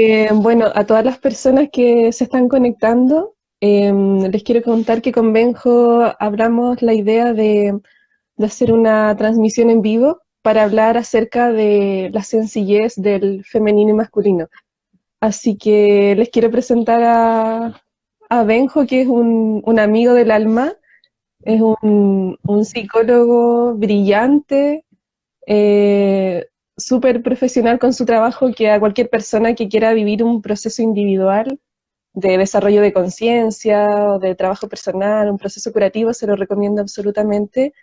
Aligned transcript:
Eh, 0.00 0.28
bueno, 0.32 0.66
a 0.76 0.86
todas 0.86 1.04
las 1.04 1.18
personas 1.18 1.70
que 1.72 2.12
se 2.12 2.22
están 2.22 2.48
conectando, 2.48 3.34
em, 3.60 4.20
les 4.30 4.44
quiero 4.44 4.62
contar 4.62 5.02
que 5.02 5.10
con 5.10 5.32
Benjo 5.32 6.14
hablamos 6.20 6.82
la 6.82 6.94
idea 6.94 7.32
de, 7.32 7.80
hacer 8.38 8.72
una 8.72 9.16
transmisión 9.16 9.70
en 9.70 9.82
vivo 9.82 10.20
para 10.42 10.62
hablar 10.62 10.96
acerca 10.96 11.50
de 11.50 12.10
la 12.12 12.22
sencillez 12.22 12.94
del 12.94 13.44
femenino 13.44 13.90
y 13.90 13.94
masculino. 13.94 14.46
Así 15.20 15.56
que 15.58 16.14
les 16.16 16.28
quiero 16.30 16.50
presentar 16.52 17.02
a, 18.30 18.44
Benjo, 18.44 18.86
que 18.86 19.02
es 19.02 19.08
un, 19.08 19.62
un 19.66 19.78
amigo 19.80 20.14
del 20.14 20.30
alma, 20.30 20.74
es 21.42 21.60
un, 21.60 22.38
un 22.44 22.64
psicólogo 22.64 23.74
brillante, 23.74 24.84
eh, 25.44 26.46
súper 26.78 27.22
profesional 27.22 27.78
con 27.78 27.92
su 27.92 28.06
trabajo, 28.06 28.52
que 28.52 28.70
a 28.70 28.80
cualquier 28.80 29.10
persona 29.10 29.54
que 29.54 29.68
quiera 29.68 29.92
vivir 29.92 30.22
un 30.22 30.40
proceso 30.40 30.80
individual 30.82 31.60
de 32.14 32.38
desarrollo 32.38 32.80
de 32.80 32.92
conciencia 32.92 34.14
o 34.14 34.18
de 34.18 34.34
trabajo 34.34 34.68
personal, 34.68 35.30
un 35.30 35.38
proceso 35.38 35.72
curativo, 35.72 36.14
se 36.14 36.26
lo 36.26 36.36
recomiendo 36.36 36.80
absolutamente. 36.80 37.74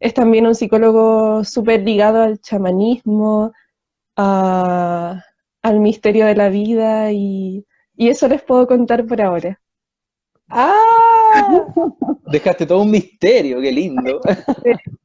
Es 0.00 0.14
también 0.14 0.46
un 0.46 0.54
psicólogo 0.54 1.44
súper 1.44 1.82
ligado 1.82 2.22
al 2.22 2.40
chamanismo, 2.40 3.52
a, 4.16 5.22
al 5.62 5.80
misterio 5.80 6.26
de 6.26 6.34
la 6.34 6.48
vida 6.48 7.12
y, 7.12 7.66
y 7.96 8.08
eso 8.08 8.28
les 8.28 8.42
puedo 8.42 8.66
contar 8.66 9.06
por 9.06 9.20
ahora. 9.20 9.60
¡Ah! 10.48 10.74
Dejaste 12.26 12.66
todo 12.66 12.82
un 12.82 12.90
misterio, 12.90 13.60
qué 13.60 13.72
lindo. 13.72 14.20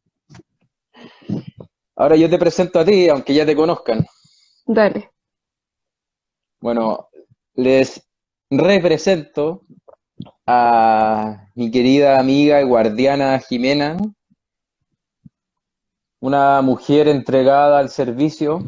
Ahora 1.96 2.16
yo 2.16 2.30
te 2.30 2.38
presento 2.38 2.80
a 2.80 2.86
ti, 2.86 3.08
aunque 3.10 3.34
ya 3.34 3.46
te 3.46 3.56
conozcan. 3.56 4.06
Dale. 4.66 5.12
Bueno, 6.60 7.10
les 7.56 8.02
represento 8.50 9.66
a 10.46 11.48
mi 11.56 11.70
querida 11.72 12.20
amiga 12.20 12.62
y 12.62 12.66
guardiana 12.66 13.40
Jimena, 13.40 13.98
una 16.20 16.62
mujer 16.62 17.08
entregada 17.10 17.80
al 17.80 17.90
servicio 17.90 18.60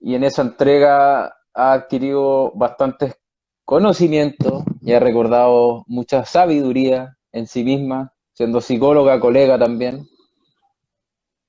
y 0.00 0.14
en 0.14 0.24
esa 0.24 0.42
entrega 0.42 1.26
ha 1.54 1.72
adquirido 1.72 2.52
bastantes 2.54 3.16
conocimientos 3.64 4.64
y 4.80 4.92
ha 4.92 5.00
recordado 5.00 5.84
mucha 5.86 6.24
sabiduría 6.24 7.16
en 7.32 7.46
sí 7.46 7.62
misma, 7.62 8.14
siendo 8.32 8.60
psicóloga, 8.60 9.20
colega 9.20 9.58
también, 9.58 10.08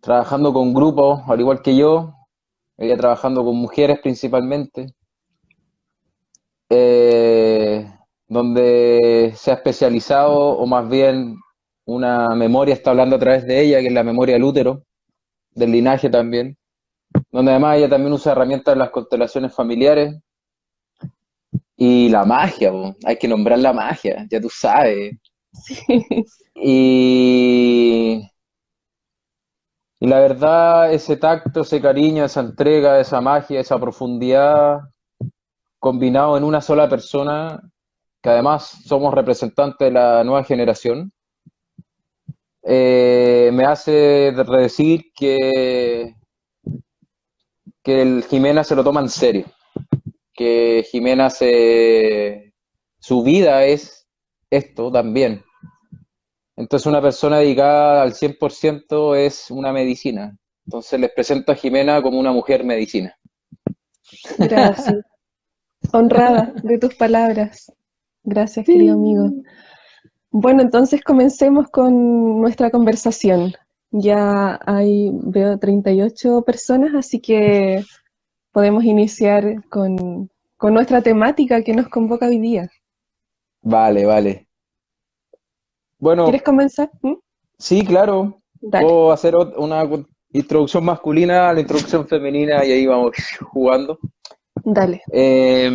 trabajando 0.01 0.53
con 0.53 0.73
grupos, 0.73 1.21
al 1.27 1.39
igual 1.39 1.61
que 1.61 1.75
yo, 1.75 2.13
ella 2.77 2.97
trabajando 2.97 3.43
con 3.43 3.55
mujeres 3.57 3.99
principalmente, 3.99 4.93
eh, 6.69 7.91
donde 8.27 9.33
se 9.35 9.51
ha 9.51 9.55
especializado, 9.55 10.33
o 10.33 10.65
más 10.67 10.87
bien 10.89 11.37
una 11.85 12.29
memoria 12.35 12.73
está 12.73 12.91
hablando 12.91 13.15
a 13.15 13.19
través 13.19 13.45
de 13.45 13.61
ella, 13.61 13.79
que 13.79 13.87
es 13.87 13.93
la 13.93 14.03
memoria 14.03 14.35
del 14.35 14.43
útero, 14.43 14.83
del 15.51 15.71
linaje 15.71 16.09
también, 16.09 16.57
donde 17.31 17.51
además 17.51 17.77
ella 17.77 17.89
también 17.89 18.13
usa 18.13 18.33
herramientas 18.33 18.75
de 18.75 18.79
las 18.79 18.91
constelaciones 18.91 19.53
familiares 19.53 20.15
y 21.75 22.09
la 22.09 22.25
magia, 22.25 22.71
hay 23.05 23.17
que 23.17 23.27
nombrar 23.27 23.59
la 23.59 23.73
magia, 23.73 24.25
ya 24.29 24.39
tú 24.39 24.49
sabes. 24.49 25.15
Y, 26.61 28.21
y 29.99 30.07
la 30.07 30.19
verdad, 30.19 30.93
ese 30.93 31.17
tacto, 31.17 31.61
ese 31.61 31.81
cariño, 31.81 32.23
esa 32.23 32.39
entrega, 32.39 32.99
esa 32.99 33.19
magia, 33.19 33.59
esa 33.59 33.77
profundidad, 33.79 34.79
combinado 35.77 36.37
en 36.37 36.43
una 36.43 36.61
sola 36.61 36.87
persona, 36.87 37.61
que 38.21 38.29
además 38.29 38.81
somos 38.85 39.13
representantes 39.13 39.87
de 39.87 39.91
la 39.91 40.23
nueva 40.23 40.43
generación, 40.43 41.11
eh, 42.63 43.49
me 43.53 43.65
hace 43.65 44.31
decir 44.31 45.11
que, 45.13 46.15
que 47.83 48.01
el 48.01 48.23
Jimena 48.23 48.63
se 48.63 48.75
lo 48.75 48.83
toma 48.83 49.01
en 49.01 49.09
serio, 49.09 49.45
que 50.33 50.85
Jimena 50.89 51.29
se, 51.29 52.53
su 52.99 53.23
vida 53.23 53.65
es 53.65 54.07
esto 54.49 54.91
también. 54.91 55.43
Entonces 56.59 56.87
una 56.87 57.01
persona 57.01 57.37
dedicada 57.37 58.01
al 58.01 58.13
100% 58.13 59.15
es 59.15 59.49
una 59.49 59.71
medicina. 59.71 60.37
Entonces 60.65 60.99
les 60.99 61.09
presento 61.13 61.53
a 61.53 61.55
Jimena 61.55 62.01
como 62.01 62.19
una 62.19 62.33
mujer 62.33 62.65
medicina. 62.65 63.17
Gracias. 64.37 64.93
Honrada 65.93 66.51
de 66.61 66.77
tus 66.77 66.95
palabras. 66.95 67.71
Gracias, 68.23 68.65
querido 68.65 68.95
amigo. 68.95 69.31
Bueno, 70.31 70.61
entonces 70.61 71.01
comencemos 71.01 71.69
con 71.69 72.41
nuestra 72.41 72.69
conversación. 72.69 73.53
Ya 73.91 74.59
hay, 74.65 75.11
veo 75.13 75.57
38 75.57 76.41
personas, 76.41 76.93
así 76.93 77.21
que 77.21 77.85
podemos 78.51 78.83
iniciar 78.83 79.63
con, 79.69 80.29
con 80.57 80.73
nuestra 80.73 81.01
temática 81.01 81.63
que 81.63 81.73
nos 81.73 81.87
convoca 81.87 82.27
hoy 82.27 82.39
día. 82.39 82.69
Vale, 83.61 84.05
vale. 84.05 84.48
Bueno, 85.99 86.23
¿Quieres 86.23 86.43
comenzar? 86.43 86.89
¿Mm? 87.01 87.15
sí, 87.57 87.85
claro. 87.85 88.41
Dale. 88.61 88.85
Puedo 88.85 89.11
hacer 89.11 89.35
una 89.35 89.87
introducción 90.31 90.83
masculina, 90.83 91.53
la 91.53 91.61
introducción 91.61 92.07
femenina 92.07 92.65
y 92.65 92.71
ahí 92.71 92.85
vamos 92.85 93.11
jugando. 93.51 93.99
Dale. 94.63 95.01
Eh, 95.11 95.69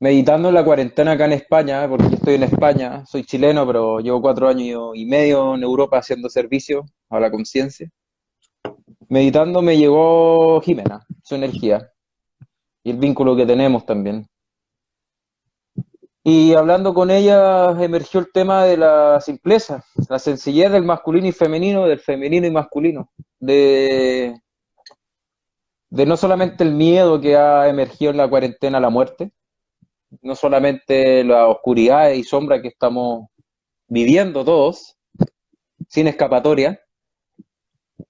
meditando 0.00 0.48
en 0.48 0.54
la 0.54 0.64
cuarentena 0.64 1.12
acá 1.12 1.24
en 1.24 1.32
España, 1.32 1.88
porque 1.88 2.08
yo 2.08 2.14
estoy 2.14 2.34
en 2.34 2.44
España, 2.44 3.04
soy 3.06 3.24
chileno, 3.24 3.66
pero 3.66 4.00
llevo 4.00 4.20
cuatro 4.20 4.48
años 4.48 4.90
y 4.94 5.06
medio 5.06 5.54
en 5.54 5.62
Europa 5.62 5.98
haciendo 5.98 6.28
servicio 6.28 6.84
a 7.08 7.18
la 7.20 7.30
conciencia. 7.30 7.90
Meditando 9.08 9.62
me 9.62 9.76
llegó 9.76 10.60
Jimena, 10.60 11.06
su 11.22 11.34
energía 11.34 11.90
y 12.84 12.90
el 12.90 12.98
vínculo 12.98 13.34
que 13.34 13.46
tenemos 13.46 13.84
también. 13.86 14.26
Y 16.24 16.54
hablando 16.54 16.92
con 16.94 17.10
ella 17.10 17.70
emergió 17.82 18.20
el 18.20 18.30
tema 18.32 18.64
de 18.64 18.76
la 18.76 19.20
simpleza, 19.20 19.84
la 20.08 20.18
sencillez 20.18 20.70
del 20.70 20.84
masculino 20.84 21.26
y 21.26 21.32
femenino, 21.32 21.86
del 21.86 22.00
femenino 22.00 22.46
y 22.46 22.50
masculino, 22.50 23.10
de, 23.38 24.34
de 25.90 26.06
no 26.06 26.16
solamente 26.16 26.64
el 26.64 26.72
miedo 26.72 27.20
que 27.20 27.36
ha 27.36 27.68
emergido 27.68 28.10
en 28.10 28.18
la 28.18 28.28
cuarentena 28.28 28.78
a 28.78 28.80
la 28.80 28.90
muerte, 28.90 29.32
no 30.22 30.34
solamente 30.34 31.24
la 31.24 31.46
oscuridad 31.46 32.10
y 32.10 32.24
sombra 32.24 32.60
que 32.60 32.68
estamos 32.68 33.28
viviendo 33.86 34.44
todos, 34.44 34.96
sin 35.88 36.08
escapatoria, 36.08 36.80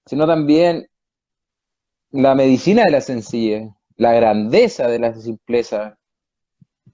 sino 0.05 0.25
también 0.25 0.89
la 2.11 2.35
medicina 2.35 2.83
de 2.83 2.91
la 2.91 3.01
sencillez, 3.01 3.69
la 3.95 4.13
grandeza 4.13 4.87
de 4.87 4.99
la 4.99 5.13
simpleza. 5.13 5.98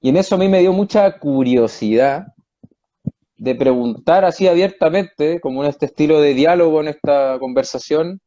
Y 0.02 0.10
en 0.10 0.18
eso 0.18 0.36
a 0.36 0.38
mí 0.38 0.48
me 0.48 0.60
dio 0.60 0.74
mucha 0.74 1.20
curiosidad 1.20 2.28
de 3.38 3.56
preguntar 3.56 4.26
así 4.26 4.48
abiertamente, 4.48 5.40
como 5.40 5.64
en 5.64 5.70
este 5.70 5.88
estilo 5.88 6.22
de 6.22 6.34
diálogo, 6.34 6.82
en 6.82 6.90
esta 6.90 7.38
conversación, 7.40 8.22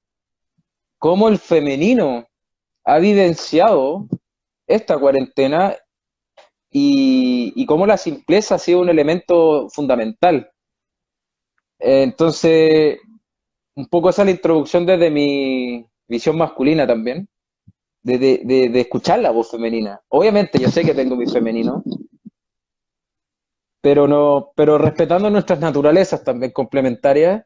cómo 0.99 1.29
el 1.29 1.39
femenino 1.39 2.27
ha 2.85 2.99
vivenciado 2.99 4.07
esta 4.67 4.99
cuarentena 4.99 5.77
y, 6.71 7.53
y 7.57 7.67
cómo 7.67 7.87
la 7.87 7.97
simpleza 7.97 8.57
ha 8.57 8.59
sido 8.59 8.81
un 8.81 8.91
elemento 8.91 9.69
fundamental. 9.71 10.51
Entonces, 11.79 12.99
un 13.75 13.87
poco 13.87 14.11
esa 14.11 14.23
es 14.23 14.27
la 14.27 14.33
introducción 14.33 14.85
desde 14.85 15.11
mi 15.11 15.87
visión 16.09 16.37
masculina 16.37 16.87
también, 16.87 17.29
de, 18.03 18.19
de- 18.19 18.41
de- 18.45 18.69
de 18.71 18.81
escuchar 18.81 19.19
la 19.21 19.31
voz 19.31 19.51
femenina. 19.51 20.01
Obviamente 20.09 20.59
yo 20.59 20.71
sé 20.71 20.83
que 20.85 20.95
tengo 20.95 21.17
mi 21.17 21.27
femenino, 21.27 21.83
pero 23.81 24.09
no, 24.09 24.53
pero 24.57 24.79
respetando 24.79 25.31
nuestras 25.31 25.61
naturalezas 25.61 26.25
también 26.25 26.53
complementarias, 26.53 27.45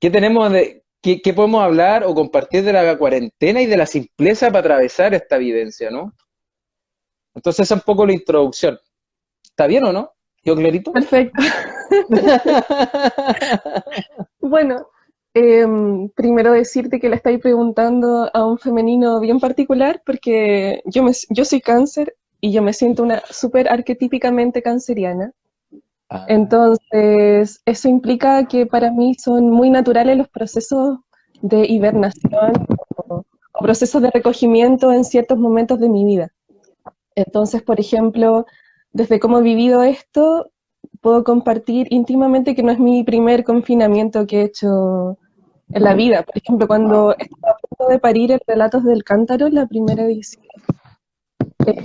¿qué 0.00 0.10
tenemos 0.10 0.52
de, 0.52 0.84
qué, 1.02 1.22
qué 1.22 1.34
podemos 1.34 1.64
hablar 1.64 2.04
o 2.04 2.14
compartir 2.14 2.64
de 2.64 2.74
la 2.74 2.98
cuarentena 2.98 3.62
y 3.62 3.66
de 3.66 3.78
la 3.78 3.86
simpleza 3.86 4.48
para 4.48 4.60
atravesar 4.60 5.14
esta 5.14 5.38
vivencia, 5.38 5.90
¿no? 5.90 6.14
Entonces 7.34 7.64
esa 7.64 7.74
es 7.74 7.80
un 7.80 7.84
poco 7.84 8.06
la 8.06 8.12
introducción. 8.12 8.78
¿Está 9.44 9.66
bien 9.66 9.84
o 9.84 9.92
no? 9.92 10.12
¿Yo 10.44 10.56
clarito? 10.56 10.92
Perfecto. 10.92 11.42
Bueno, 14.40 14.88
em, 15.34 16.08
primero 16.10 16.52
decirte 16.52 17.00
que 17.00 17.08
le 17.08 17.16
estáis 17.16 17.40
preguntando 17.40 18.30
a 18.32 18.46
un 18.46 18.58
femenino 18.58 19.20
bien 19.20 19.40
particular 19.40 20.02
porque 20.04 20.82
yo, 20.86 21.02
me, 21.02 21.12
yo 21.30 21.44
soy 21.44 21.60
cáncer 21.60 22.14
y 22.40 22.52
yo 22.52 22.62
me 22.62 22.72
siento 22.72 23.02
una 23.02 23.22
súper 23.30 23.68
arquetípicamente 23.68 24.62
canceriana. 24.62 25.32
Ah, 26.10 26.26
Entonces, 26.28 27.62
eso 27.64 27.88
implica 27.88 28.46
que 28.46 28.66
para 28.66 28.90
mí 28.90 29.14
son 29.14 29.48
muy 29.48 29.70
naturales 29.70 30.18
los 30.18 30.28
procesos 30.28 30.98
de 31.40 31.66
hibernación 31.66 32.66
o, 32.96 33.24
procesos 33.60 34.02
de 34.02 34.10
recogimiento 34.10 34.92
en 34.92 35.04
ciertos 35.04 35.38
momentos 35.38 35.78
de 35.78 35.88
mi 35.88 36.04
vida. 36.04 36.32
Entonces, 37.14 37.62
por 37.62 37.78
ejemplo, 37.78 38.46
desde 38.92 39.20
cómo 39.20 39.38
he 39.38 39.42
vivido 39.42 39.82
esto, 39.82 40.50
puedo 41.00 41.22
compartir 41.24 41.86
íntimamente 41.90 42.54
que 42.54 42.62
no 42.62 42.72
es 42.72 42.78
mi 42.78 43.04
primer 43.04 43.44
confinamiento 43.44 44.26
que 44.26 44.40
he 44.40 44.44
hecho 44.44 45.18
en 45.72 45.82
la 45.82 45.94
vida. 45.94 46.22
Por 46.22 46.36
ejemplo, 46.36 46.66
cuando 46.66 47.14
estaba 47.18 47.54
a 47.54 47.58
punto 47.58 47.92
de 47.92 47.98
parir 47.98 48.32
el 48.32 48.40
Relatos 48.46 48.84
del 48.84 49.04
Cántaro, 49.04 49.48
la 49.48 49.66
primera 49.66 50.04
edición, 50.04 50.44
eh, 51.66 51.84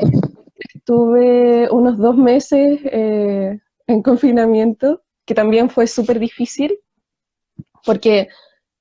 estuve 0.74 1.70
unos 1.72 1.98
dos 1.98 2.18
meses 2.18 2.80
eh, 2.86 3.60
en 3.88 4.02
confinamiento, 4.02 5.04
que 5.26 5.36
también 5.36 5.70
fue 5.70 5.88
súper 5.88 6.20
difícil, 6.20 6.80
porque 7.86 8.28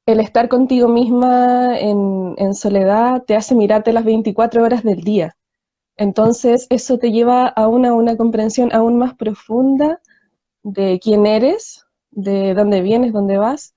el 0.06 0.20
estar 0.20 0.48
contigo 0.48 0.88
misma 0.88 1.78
en, 1.78 2.34
en, 2.38 2.54
soledad 2.54 3.24
te 3.24 3.34
hace 3.34 3.54
mirarte 3.54 3.92
las 3.92 4.04
24 4.04 4.62
horas 4.62 4.84
del 4.84 5.02
día. 5.02 5.36
Entonces, 5.96 6.66
eso 6.70 6.98
te 6.98 7.10
lleva 7.10 7.48
a 7.48 7.68
una, 7.68 7.92
una 7.92 8.16
comprensión 8.16 8.72
aún 8.72 8.98
más 8.98 9.14
profunda 9.14 10.00
de 10.62 11.00
quién 11.02 11.26
eres, 11.26 11.86
de 12.10 12.54
dónde 12.54 12.82
vienes, 12.82 13.12
dónde 13.12 13.38
vas, 13.38 13.74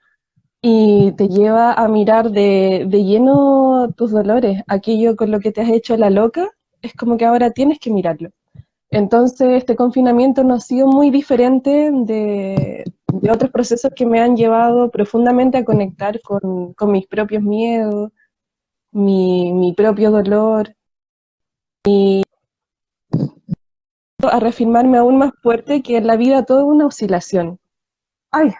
y 0.61 1.11
te 1.13 1.29
lleva 1.29 1.73
a 1.73 1.87
mirar 1.87 2.31
de, 2.31 2.85
de, 2.87 3.03
lleno 3.03 3.91
tus 3.95 4.11
dolores, 4.11 4.61
aquello 4.67 5.15
con 5.15 5.31
lo 5.31 5.39
que 5.39 5.51
te 5.51 5.61
has 5.61 5.69
hecho 5.69 5.95
la 5.97 6.09
loca, 6.09 6.49
es 6.81 6.93
como 6.93 7.17
que 7.17 7.25
ahora 7.25 7.51
tienes 7.51 7.79
que 7.79 7.91
mirarlo. 7.91 8.29
Entonces, 8.91 9.49
este 9.51 9.75
confinamiento 9.75 10.43
no 10.43 10.55
ha 10.55 10.59
sido 10.59 10.87
muy 10.87 11.11
diferente 11.11 11.91
de, 11.93 12.83
de 13.13 13.31
otros 13.31 13.51
procesos 13.51 13.91
que 13.95 14.05
me 14.05 14.19
han 14.19 14.35
llevado 14.35 14.89
profundamente 14.89 15.57
a 15.57 15.65
conectar 15.65 16.19
con, 16.21 16.73
con 16.73 16.91
mis 16.91 17.07
propios 17.07 17.43
miedos, 17.43 18.11
mi, 18.91 19.53
mi, 19.53 19.73
propio 19.73 20.11
dolor, 20.11 20.75
y 21.85 22.23
a 24.23 24.39
reafirmarme 24.39 24.97
aún 24.97 25.17
más 25.17 25.31
fuerte 25.41 25.81
que 25.81 25.97
en 25.97 26.07
la 26.07 26.17
vida 26.17 26.43
todo 26.43 26.59
es 26.59 26.65
una 26.65 26.87
oscilación. 26.87 27.59
¡Ay! 28.31 28.53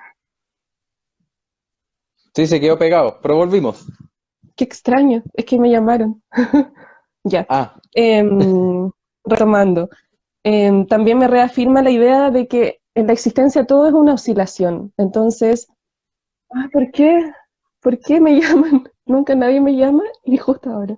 Sí, 2.33 2.47
se 2.47 2.59
quedó 2.59 2.77
pegado, 2.77 3.19
pero 3.21 3.35
volvimos. 3.35 3.85
Qué 4.55 4.63
extraño, 4.63 5.23
es 5.33 5.45
que 5.45 5.57
me 5.57 5.69
llamaron. 5.69 6.21
ya. 7.23 7.45
Ah. 7.49 7.75
Eh, 7.95 8.23
retomando. 9.25 9.89
Eh, 10.43 10.85
también 10.87 11.17
me 11.17 11.27
reafirma 11.27 11.81
la 11.81 11.91
idea 11.91 12.31
de 12.31 12.47
que 12.47 12.81
en 12.95 13.07
la 13.07 13.13
existencia 13.13 13.65
todo 13.65 13.87
es 13.87 13.93
una 13.93 14.13
oscilación. 14.13 14.93
Entonces, 14.97 15.67
ah, 16.51 16.67
¿por 16.71 16.91
qué? 16.91 17.31
¿Por 17.81 17.99
qué 17.99 18.19
me 18.19 18.35
llaman? 18.41 18.89
Nunca 19.05 19.35
nadie 19.35 19.61
me 19.61 19.75
llama 19.75 20.03
y 20.23 20.37
justo 20.37 20.69
ahora. 20.69 20.97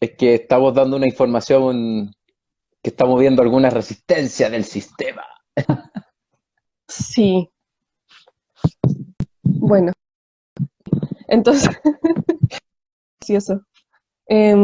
Es 0.00 0.16
que 0.16 0.34
estamos 0.34 0.74
dando 0.74 0.96
una 0.96 1.06
información 1.06 2.12
que 2.82 2.90
estamos 2.90 3.18
viendo 3.18 3.42
alguna 3.42 3.70
resistencia 3.70 4.50
del 4.50 4.64
sistema. 4.64 5.24
sí. 6.88 7.50
Bueno. 9.42 9.92
Entonces, 11.34 11.68
gracioso. 13.20 13.62
Eh, 14.28 14.54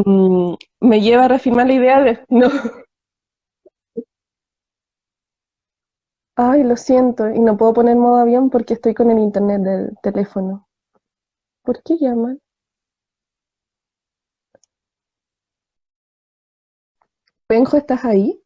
me 0.81 1.01
lleva 1.01 1.25
a 1.25 1.29
reafirmar 1.29 1.67
la 1.67 1.73
idea 1.75 2.01
de, 2.01 2.25
no, 2.29 2.49
Ay, 6.37 6.63
lo 6.63 6.77
siento, 6.77 7.29
y 7.29 7.39
no 7.41 7.57
puedo 7.57 7.75
poner 7.75 7.97
modo 7.97 8.17
avión 8.17 8.49
porque 8.49 8.75
estoy 8.75 8.95
con 8.95 9.11
el 9.11 9.19
internet 9.19 9.61
del 9.61 9.99
teléfono. 10.03 10.69
¿Por 11.63 11.83
qué 11.83 11.99
llaman? 11.99 12.41
Benjo, 17.49 17.77
¿estás 17.77 18.05
ahí? 18.05 18.41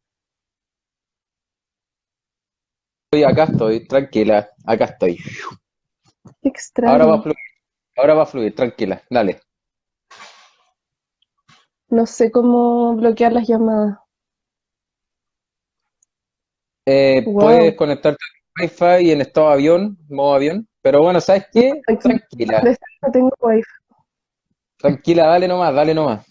Estoy 3.05 3.23
acá, 3.23 3.43
estoy, 3.43 3.87
tranquila, 3.87 4.49
acá 4.65 4.85
estoy. 4.85 5.19
Extraño. 6.41 6.91
Ahora 6.91 7.05
va 7.05 7.15
a 7.15 7.21
fluir, 7.21 7.44
ahora 7.95 8.13
va 8.13 8.23
a 8.23 8.25
fluir, 8.25 8.53
tranquila, 8.55 9.01
dale. 9.09 9.41
No 11.89 12.05
sé 12.05 12.29
cómo 12.31 12.95
bloquear 12.95 13.33
las 13.33 13.47
llamadas. 13.47 13.97
Eh, 16.85 17.23
Wow. 17.25 17.39
Puedes 17.39 17.75
conectarte 17.75 18.19
al 18.55 18.63
Wi-Fi 18.65 19.11
en 19.11 19.21
estado 19.21 19.49
avión, 19.49 19.97
modo 20.09 20.35
avión, 20.35 20.67
pero 20.81 21.01
bueno, 21.01 21.19
¿sabes 21.19 21.47
qué? 21.51 21.81
Tranquila. 21.99 22.61
No 23.01 23.11
tengo 23.11 23.31
wifi. 23.41 23.63
tranquila, 24.77 25.27
dale 25.27 25.47
nomás, 25.47 25.73
dale 25.73 25.93
nomás. 25.93 26.25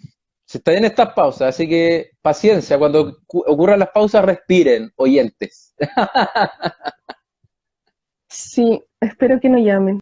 Se 0.47 0.59
está 0.59 0.73
en 0.75 0.85
estas 0.85 1.13
pausas, 1.15 1.49
así 1.49 1.69
que 1.69 2.11
paciencia, 2.23 2.79
cuando 2.79 3.17
cu- 3.27 3.43
ocurran 3.47 3.79
las 3.81 3.91
pausas, 3.91 4.25
respiren, 4.25 4.93
oyentes. 4.97 5.75
Sí, 8.29 8.83
espero 9.01 9.41
que 9.41 9.49
no 9.49 9.59
llamen. 9.59 10.01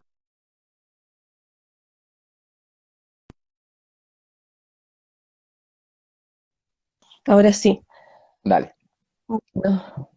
Ahora 7.27 7.53
sí. 7.53 7.83
Dale. 8.45 8.75
No. 9.55 10.11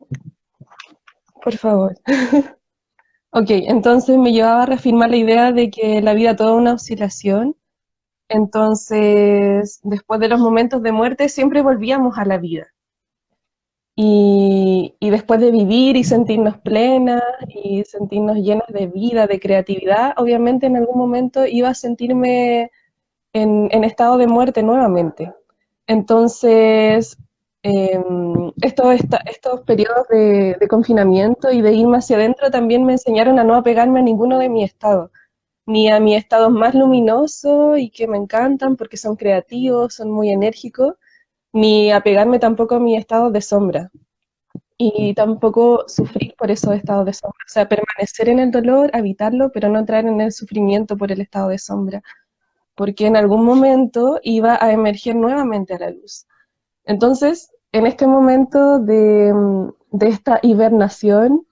Por 1.43 1.55
favor. 1.57 1.95
Ok, 3.31 3.47
entonces 3.49 4.17
me 4.17 4.31
llevaba 4.33 4.63
a 4.63 4.65
reafirmar 4.65 5.09
la 5.11 5.17
idea 5.17 5.51
de 5.51 5.69
que 5.69 6.01
la 6.01 6.13
vida 6.13 6.35
toda 6.35 6.53
una 6.53 6.73
oscilación. 6.73 7.55
Entonces, 8.29 9.79
después 9.83 10.19
de 10.21 10.29
los 10.29 10.39
momentos 10.39 10.81
de 10.83 10.91
muerte, 10.91 11.29
siempre 11.29 11.61
volvíamos 11.61 12.17
a 12.17 12.25
la 12.25 12.37
vida. 12.39 12.67
Y, 13.97 14.95
y 14.99 15.09
después 15.09 15.39
de 15.39 15.51
vivir 15.51 15.95
y 15.95 16.03
sentirnos 16.03 16.57
plenas 16.59 17.21
y 17.47 17.83
sentirnos 17.85 18.37
llenas 18.37 18.67
de 18.67 18.87
vida, 18.87 19.25
de 19.27 19.39
creatividad, 19.39 20.13
obviamente 20.17 20.65
en 20.67 20.75
algún 20.77 20.97
momento 20.97 21.45
iba 21.45 21.69
a 21.69 21.73
sentirme 21.75 22.71
en, 23.33 23.69
en 23.71 23.83
estado 23.85 24.17
de 24.17 24.27
muerte 24.27 24.63
nuevamente. 24.63 25.33
Entonces, 25.87 27.17
eh, 27.63 27.99
estos, 28.61 28.93
esta- 28.95 29.23
periodos 29.65 30.07
de, 30.09 30.57
confinamiento 30.69 31.51
y 31.51 31.61
de 31.61 31.73
irme 31.73 31.97
hacia 31.97 32.17
adentro 32.17 32.51
también 32.51 32.83
me 32.85 32.93
enseñaron 32.93 33.39
a 33.39 33.43
no 33.43 33.55
apegarme 33.55 33.99
a 33.99 34.03
ninguno 34.03 34.39
de 34.39 34.49
mis 34.49 34.65
estados, 34.65 35.11
ni 35.67 35.89
a 35.89 35.99
mis 35.99 36.17
estados 36.17 36.51
más 36.51 36.75
luminosos 36.75 37.79
y 37.79 37.89
que 37.91 38.07
me 38.07 38.17
encantan 38.17 38.75
porque 38.77 38.97
son 38.97 39.15
creativos, 39.17 39.95
son 39.95 40.11
muy 40.11 40.29
enérgicos, 40.31 40.95
ni 41.53 41.91
apegarme 41.91 42.39
tampoco 42.39 42.75
a 42.75 42.81
mis 42.81 42.99
estados 42.99 43.33
de 43.33 43.41
sombra. 43.41 43.91
Y 44.77 45.13
tampoco 45.15 45.85
sufrir 45.87 46.35
por 46.37 46.51
esos 46.51 46.75
estados 46.75 47.05
de 47.05 47.13
sombra. 47.13 47.39
O 47.47 47.49
sea, 47.51 47.69
permanecer 47.69 48.29
en 48.29 48.39
el 48.39 48.51
dolor, 48.51 48.91
habitarlo, 48.93 49.51
pero 49.53 49.69
no 49.69 49.79
entrar 49.79 50.05
en 50.05 50.21
el 50.21 50.31
sufrimiento 50.33 50.97
por 50.97 51.11
el 51.11 51.21
estado 51.21 51.49
de 51.49 51.59
sombra. 51.59 52.03
Porque 52.75 53.07
en 53.07 53.15
algún 53.15 53.45
momento 53.45 54.19
iba 54.23 54.57
a 54.61 54.71
emerger 54.71 55.15
nuevamente 55.15 55.73
a 55.73 55.79
la 55.79 55.89
luz. 55.91 56.27
Entonces, 56.83 57.51
en 57.71 57.87
este 57.87 58.07
momento 58.07 58.79
de, 58.79 59.33
mm, 59.33 59.69
de 59.91 60.07
esta 60.07 60.39
hibernación, 60.41 61.47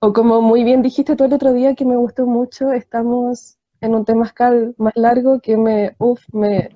o 0.00 0.12
como 0.12 0.40
muy 0.42 0.64
bien 0.64 0.82
dijiste 0.82 1.16
tú 1.16 1.24
el 1.24 1.32
otro 1.32 1.52
día 1.52 1.74
que 1.74 1.84
me 1.84 1.96
gustó 1.96 2.26
mucho, 2.26 2.72
estamos 2.72 3.58
en 3.80 3.94
un 3.94 4.04
temazcal 4.04 4.74
más 4.78 4.94
largo 4.96 5.40
que 5.40 5.56
me, 5.56 5.94
uf, 5.98 6.20
me 6.32 6.70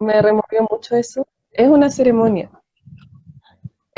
removió 0.00 0.66
mucho 0.70 0.96
eso. 0.96 1.26
Es 1.52 1.68
una 1.68 1.90
ceremonia. 1.90 2.50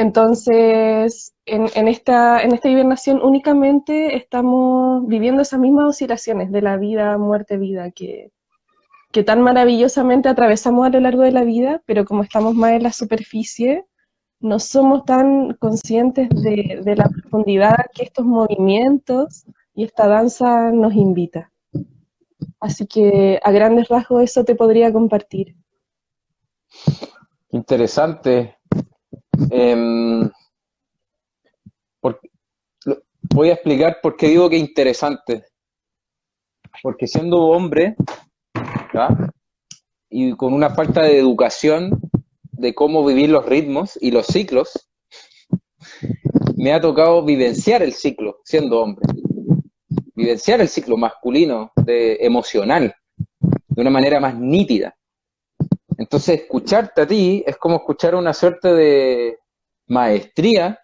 Entonces, 0.00 1.34
en, 1.44 1.66
en 1.74 1.86
esta, 1.86 2.42
en 2.42 2.54
esta 2.54 2.70
hibernación 2.70 3.20
únicamente 3.22 4.16
estamos 4.16 5.06
viviendo 5.06 5.42
esas 5.42 5.60
mismas 5.60 5.90
oscilaciones 5.90 6.50
de 6.50 6.62
la 6.62 6.78
vida, 6.78 7.18
muerte, 7.18 7.58
vida, 7.58 7.90
que, 7.90 8.32
que 9.12 9.24
tan 9.24 9.42
maravillosamente 9.42 10.28
atravesamos 10.28 10.86
a 10.86 10.90
lo 10.90 11.00
largo 11.00 11.22
de 11.22 11.32
la 11.32 11.44
vida, 11.44 11.82
pero 11.86 12.04
como 12.04 12.22
estamos 12.22 12.54
más 12.54 12.72
en 12.72 12.84
la 12.84 12.92
superficie, 12.92 13.84
no 14.40 14.58
somos 14.58 15.04
tan 15.04 15.54
conscientes 15.54 16.28
de, 16.30 16.94
la 16.96 17.08
profundidad 17.08 17.76
que 17.94 18.04
estos 18.04 18.24
movimientos 18.24 19.44
y 19.74 19.84
esta 19.84 20.06
danza 20.06 20.70
nos 20.70 20.94
invita. 20.94 21.52
Así 22.58 22.86
que 22.86 23.38
a 23.42 23.50
grandes 23.50 23.88
rasgos 23.88 24.22
eso 24.22 24.44
te 24.44 24.54
podría 24.54 24.92
compartir. 24.92 25.56
Interesante. 27.50 28.56
Em, 29.50 30.30
voy 33.34 33.50
a 33.50 33.54
explicar 33.54 33.98
por 34.02 34.16
qué 34.16 34.28
digo 34.28 34.48
que 34.48 34.56
interesante. 34.56 35.44
Porque 36.82 37.06
siendo 37.06 37.38
hombre, 37.46 37.96
y 40.08 40.32
con 40.36 40.52
una 40.52 40.70
falta 40.70 41.02
de 41.02 41.18
educación 41.18 42.00
de 42.52 42.74
cómo 42.74 43.04
vivir 43.04 43.30
los 43.30 43.46
ritmos 43.46 43.98
y 44.00 44.10
los 44.10 44.26
ciclos, 44.26 44.88
me 46.56 46.72
ha 46.72 46.80
tocado 46.80 47.24
vivenciar 47.24 47.82
el 47.82 47.94
ciclo 47.94 48.40
siendo 48.44 48.80
hombre. 48.80 49.06
Vivenciar 50.14 50.60
el 50.60 50.68
ciclo 50.68 50.96
masculino, 50.96 51.72
de, 51.76 52.18
emocional, 52.20 52.94
de 53.38 53.80
una 53.80 53.90
manera 53.90 54.20
más 54.20 54.34
nítida. 54.34 54.94
Entonces, 55.96 56.40
escucharte 56.40 57.02
a 57.02 57.06
ti 57.06 57.42
es 57.46 57.56
como 57.56 57.76
escuchar 57.76 58.14
una 58.14 58.34
suerte 58.34 58.74
de 58.74 59.38
maestría 59.86 60.78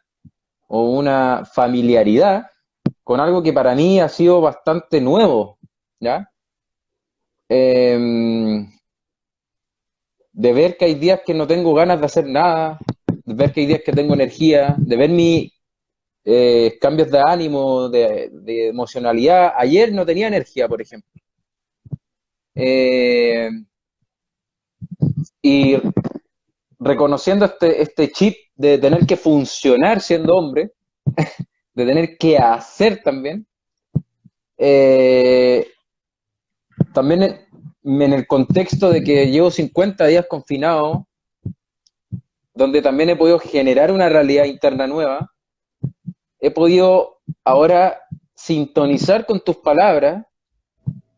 o 0.69 0.91
una 0.91 1.45
familiaridad 1.45 2.47
con 3.05 3.21
algo 3.21 3.43
que 3.43 3.53
para 3.53 3.75
mí 3.75 4.01
ha 4.01 4.09
sido 4.09 4.41
bastante 4.41 5.01
nuevo, 5.01 5.59
¿ya? 6.01 6.31
Em, 7.49 8.69
de 10.33 10.53
ver 10.53 10.77
que 10.77 10.85
hay 10.85 10.95
días 10.95 11.21
que 11.25 11.35
no 11.35 11.47
tengo 11.47 11.75
ganas 11.75 12.01
de 12.01 12.07
hacer 12.07 12.27
nada, 12.27 12.79
de 13.25 13.35
ver 13.35 13.53
que 13.53 13.61
hay 13.61 13.67
días 13.67 13.83
que 13.85 13.93
tengo 13.93 14.15
energía, 14.15 14.75
de 14.79 14.97
ver 14.97 15.11
mis 15.11 15.53
eh, 16.25 16.77
cambios 16.81 17.11
de 17.11 17.21
ánimo, 17.25 17.89
de, 17.89 18.31
emocionalidad. 18.69 19.53
Ayer 19.57 19.93
no 19.93 20.05
tenía 20.05 20.29
energía, 20.29 20.69
por 20.69 20.83
ejemplo. 20.83 21.11
Eh, 22.55 23.51
y 25.43 25.77
reconociendo 26.79 27.45
este, 27.45 27.83
este 27.83 28.11
chip 28.11 28.37
de 28.57 28.79
tener 28.79 29.07
que 29.07 29.17
funcionar 29.17 30.01
siendo 30.01 30.35
hombre, 30.37 30.73
de 31.75 31.87
tener 31.87 32.19
que 32.19 32.37
hacer 32.39 33.03
también, 33.03 33.47
eh, 34.59 35.67
también 36.97 37.47
en, 37.85 38.13
el 38.15 38.27
contexto 38.27 38.89
de 38.89 39.05
que 39.05 39.31
llevo 39.31 39.51
50 39.51 40.07
días 40.07 40.25
confinado, 40.27 41.07
donde 42.55 42.81
también 42.81 43.11
he 43.11 43.17
podido 43.17 43.39
generar 43.39 43.93
una 43.93 44.09
realidad 44.09 44.47
interna 44.47 44.87
nueva, 44.87 45.31
he 46.41 46.51
podido 46.51 47.19
ahora 47.45 48.01
sintonizar 48.35 49.27
con 49.27 49.41
tus 49.41 49.59
palabras 49.59 50.25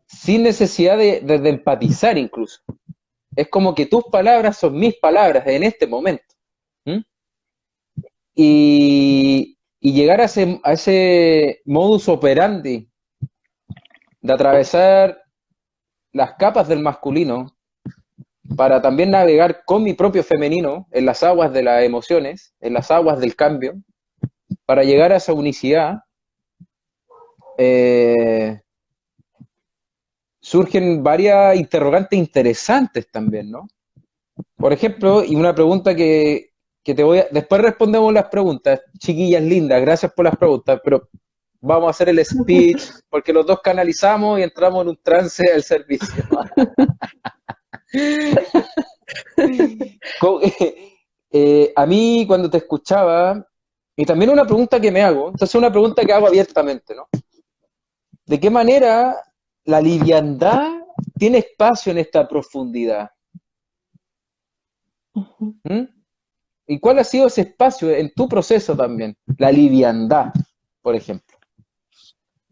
sin 0.05 0.43
necesidad 0.43 0.97
de, 0.97 1.21
empatizar 1.49 2.17
incluso. 2.17 2.59
Es 3.33 3.47
como 3.47 3.73
que 3.73 3.85
tus 3.85 4.03
palabras 4.11 4.57
son 4.57 4.77
mis 4.77 4.95
palabras 4.97 5.47
en 5.47 5.63
este 5.63 5.87
momento. 5.87 6.35
Y, 8.35 9.57
llegar 9.79 10.19
a 10.19 10.25
ese, 10.25 10.59
a 10.61 10.73
ese 10.73 11.61
modus 11.63 12.09
operandi 12.09 12.89
de 14.19 14.33
atravesar 14.33 15.28
las 16.11 16.33
capas 16.35 16.67
del 16.67 16.79
masculino 16.79 17.55
para 18.55 18.81
también 18.81 19.11
navegar 19.11 19.63
con 19.65 19.83
mi 19.83 19.93
propio 19.93 20.23
femenino 20.23 20.87
en 20.91 21.05
las 21.05 21.23
aguas 21.23 21.53
de 21.53 21.63
las 21.63 21.83
emociones, 21.83 22.53
en 22.59 22.73
las 22.73 22.89
aguas 22.91 23.19
del 23.19 23.35
cambio, 23.35 23.75
para 24.65 24.83
llegar 24.83 25.11
a 25.11 25.17
esa 25.17 25.33
unicidad, 25.33 25.99
eh, 27.57 28.61
surgen 30.39 31.03
varias 31.03 31.55
interrogantes 31.57 32.17
interesantes 32.17 33.09
también, 33.11 33.51
¿no? 33.51 33.67
Por 34.55 34.73
ejemplo, 34.73 35.23
y 35.23 35.35
una 35.35 35.53
pregunta 35.53 35.95
que, 35.95 36.53
que 36.83 36.95
te 36.95 37.03
voy 37.03 37.19
a... 37.19 37.27
Después 37.31 37.61
respondemos 37.61 38.13
las 38.13 38.25
preguntas, 38.25 38.81
chiquillas 38.97 39.43
lindas, 39.43 39.81
gracias 39.81 40.13
por 40.13 40.25
las 40.25 40.37
preguntas, 40.37 40.79
pero 40.83 41.09
vamos 41.61 41.87
a 41.87 41.91
hacer 41.91 42.09
el 42.09 42.23
speech, 42.23 42.81
porque 43.09 43.33
los 43.33 43.45
dos 43.45 43.59
canalizamos 43.61 44.39
y 44.39 44.43
entramos 44.43 44.83
en 44.83 44.89
un 44.89 44.99
trance 45.01 45.43
del 45.43 45.63
servicio. 45.63 46.23
Eh, 51.31 51.71
a 51.75 51.85
mí 51.85 52.25
cuando 52.27 52.49
te 52.49 52.57
escuchaba, 52.57 53.45
y 53.95 54.03
también 54.03 54.31
una 54.31 54.45
pregunta 54.45 54.79
que 54.79 54.91
me 54.91 55.03
hago, 55.03 55.29
entonces 55.29 55.53
una 55.55 55.71
pregunta 55.71 56.03
que 56.03 56.13
hago 56.13 56.27
abiertamente, 56.27 56.95
¿no? 56.95 57.07
¿De 58.25 58.39
qué 58.39 58.49
manera 58.49 59.15
la 59.65 59.81
liviandad 59.81 60.71
tiene 61.17 61.39
espacio 61.39 61.91
en 61.91 61.99
esta 61.99 62.27
profundidad? 62.27 63.09
¿Mm? 65.13 65.83
¿Y 66.67 66.79
cuál 66.79 66.99
ha 66.99 67.03
sido 67.03 67.27
ese 67.27 67.41
espacio 67.41 67.89
en 67.89 68.11
tu 68.13 68.29
proceso 68.29 68.75
también? 68.75 69.17
La 69.37 69.51
liviandad, 69.51 70.31
por 70.81 70.95
ejemplo. 70.95 71.38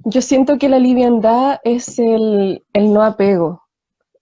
Yo 0.10 0.22
siento 0.22 0.58
que 0.58 0.70
la 0.70 0.80
liviandad 0.80 1.60
es 1.66 2.00
el, 2.00 2.64
no 2.74 3.04
apego, 3.04 3.64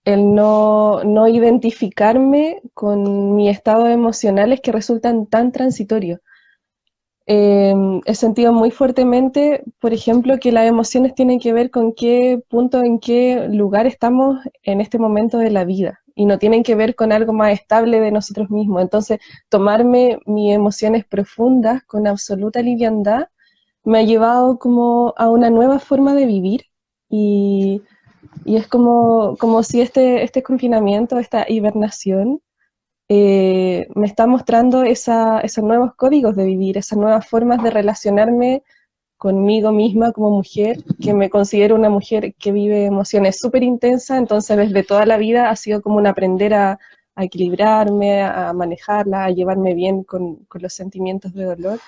el 0.04 0.34
no, 0.34 1.04
no, 1.04 1.28
identificarme 1.28 2.60
con 2.74 3.36
mis 3.36 3.52
estados 3.52 3.88
emocionales 3.90 4.60
que 4.60 4.72
resultan 4.72 5.26
tan 5.26 5.52
transitorios. 5.52 6.18
Em, 7.26 8.00
he 8.04 8.16
sentido 8.16 8.52
muy 8.52 8.72
fuertemente, 8.72 9.62
por 9.78 9.92
ejemplo, 9.92 10.38
que 10.40 10.50
las 10.50 10.66
emociones 10.66 11.14
tienen 11.14 11.38
que 11.38 11.52
ver 11.52 11.70
con 11.70 11.92
qué 11.92 12.42
punto, 12.48 12.82
en 12.82 12.98
qué 12.98 13.46
lugar 13.48 13.86
estamos 13.86 14.40
en 14.64 14.80
este 14.80 14.98
momento 14.98 15.38
de 15.38 15.50
la 15.52 15.64
vida 15.64 16.00
y 16.16 16.26
no 16.26 16.40
tienen 16.40 16.64
que 16.64 16.74
ver 16.74 16.96
con 16.96 17.12
algo 17.12 17.32
más 17.32 17.52
estable 17.52 18.00
de 18.00 18.10
nosotros 18.10 18.50
mismos. 18.50 18.82
Entonces, 18.82 19.20
tomarme 19.48 20.18
mis 20.26 20.52
emociones 20.52 21.04
profundas 21.04 21.84
con 21.84 22.08
absoluta 22.08 22.60
liviandad 22.60 23.28
me 23.86 24.00
ha 24.00 24.02
llevado 24.02 24.58
como 24.58 25.14
a 25.16 25.30
una 25.30 25.48
nueva 25.48 25.78
forma 25.78 26.14
de 26.14 26.26
vivir 26.26 26.66
y, 27.08 27.82
es 28.44 28.66
como, 28.66 29.36
como 29.38 29.62
si 29.62 29.80
este, 29.80 30.24
este 30.24 30.42
confinamiento, 30.42 31.18
esta 31.18 31.46
hibernación, 31.48 32.40
eh, 33.08 33.86
me 33.94 34.06
está 34.06 34.26
mostrando 34.26 34.82
esos 34.82 35.58
nuevos 35.62 35.94
códigos 35.94 36.34
de 36.34 36.44
vivir, 36.44 36.76
esas 36.76 36.98
nuevas 36.98 37.28
formas 37.28 37.62
de 37.62 37.70
relacionarme 37.70 38.64
conmigo 39.16 39.70
misma 39.72 40.12
como 40.12 40.30
mujer, 40.30 40.78
que 41.00 41.14
me 41.14 41.30
considero 41.30 41.76
una 41.76 41.88
mujer 41.88 42.34
que 42.34 42.52
vive 42.52 42.86
emociones 42.86 43.38
súper 43.38 43.62
intensas, 43.62 44.18
entonces 44.18 44.56
desde 44.56 44.82
toda 44.82 45.06
la 45.06 45.16
vida 45.16 45.48
ha 45.48 45.56
sido 45.56 45.80
como 45.80 45.96
un 45.96 46.08
aprender 46.08 46.54
a, 46.54 46.78
equilibrarme, 47.18 48.22
a 48.22 48.52
manejarla, 48.52 49.24
a 49.24 49.30
llevarme 49.30 49.72
bien 49.72 50.02
con, 50.04 50.44
con 50.46 50.60
los 50.60 50.74
sentimientos 50.74 51.32
de 51.32 51.44
dolor. 51.44 51.80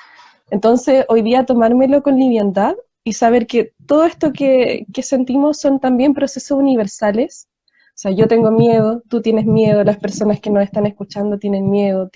Entonces, 0.51 1.05
hoy 1.09 1.23
día 1.23 1.45
tomármelo 1.45 2.03
con 2.03 2.17
liviandad 2.19 2.75
y 3.05 3.13
saber 3.13 3.47
que 3.47 3.73
todo 3.87 4.05
esto 4.05 4.33
que, 4.33 4.87
sentimos 5.03 5.59
son 5.59 5.81
también 5.81 6.15
procesos 6.15 6.59
universales. 6.59 7.49
O 7.67 8.01
sea, 8.01 8.11
yo 8.13 8.29
tengo 8.29 8.51
miedo, 8.51 9.03
tú 9.09 9.23
tienes 9.23 9.47
miedo, 9.47 9.83
las 9.85 9.99
personas 9.99 10.41
que 10.41 10.51
nos 10.51 10.63
están 10.63 10.87
escuchando 10.87 11.39
tienen 11.39 11.71
miedo, 11.71 12.11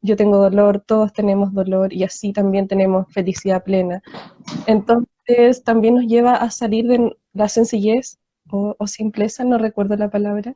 yo 0.00 0.16
tengo 0.16 0.38
dolor, 0.38 0.80
todos 0.80 1.12
tenemos 1.12 1.52
dolor 1.52 1.92
y 1.92 2.04
así 2.04 2.32
también 2.32 2.68
tenemos 2.68 3.06
felicidad 3.12 3.62
plena. 3.64 4.02
Entonces, 4.66 5.64
también 5.64 5.94
nos 5.94 6.06
lleva 6.06 6.34
a 6.34 6.50
salir 6.50 6.86
de 6.86 7.16
la 7.32 7.48
sencillez 7.48 8.18
o, 8.50 8.74
o 8.78 8.86
simpleza, 8.86 9.44
no 9.44 9.58
recuerdo 9.58 9.96
la 9.96 10.10
palabra, 10.10 10.54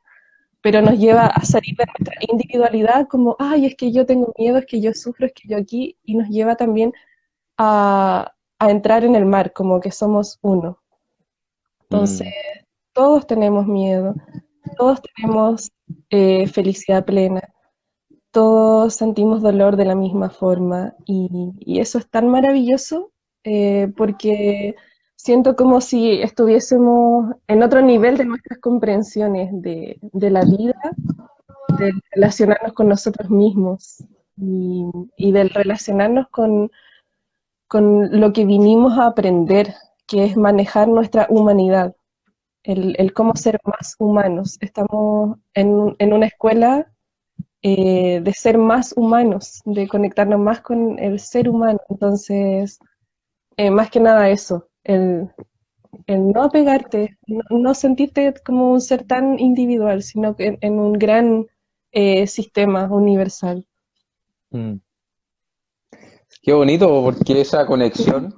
pero 0.63 0.81
nos 0.81 0.99
lleva 0.99 1.27
a 1.27 1.45
salir 1.45 1.77
de 1.77 1.85
nuestra 1.87 2.17
individualidad 2.31 3.09
como, 3.09 3.37
ay, 3.39 3.67
es 3.67 3.77
que 3.77 3.93
yo 3.93 4.07
tengo 4.07 4.33
miedo, 4.39 4.59
es 4.59 4.67
que 4.67 4.81
yo 4.81 4.95
sufro, 4.95 5.27
es 5.27 5.33
que 5.35 5.49
yo 5.49 5.59
aquí, 5.59 5.99
y 6.05 6.15
nos 6.17 6.29
lleva 6.29 6.57
también 6.57 6.93
a, 7.63 8.35
entrar 8.61 9.05
en 9.05 9.17
el 9.17 9.27
mar, 9.27 9.53
como 9.53 9.81
que 9.81 9.91
somos 9.91 10.39
uno. 10.43 10.79
Entonces, 11.83 12.29
mm. 12.29 12.65
todos 12.93 13.27
tenemos 13.27 13.67
miedo, 13.67 14.15
todos 14.77 15.01
tenemos 15.03 15.73
eh, 16.11 16.47
felicidad 16.47 17.05
plena, 17.05 17.43
todos 18.31 18.95
sentimos 18.95 19.43
dolor 19.43 19.77
de 19.77 19.85
la 19.85 19.95
misma 19.95 20.31
forma 20.31 20.95
y, 21.05 21.81
eso 21.81 21.99
es 21.99 22.09
tan 22.09 22.29
maravilloso 22.29 23.11
eh, 23.45 23.93
porque 23.97 24.77
siento 25.17 25.57
como 25.57 25.81
si 25.81 26.23
estuviésemos 26.23 27.35
en 27.49 27.63
otro 27.63 27.83
nivel 27.83 28.17
de 28.17 28.25
nuestras 28.25 28.61
comprensiones 28.61 29.51
de, 29.53 29.99
la 30.13 30.45
vida, 30.45 30.81
de 31.79 31.93
relacionarnos 32.13 32.73
con 32.75 32.89
nosotros 32.89 33.29
mismos 33.29 34.05
y, 34.37 34.87
y 35.17 35.33
del 35.33 35.51
relacionarnos 35.51 36.29
con, 36.31 36.71
con 37.73 38.21
lo 38.21 38.35
que 38.35 38.45
vinimos 38.45 38.99
a 38.99 39.07
aprender, 39.07 39.75
que 40.07 40.25
es 40.27 40.37
manejar 40.37 40.89
nuestra 40.89 41.27
humanidad, 41.31 41.97
el, 42.65 43.15
cómo 43.15 43.35
ser 43.35 43.59
más 43.65 43.97
humanos. 43.99 44.59
Estamos 44.61 45.39
en, 45.55 46.13
una 46.13 46.27
escuela 46.27 46.93
eh, 47.63 48.21
de 48.23 48.33
ser 48.35 48.59
más 48.59 48.93
humanos, 48.95 49.63
de 49.65 49.89
conectarnos 49.89 50.39
más 50.39 50.61
con 50.61 50.99
el 50.99 51.19
ser 51.19 51.49
humano. 51.49 51.81
Entonces, 51.89 52.79
eh, 53.57 53.71
más 53.71 53.89
que 53.89 54.01
nada 54.01 54.29
eso, 54.29 54.69
el, 54.85 55.31
no 56.07 56.43
apegarte, 56.43 57.17
no, 57.49 57.73
sentirte 57.73 58.35
como 58.45 58.71
un 58.71 58.83
ser 58.83 59.05
tan 59.05 59.39
individual, 59.39 60.03
sino 60.03 60.37
que 60.37 60.59
en, 60.61 60.79
un 60.79 60.93
gran 60.93 61.47
eh, 61.91 62.27
sistema 62.27 62.85
universal. 62.93 63.67
Mm. 64.51 64.75
Qué 66.41 66.53
bonito, 66.53 67.03
porque 67.03 67.41
esa 67.41 67.67
conexión. 67.67 68.35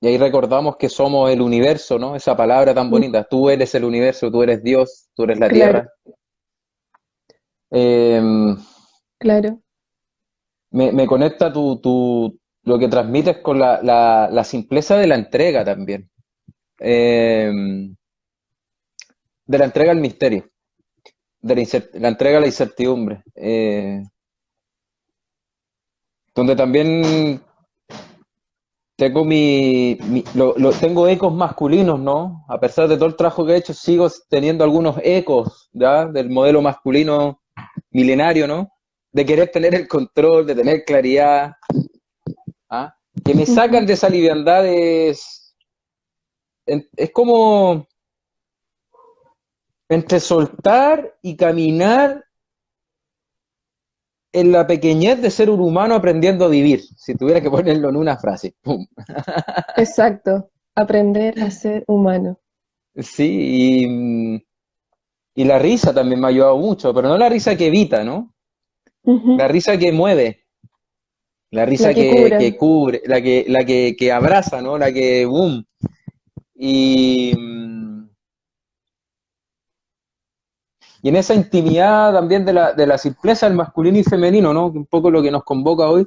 Y 0.00 0.08
ahí 0.08 0.18
recordamos 0.18 0.76
que 0.76 0.88
somos 0.88 1.30
el 1.30 1.40
universo, 1.40 1.96
¿no? 1.96 2.16
Esa 2.16 2.36
palabra 2.36 2.74
tan 2.74 2.90
bonita. 2.90 3.22
Tú 3.22 3.48
eres 3.48 3.72
el 3.76 3.84
universo, 3.84 4.32
tú 4.32 4.42
eres 4.42 4.60
Dios, 4.60 5.08
tú 5.14 5.22
eres 5.22 5.38
la 5.38 5.48
tierra. 5.48 5.88
Em, 7.70 8.56
claro. 9.16 9.60
Me, 10.72 11.06
conecta 11.06 11.52
tu, 11.52 12.36
lo 12.64 12.78
que 12.78 12.88
transmites 12.88 13.38
con 13.38 13.60
la, 13.60 14.42
simpleza 14.44 14.96
de 14.96 15.06
la 15.06 15.14
entrega 15.14 15.64
también. 15.64 16.10
Em, 16.80 17.94
de 19.46 19.58
la 19.58 19.64
entrega 19.66 19.92
al 19.92 20.00
misterio. 20.00 20.50
de 21.40 21.88
la, 21.94 22.08
entrega 22.08 22.38
a 22.38 22.40
la 22.40 22.46
incertidumbre. 22.46 23.22
Eh, 23.36 24.02
donde 26.34 26.56
también 26.56 27.42
tengo 28.96 29.24
mi, 29.24 29.98
lo, 30.34 30.54
tengo 30.72 31.08
ecos 31.08 31.34
masculinos, 31.34 31.98
¿no? 31.98 32.44
A 32.48 32.60
pesar 32.60 32.88
de 32.88 32.96
todo 32.96 33.06
el 33.06 33.16
trabajo 33.16 33.44
que 33.44 33.52
he 33.52 33.56
hecho, 33.56 33.74
sigo 33.74 34.08
teniendo 34.28 34.64
algunos 34.64 34.96
ecos, 35.02 35.68
¿ya? 35.72 36.06
Del 36.06 36.30
modelo 36.30 36.62
masculino 36.62 37.42
milenario, 37.90 38.46
¿no? 38.46 38.70
De 39.10 39.26
querer 39.26 39.50
tener 39.50 39.74
el 39.74 39.88
control, 39.88 40.46
de 40.46 40.54
tener 40.54 40.84
claridad, 40.84 41.54
¿ah? 42.70 42.94
Que 43.24 43.34
me 43.34 43.44
sacan 43.44 43.86
de 43.86 43.94
esa 43.94 44.08
liviandad 44.08 44.66
es, 44.66 45.54
es 46.64 47.10
como 47.12 47.86
entre 49.88 50.20
soltar 50.20 51.18
y 51.22 51.36
caminar 51.36 52.24
en 54.32 54.52
la 54.52 54.66
pequeñez 54.66 55.20
de 55.20 55.30
ser 55.30 55.50
un 55.50 55.60
humano 55.60 55.94
aprendiendo 55.94 56.46
a 56.46 56.48
vivir, 56.48 56.82
si 56.96 57.14
tuviera 57.14 57.40
que 57.40 57.50
ponerlo 57.50 57.90
en 57.90 57.96
una 57.96 58.16
frase. 58.16 58.54
Exacto, 59.76 60.50
aprender 60.74 61.38
a 61.40 61.50
ser 61.50 61.84
humano. 61.86 62.38
Sí, 62.96 63.84
y, 63.84 64.44
y, 65.34 65.44
la 65.44 65.58
risa 65.58 65.94
también 65.94 66.20
me 66.20 66.26
ha 66.26 66.30
ayudado 66.30 66.58
mucho, 66.58 66.92
pero 66.92 67.08
no 67.08 67.16
la 67.16 67.28
risa 67.28 67.56
que 67.56 67.66
evita, 67.66 68.04
¿no? 68.04 68.34
La 69.04 69.48
risa 69.48 69.76
que 69.78 69.92
mueve, 69.92 70.44
la 71.50 71.66
risa 71.66 71.92
que, 71.92 72.56
cubre, 72.58 73.02
la 73.04 73.20
que, 73.20 73.44
la 73.48 73.64
que, 73.64 73.94
que 73.98 74.12
abraza, 74.12 74.62
¿no? 74.62 74.78
La 74.78 74.92
que, 74.92 75.26
boom. 75.26 75.64
Y 76.54 77.34
Y 81.02 81.08
en 81.08 81.16
esa 81.16 81.34
intimidad 81.34 82.12
también 82.12 82.44
de 82.44 82.52
la, 82.52 82.72
de 82.72 82.86
la 82.86 82.96
simpleza 82.96 83.46
del 83.48 83.56
masculino 83.56 83.98
y 83.98 84.04
femenino, 84.04 84.54
¿no? 84.54 84.66
Un 84.66 84.86
poco 84.86 85.10
lo 85.10 85.20
que 85.20 85.32
nos 85.32 85.42
convoca 85.42 85.88
hoy, 85.90 86.06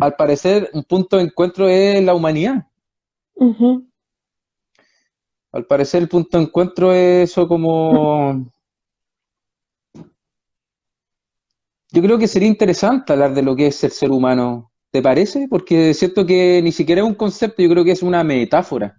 al 0.00 0.16
parecer 0.16 0.70
un 0.72 0.82
punto 0.84 1.16
de 1.16 1.24
encuentro 1.24 1.68
es 1.68 2.02
la 2.02 2.14
humanidad. 2.14 2.66
Al 5.52 5.66
parecer 5.66 6.02
el 6.02 6.08
punto 6.08 6.38
de 6.38 6.44
encuentro 6.44 6.92
es 6.92 7.30
eso 7.30 7.46
como... 7.46 8.46
Yo 11.92 12.02
creo 12.02 12.18
que 12.18 12.28
sería 12.28 12.48
interesante 12.48 13.12
hablar 13.12 13.34
de 13.34 13.42
lo 13.42 13.54
que 13.54 13.66
es 13.66 13.84
el 13.84 13.90
ser 13.90 14.10
humano. 14.10 14.70
¿Te 14.90 15.02
parece? 15.02 15.46
Porque 15.48 15.90
es 15.90 15.98
cierto 15.98 16.24
que 16.24 16.60
ni 16.62 16.72
siquiera 16.72 17.02
es 17.02 17.06
un 17.06 17.14
concepto, 17.14 17.62
yo 17.62 17.70
creo 17.70 17.84
que 17.84 17.92
es 17.92 18.02
una 18.02 18.24
metáfora. 18.24 18.96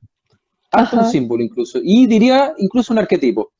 Hasta 0.72 1.00
un 1.00 1.06
símbolo 1.06 1.44
incluso. 1.44 1.80
Y 1.82 2.06
diría 2.06 2.54
incluso 2.58 2.94
un 2.94 3.00
arquetipo. 3.00 3.52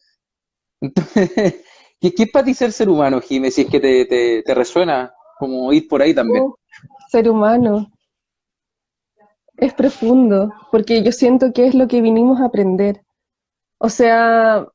¿qué, 2.02 2.14
es 2.18 2.32
para 2.32 2.46
ti 2.46 2.54
ser 2.54 2.72
ser 2.72 2.90
humano, 2.90 3.22
Jiménez? 3.22 3.56
Si 3.56 3.62
es 3.62 3.70
que 3.70 3.80
te, 3.80 4.54
resuena 4.54 5.14
como 5.40 5.72
ir 5.74 5.88
por 5.88 6.02
ahí 6.02 6.14
también. 6.14 6.52
Ser 7.10 7.30
humano. 7.30 7.88
Es 9.58 9.74
profundo, 9.74 10.52
porque 10.72 11.04
yo 11.04 11.12
siento 11.12 11.54
que 11.54 11.68
es 11.68 11.76
lo 11.76 11.88
que 11.88 12.02
vinimos 12.02 12.42
a 12.42 12.46
aprender. 12.46 13.04
O 13.78 13.90
sea, 13.90 14.66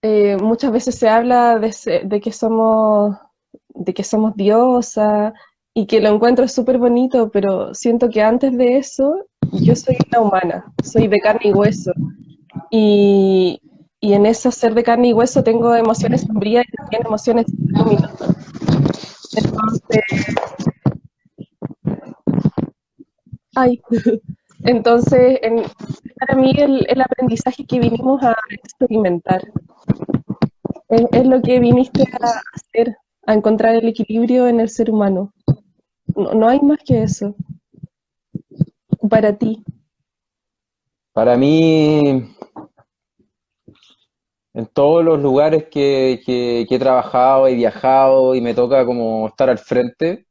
eh, 0.00 0.36
muchas 0.38 0.72
veces 0.72 0.94
se 0.94 1.08
habla 1.08 1.58
de, 1.58 2.20
que 2.20 2.32
somos 2.32 3.16
de 3.68 3.92
que 3.92 4.04
somos 4.04 4.34
diosa 4.36 5.34
y 5.74 5.86
que 5.86 6.00
lo 6.00 6.08
encuentro 6.08 6.46
súper 6.48 6.78
bonito, 6.78 7.30
pero 7.30 7.74
siento 7.74 8.08
que 8.08 8.22
antes 8.22 8.56
de 8.56 8.78
eso 8.78 9.26
yo 9.52 9.74
soy 9.76 9.96
una 10.08 10.20
humana, 10.20 10.72
soy 10.82 11.08
de 11.08 11.20
carne 11.20 11.50
y 11.50 11.52
hueso. 11.52 11.92
Y, 12.70 13.60
y 14.04 14.12
en 14.12 14.26
ese 14.26 14.52
ser 14.52 14.74
de 14.74 14.82
carne 14.82 15.08
y 15.08 15.12
hueso 15.14 15.42
tengo 15.42 15.74
emociones 15.74 16.20
sombrías 16.20 16.66
y 16.68 16.76
también 16.76 17.06
emociones 17.06 17.46
luminosas. 17.68 18.36
Entonces, 19.34 20.02
ay, 23.54 23.80
entonces 24.64 25.40
para 26.20 26.38
mí 26.38 26.52
el, 26.58 27.00
aprendizaje 27.00 27.64
que 27.64 27.78
vinimos 27.78 28.22
a 28.22 28.36
experimentar 28.50 29.40
es, 30.90 31.26
lo 31.26 31.40
que 31.40 31.58
viniste 31.58 32.02
a 32.20 32.42
hacer, 32.52 32.98
a 33.26 33.32
encontrar 33.32 33.74
el 33.76 33.88
equilibrio 33.88 34.48
en 34.48 34.60
el 34.60 34.68
ser 34.68 34.90
humano. 34.90 35.32
No, 36.14 36.34
no 36.34 36.46
hay 36.46 36.60
más 36.60 36.80
que 36.84 37.02
eso. 37.02 37.34
Para 39.08 39.34
ti. 39.38 39.64
Para 41.14 41.38
mí, 41.38 42.34
en 44.54 44.66
todos 44.66 45.04
los 45.04 45.20
lugares 45.20 45.66
que, 45.68 46.22
he 46.26 46.78
trabajado, 46.78 47.48
he 47.48 47.54
viajado 47.54 48.36
y 48.36 48.40
me 48.40 48.54
toca 48.54 48.86
como 48.86 49.26
estar 49.26 49.50
al 49.50 49.58
frente, 49.58 50.26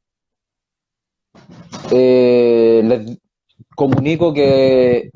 eh, 1.92 2.80
les 2.84 3.18
comunico 3.76 4.32
que 4.32 5.10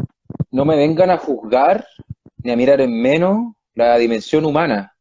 no 0.51 0.65
me 0.67 0.77
vengan 0.77 1.11
a 1.11 1.17
juzgar 1.17 1.87
ni 2.43 2.51
a 2.51 2.57
mirar 2.57 2.83
en 2.83 3.01
menos 3.01 3.55
la 3.75 3.97
dimensión 3.97 4.45
humana. 4.45 4.95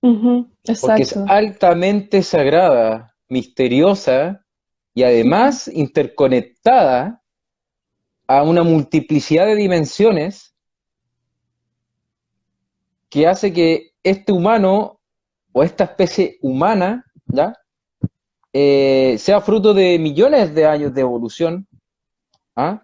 porque 0.00 1.02
es 1.02 1.16
altamente 1.28 2.22
sagrada, 2.22 3.14
misteriosa 3.28 4.44
y 4.94 5.02
además 5.02 5.68
interconectada 5.68 7.22
a 8.28 8.42
una 8.42 8.62
multiplicidad 8.62 9.46
de 9.46 9.56
dimensiones 9.56 10.55
que 13.08 13.26
hace 13.26 13.52
que 13.52 13.92
este 14.02 14.32
humano 14.32 15.00
o 15.52 15.62
esta 15.62 15.84
especie 15.84 16.38
humana, 16.42 17.04
¿ya? 17.26 17.54
Eh, 18.52 19.16
sea 19.18 19.40
fruto 19.40 19.74
de 19.74 19.98
millones 19.98 20.54
de 20.54 20.64
años 20.64 20.94
de 20.94 21.00
evolución, 21.02 21.66
¿ah? 22.54 22.82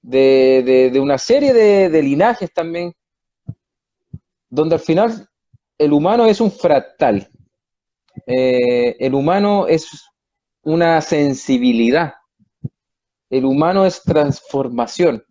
de, 0.00 0.96
una 1.02 1.18
serie 1.18 1.52
de, 1.52 2.02
linajes 2.02 2.52
también, 2.52 2.94
donde 4.48 4.76
al 4.76 4.80
final 4.80 5.28
el 5.76 5.92
humano 5.92 6.26
es 6.26 6.40
un 6.40 6.50
fractal, 6.50 7.28
eh, 8.26 8.96
el 8.98 9.14
humano 9.14 9.66
es 9.66 9.88
una 10.62 11.00
sensibilidad, 11.00 12.14
el 13.30 13.44
humano 13.44 13.86
es 13.86 14.02
transformación. 14.02 15.24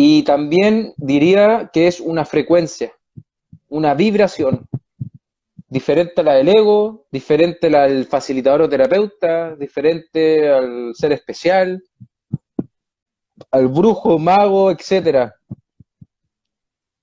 Y 0.00 0.22
también 0.22 0.94
diría 0.96 1.70
que 1.72 1.88
es 1.88 1.98
una 1.98 2.24
frecuencia, 2.24 2.92
una 3.68 3.94
vibración, 3.94 4.68
diferente 5.68 6.20
a 6.20 6.22
la 6.22 6.34
del 6.34 6.50
ego, 6.50 7.06
diferente 7.10 7.66
a 7.66 7.70
la 7.70 7.82
del 7.88 8.04
facilitador 8.06 8.62
o 8.62 8.68
terapeuta, 8.68 9.56
diferente 9.56 10.48
al 10.48 10.94
ser 10.94 11.10
especial, 11.10 11.82
al 13.50 13.66
brujo, 13.66 14.20
mago, 14.20 14.70
etc. 14.70 15.32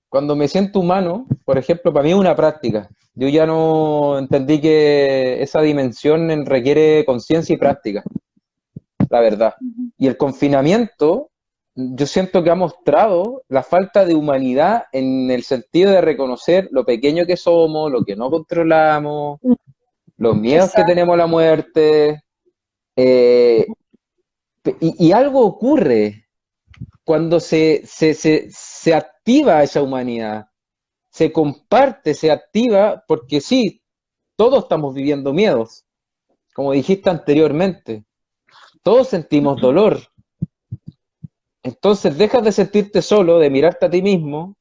Cuando 0.08 0.34
me 0.34 0.48
siento 0.48 0.80
humano, 0.80 1.26
por 1.44 1.58
ejemplo, 1.58 1.92
para 1.92 2.02
mí 2.02 2.12
es 2.12 2.16
una 2.16 2.34
práctica. 2.34 2.88
Yo 3.14 3.28
ya 3.28 3.44
no 3.44 4.18
entendí 4.18 4.58
que 4.58 5.42
esa 5.42 5.60
dimensión 5.60 6.46
requiere 6.46 7.04
conciencia 7.04 7.52
y 7.52 7.58
práctica, 7.58 8.02
la 9.10 9.20
verdad. 9.20 9.54
Y 9.98 10.06
el 10.06 10.16
confinamiento 10.16 11.30
yo 11.76 12.06
siento 12.06 12.42
que 12.42 12.50
ha 12.50 12.54
mostrado 12.54 13.42
la 13.48 13.62
falta 13.62 14.06
de 14.06 14.14
humanidad 14.14 14.84
en 14.92 15.30
el 15.30 15.42
sentido 15.42 15.92
de 15.92 16.00
reconocer 16.00 16.68
lo 16.72 16.86
pequeño 16.86 17.26
que 17.26 17.36
somos, 17.36 17.92
lo 17.92 18.02
que 18.02 18.16
no 18.16 18.30
controlamos, 18.30 19.40
los 20.16 20.36
miedos 20.36 20.72
que 20.72 20.84
tenemos 20.84 21.14
a 21.14 21.18
la 21.18 21.26
muerte. 21.26 22.22
Eh, 22.96 23.66
y, 24.80 25.12
algo 25.12 25.44
ocurre 25.44 26.26
cuando 27.04 27.40
se, 27.40 27.82
se, 27.84 28.14
se, 28.14 28.94
activa 28.94 29.62
esa 29.62 29.82
humanidad, 29.82 30.46
se 31.10 31.30
comparte, 31.30 32.14
se 32.14 32.30
activa, 32.30 33.04
porque 33.06 33.42
sí, 33.42 33.82
todos 34.34 34.64
estamos 34.64 34.94
viviendo 34.94 35.34
miedos, 35.34 35.84
como 36.54 36.72
dijiste 36.72 37.10
anteriormente, 37.10 38.06
todos 38.82 39.08
sentimos 39.08 39.60
dolor, 39.60 40.00
entonces 41.66 42.16
dejas 42.16 42.44
de 42.44 42.52
sentirte 42.52 43.02
solo, 43.02 43.40
de 43.40 43.50
mirarte 43.50 43.86
a 43.86 43.90
ti 43.90 44.00
mismo 44.00 44.56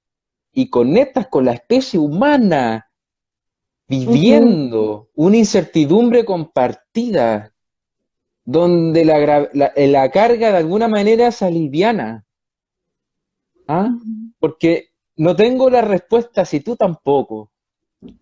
y 0.51 0.71
conectas 0.71 1.27
con 1.27 1.45
la 1.45 1.53
especie 1.53 1.99
humana, 1.99 2.89
viviendo 3.87 5.09
una 5.13 5.37
incertidumbre 5.37 6.25
compartida, 6.25 7.53
donde 8.43 9.05
la, 9.05 10.09
carga 10.09 10.51
de 10.51 10.57
alguna 10.57 10.87
manera 10.87 11.31
se 11.31 11.45
aliviana. 11.45 12.25
¿Ah? 13.67 13.95
Porque 14.39 14.89
no 15.15 15.35
tengo 15.35 15.69
la 15.69 15.81
respuesta 15.81 16.43
si 16.43 16.61
tú 16.61 16.75
tampoco. 16.75 17.51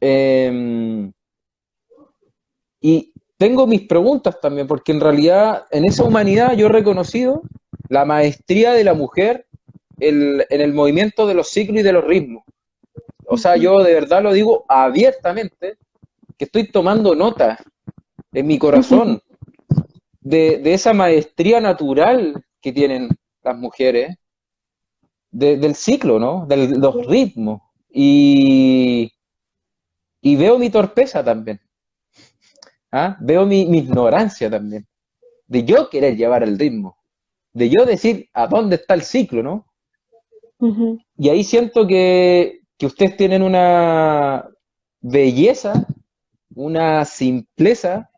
Em, 0.02 1.14
y 2.82 3.14
tengo 3.38 3.66
mis 3.66 3.88
preguntas 3.88 4.42
también, 4.42 4.68
porque 4.68 4.92
en 4.92 5.00
realidad 5.00 5.68
en 5.72 5.86
esa 5.86 6.04
humanidad 6.04 6.52
yo 6.58 6.66
he 6.66 6.70
reconocido 6.70 7.44
la 7.90 8.06
maestría 8.06 8.74
de 8.74 8.84
la 8.84 8.94
mujer 8.94 9.48
en 10.00 10.44
el 10.50 10.74
movimiento 10.74 11.28
de 11.28 11.34
los 11.34 11.50
ciclos 11.50 11.80
y 11.80 11.84
de 11.84 11.94
los 11.94 12.04
ritmos. 12.04 12.44
O 13.26 13.38
sea, 13.38 13.56
yo 13.56 13.82
de 13.84 13.94
verdad 13.94 14.22
lo 14.22 14.34
digo 14.34 14.66
abiertamente, 14.68 15.78
que 16.38 16.46
estoy 16.46 16.68
tomando 16.68 17.16
nota 17.16 17.58
en 18.34 18.48
mi 18.48 18.58
corazón 18.58 19.22
de, 20.22 20.62
esa 20.74 20.94
maestría 20.94 21.60
natural 21.60 22.44
que 22.62 22.72
tienen 22.72 23.10
las 23.44 23.58
mujeres, 23.58 24.16
del 25.32 25.74
ciclo, 25.76 26.20
¿no? 26.20 26.46
De 26.46 26.68
los 26.78 27.08
ritmos. 27.08 27.62
Y, 27.90 29.12
veo 30.22 30.60
mi 30.60 30.70
torpeza 30.70 31.24
también. 31.24 31.60
¿Ah? 32.92 33.18
Veo 33.20 33.46
mi, 33.46 33.62
ignorancia 33.62 34.50
también. 34.50 34.88
De 35.48 35.64
yo 35.64 35.90
querer 35.90 36.16
llevar 36.16 36.44
el 36.44 36.58
ritmo. 36.58 36.98
De 37.54 37.70
yo 37.70 37.86
decir 37.86 38.30
a 38.34 38.48
dónde 38.48 38.76
está 38.78 38.94
el 38.94 39.04
ciclo, 39.04 39.44
¿no? 39.44 39.66
Y 41.18 41.30
ahí 41.30 41.44
siento 41.44 41.86
que, 41.86 42.62
que 42.78 42.86
ustedes 42.86 43.18
tienen 43.18 43.44
una 43.44 44.48
belleza, 45.02 45.86
una 46.56 47.06
simpleza 47.06 48.10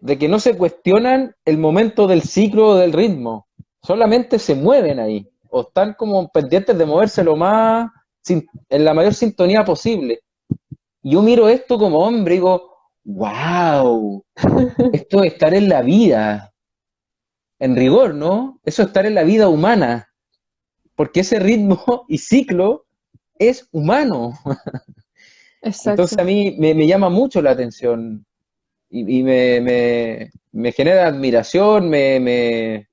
de 0.00 0.18
que 0.18 0.28
no 0.28 0.38
se 0.38 0.56
cuestionan 0.56 1.34
el 1.44 1.56
momento 1.58 2.06
del 2.06 2.22
ciclo 2.22 2.68
o 2.68 2.74
del 2.76 2.92
ritmo, 2.92 3.48
solamente 3.82 4.38
se 4.38 4.54
mueven 4.54 5.00
ahí, 5.00 5.26
o 5.48 5.62
están 5.62 5.94
como 5.94 6.28
pendientes 6.28 6.76
de 6.76 6.86
moverse 6.86 7.24
lo 7.24 7.36
más, 7.36 7.90
en 8.28 8.84
la 8.84 8.94
mayor 8.94 9.14
sintonía 9.14 9.64
posible. 9.64 10.20
Yo 11.02 11.22
miro 11.22 11.48
esto 11.48 11.78
como 11.78 11.98
hombre 11.98 12.34
y 12.34 12.38
digo, 12.38 12.70
wow, 13.04 14.24
esto 14.92 15.22
es 15.22 15.32
estar 15.32 15.54
en 15.54 15.68
la 15.68 15.82
vida, 15.82 16.53
en 17.64 17.76
rigor, 17.76 18.14
¿no? 18.14 18.60
Eso 18.62 18.82
es 18.82 18.88
estar 18.88 19.06
en 19.06 19.14
la 19.14 19.24
vida 19.24 19.48
humana, 19.48 20.12
porque 20.94 21.20
ese 21.20 21.38
ritmo 21.38 22.04
y 22.08 22.18
ciclo 22.18 22.84
es 23.38 23.68
humano. 23.72 24.38
Entonces 25.62 26.18
a 26.18 26.24
mí 26.24 26.56
me, 26.58 26.74
me 26.74 26.86
llama 26.86 27.08
mucho 27.08 27.40
la 27.40 27.52
atención 27.52 28.26
y, 28.90 29.22
me, 29.22 30.30
genera 30.76 31.06
admiración, 31.06 31.88
me, 31.88 32.86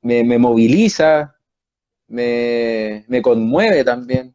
me, 0.00 0.38
moviliza, 0.38 1.34
me, 2.06 3.20
conmueve 3.20 3.82
también. 3.82 4.32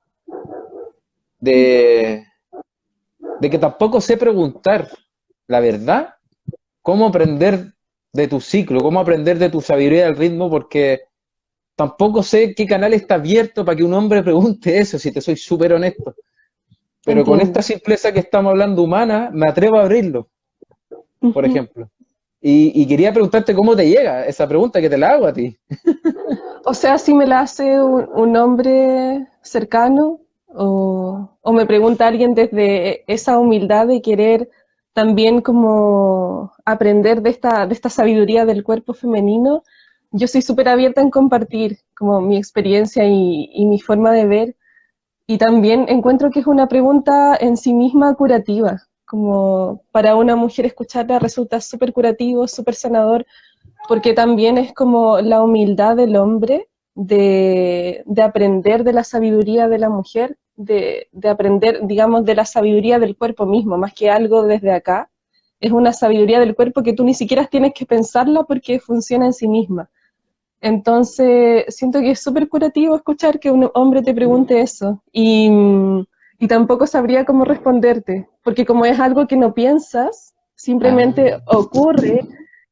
De, 1.39 2.25
de 3.39 3.49
que 3.49 3.57
tampoco 3.57 4.01
sé 4.01 4.17
preguntar 4.17 4.89
la 5.47 5.61
verdad, 5.61 6.15
cómo 6.81 7.07
aprender 7.07 7.74
de 8.15 8.27
tu 8.27 8.39
ciclo, 8.39 8.81
cómo 8.81 8.99
aprender 8.99 9.37
de 9.37 9.49
tu 9.49 9.61
sabiduría 9.61 10.05
del 10.05 10.15
ritmo, 10.15 10.49
porque 10.49 11.01
tampoco 11.75 12.23
sé 12.23 12.55
qué 12.55 12.65
canal 12.65 12.93
está 12.93 13.15
abierto 13.15 13.65
para 13.65 13.75
que 13.75 13.83
un 13.83 13.93
hombre 13.93 14.23
pregunte 14.23 14.77
eso, 14.77 14.97
si 14.97 15.11
te 15.11 15.21
soy 15.21 15.35
súper 15.35 15.73
honesto. 15.73 16.15
Pero 17.03 17.23
con 17.23 17.39
esta 17.39 17.61
simpleza 17.61 18.11
que 18.11 18.19
estamos 18.19 18.49
hablando 18.49 18.81
humana, 18.81 19.29
me 19.31 19.47
atrevo 19.47 19.77
a 19.77 19.83
abrirlo 19.83 20.29
por 21.33 21.45
ejemplo. 21.45 21.89
Y, 22.41 22.85
quería 22.87 23.11
preguntarte 23.11 23.55
cómo 23.55 23.75
te 23.75 23.89
llega 23.89 24.25
esa 24.25 24.47
pregunta 24.47 24.79
que 24.79 24.89
te 24.89 24.97
la 24.97 25.11
hago 25.11 25.27
a 25.27 25.33
ti. 25.33 25.57
O 26.67 26.73
sea, 26.73 26.97
si 26.97 27.13
me 27.13 27.27
la 27.27 27.41
hace 27.41 27.79
un, 27.79 28.35
hombre 28.35 29.27
cercano 29.43 30.19
o, 30.47 31.29
me 31.53 31.67
pregunta 31.67 32.07
alguien 32.07 32.33
desde 32.33 33.03
esa 33.05 33.37
humildad 33.37 33.85
de 33.85 34.01
querer 34.01 34.49
también 34.95 35.41
como 35.41 36.53
aprender 36.63 37.21
de 37.21 37.29
esta, 37.29 37.67
de 37.67 37.73
esta 37.73 37.89
sabiduría 37.89 38.45
del 38.45 38.63
cuerpo 38.63 38.93
femenino, 38.93 39.61
yo 40.11 40.25
soy 40.25 40.41
súper 40.41 40.69
abierta 40.69 41.01
en 41.01 41.09
compartir 41.09 41.79
como 41.97 42.21
mi 42.21 42.37
experiencia 42.37 43.03
y, 43.05 43.65
mi 43.65 43.81
forma 43.81 44.13
de 44.13 44.25
ver. 44.25 44.55
Y 45.27 45.37
también 45.37 45.87
encuentro 45.89 46.31
que 46.31 46.39
es 46.39 46.47
una 46.47 46.69
pregunta 46.69 47.35
en 47.37 47.57
sí 47.57 47.73
misma 47.73 48.15
curativa, 48.15 48.83
como 49.05 49.83
para 49.91 50.15
una 50.15 50.37
mujer 50.37 50.65
escucharla 50.65 51.19
resulta 51.19 51.59
súper 51.59 51.91
curativo, 51.91 52.47
súper 52.47 52.75
sanador, 52.75 53.25
porque 53.89 54.13
también 54.13 54.57
es 54.57 54.73
como 54.73 55.19
la 55.19 55.43
humildad 55.43 55.97
del 55.97 56.15
hombre 56.15 56.69
de, 56.95 58.05
aprender 58.23 58.85
de 58.85 58.93
la 58.93 59.03
sabiduría 59.03 59.67
de 59.67 59.79
la 59.79 59.89
mujer, 59.89 60.37
de, 60.55 61.07
aprender, 61.29 61.79
digamos, 61.83 62.25
de 62.25 62.35
la 62.35 62.45
sabiduría 62.45 62.99
del 62.99 63.15
cuerpo 63.15 63.45
mismo, 63.45 63.77
más 63.77 63.93
que 63.93 64.09
algo 64.09 64.43
desde 64.43 64.71
acá. 64.71 65.09
Es 65.59 65.71
una 65.71 65.93
sabiduría 65.93 66.39
del 66.39 66.55
cuerpo 66.55 66.83
que 66.83 66.93
tú 66.93 67.03
ni 67.03 67.13
siquiera 67.13 67.45
tienes 67.45 67.73
que 67.73 67.85
pensarla 67.85 68.43
porque 68.43 68.79
funciona 68.79 69.25
en 69.25 69.33
sí 69.33 69.47
misma. 69.47 69.89
Entonces, 70.61 71.65
siento 71.69 71.99
que 71.99 72.11
es 72.11 72.21
súper 72.21 72.49
curativo 72.49 72.95
escuchar 72.95 73.39
que 73.39 73.51
un 73.51 73.69
hombre 73.73 74.01
te 74.01 74.13
pregunte 74.13 74.61
eso. 74.61 75.01
Y, 75.11 75.49
y 76.39 76.47
tampoco 76.47 76.87
sabría 76.87 77.25
cómo 77.25 77.45
responderte, 77.45 78.27
porque 78.43 78.65
como 78.65 78.85
es 78.85 78.99
algo 78.99 79.27
que 79.27 79.37
no 79.37 79.53
piensas, 79.53 80.33
simplemente 80.55 81.33
ah. 81.33 81.41
ocurre 81.47 82.21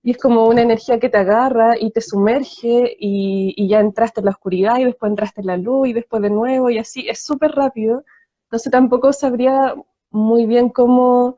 y 0.04 0.12
es 0.12 0.18
como 0.18 0.46
una 0.46 0.62
energía 0.62 1.00
que 1.00 1.10
te 1.10 1.18
agarra 1.18 1.76
y 1.80 1.92
te 1.92 2.02
sumerge 2.02 2.96
y, 3.00 3.68
ya 3.68 3.80
entraste 3.80 4.20
en 4.22 4.26
la 4.26 4.32
oscuridad 4.32 4.78
y 4.80 4.86
después 4.86 5.10
entraste 5.10 5.42
en 5.42 5.48
la 5.48 5.58
luz 5.58 5.88
y 5.88 5.94
después 5.94 6.22
de 6.22 6.30
nuevo 6.30 6.70
y 6.70 6.78
así, 6.78 7.08
es 7.10 7.24
súper 7.24 7.52
rápido. 7.52 8.04
Entonces 8.46 8.72
tampoco 8.72 9.14
sabría 9.14 9.74
muy 10.12 10.46
bien 10.46 10.70
cómo 10.70 11.38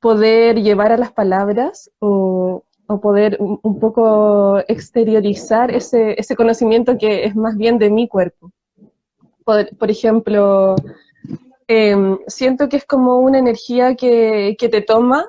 poder 0.00 0.62
llevar 0.62 0.92
a 0.92 0.96
las 0.96 1.12
palabras 1.12 1.90
o, 1.98 2.62
poder 3.02 3.36
un, 3.40 3.80
poco 3.80 4.58
exteriorizar 4.68 5.72
ese, 5.72 6.14
ese 6.18 6.36
conocimiento 6.36 6.96
que 6.96 7.24
es 7.24 7.34
más 7.34 7.56
bien 7.56 7.78
de 7.78 7.90
mi 7.90 8.06
cuerpo. 8.08 8.52
por 9.44 9.90
ejemplo, 9.90 10.76
Em, 11.68 12.18
siento 12.28 12.68
que 12.68 12.76
es 12.76 12.84
como 12.84 13.18
una 13.18 13.38
energía 13.38 13.96
que, 13.96 14.56
te 14.58 14.80
toma 14.82 15.28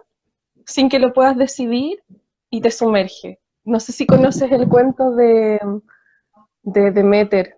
sin 0.65 0.87
que 0.89 0.99
lo 0.99 1.13
puedas 1.13 1.35
decidir 1.35 2.03
y 2.49 2.61
te 2.61 2.71
sumerge. 2.71 3.39
No 3.63 3.79
sé 3.79 3.91
si 3.91 4.05
conoces 4.05 4.51
el 4.51 4.67
cuento 4.67 5.11
de, 5.11 5.59
de 6.63 6.91
Demeter. 6.91 7.57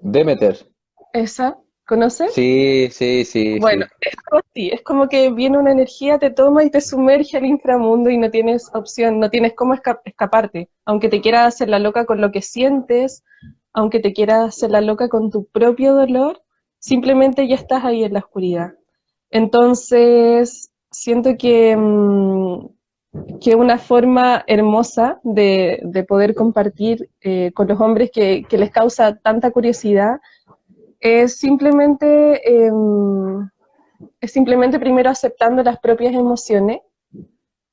Demeter. 0.00 0.66
¿Esa? 1.12 1.58
¿Conoces? 1.86 2.32
Sí, 2.34 2.88
sí, 2.92 3.24
sí. 3.24 3.58
Bueno, 3.58 3.86
es 4.00 4.14
como 4.16 4.40
así, 4.48 4.70
es 4.72 4.82
como 4.82 5.08
que 5.08 5.30
viene 5.32 5.58
una 5.58 5.72
energía, 5.72 6.18
te 6.18 6.30
toma 6.30 6.62
y 6.62 6.70
te 6.70 6.80
sumerge 6.80 7.36
al 7.36 7.44
inframundo 7.46 8.10
y 8.10 8.16
no 8.16 8.30
tienes 8.30 8.70
opción, 8.74 9.18
no 9.18 9.28
tienes 9.28 9.54
cómo 9.54 9.74
escaparte. 9.74 10.70
Aunque 10.84 11.08
te 11.08 11.20
quieras 11.20 11.48
hacer 11.48 11.68
la 11.68 11.80
loca 11.80 12.04
con 12.04 12.20
lo 12.20 12.30
que 12.30 12.42
sientes, 12.42 13.24
aunque 13.72 13.98
te 13.98 14.12
quieras 14.12 14.48
hacer 14.48 14.70
la 14.70 14.80
loca 14.80 15.08
con 15.08 15.30
tu 15.30 15.46
propio 15.46 15.94
dolor, 15.94 16.42
simplemente 16.78 17.48
ya 17.48 17.56
estás 17.56 17.84
ahí 17.84 18.04
en 18.04 18.12
la 18.12 18.20
oscuridad. 18.20 18.74
Entonces, 19.30 20.72
siento 20.90 21.36
que, 21.36 21.76
mm, 21.76 22.68
que 23.40 23.56
una 23.56 23.78
forma 23.78 24.44
hermosa 24.46 25.20
de, 25.24 26.04
poder 26.08 26.34
compartir 26.34 27.10
eh, 27.20 27.50
con 27.54 27.66
los 27.68 27.80
hombres 27.80 28.10
que, 28.12 28.46
les 28.50 28.70
causa 28.70 29.16
tanta 29.16 29.50
curiosidad 29.50 30.20
es 31.00 31.36
simplemente, 31.36 32.66
em, 32.66 33.48
es 34.20 34.32
simplemente 34.32 34.78
primero 34.78 35.10
aceptando 35.10 35.62
las 35.62 35.78
propias 35.80 36.14
emociones, 36.14 36.80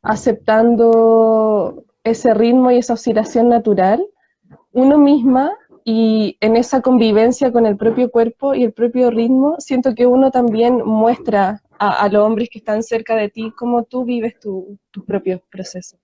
aceptando 0.02 1.84
ese 2.04 2.34
ritmo 2.34 2.72
y 2.72 2.78
esa 2.78 2.94
oscilación 2.94 3.50
natural, 3.50 4.04
uno 4.72 4.98
misma 4.98 5.52
y 5.84 6.38
en 6.42 6.56
esa 6.58 6.82
convivencia 6.82 7.52
con 7.52 7.66
el 7.66 7.78
propio 7.78 8.10
cuerpo 8.10 8.56
y 8.56 8.64
el 8.64 8.74
propio 8.74 9.12
ritmo, 9.12 9.56
siento 9.60 9.94
que 9.94 10.08
uno 10.08 10.32
también 10.32 10.82
muestra 10.84 11.62
a, 11.80 12.08
los 12.10 12.24
hombres 12.24 12.50
que 12.50 12.60
están 12.60 12.84
cerca 12.84 13.16
de 13.16 13.30
ti 13.30 13.52
cómo 13.56 13.84
tú 13.84 14.06
vives 14.06 14.40
tus 14.40 15.06
propios 15.06 15.42
procesos. 15.50 16.00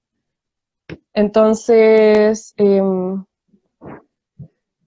Entonces, 1.13 2.53
em, 2.57 3.23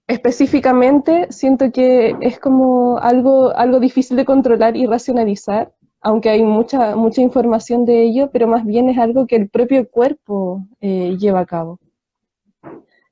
específicamente, 0.07 1.27
siento 1.29 1.71
que 1.71 2.15
es 2.21 2.39
como 2.39 2.97
algo, 2.99 3.55
algo 3.55 3.79
difícil 3.79 4.17
de 4.17 4.25
controlar 4.25 4.75
y 4.77 4.85
racionalizar, 4.85 5.73
aunque 6.01 6.29
hay 6.29 6.43
mucha, 6.43 6.95
mucha 6.95 7.21
información 7.21 7.85
de 7.85 8.03
ello, 8.03 8.29
pero 8.31 8.47
más 8.47 8.65
bien 8.65 8.89
es 8.89 8.97
algo 8.97 9.27
que 9.27 9.35
el 9.35 9.49
propio 9.49 9.89
cuerpo 9.89 10.65
eh, 10.79 11.17
lleva 11.19 11.41
a 11.41 11.45
cabo. 11.45 11.79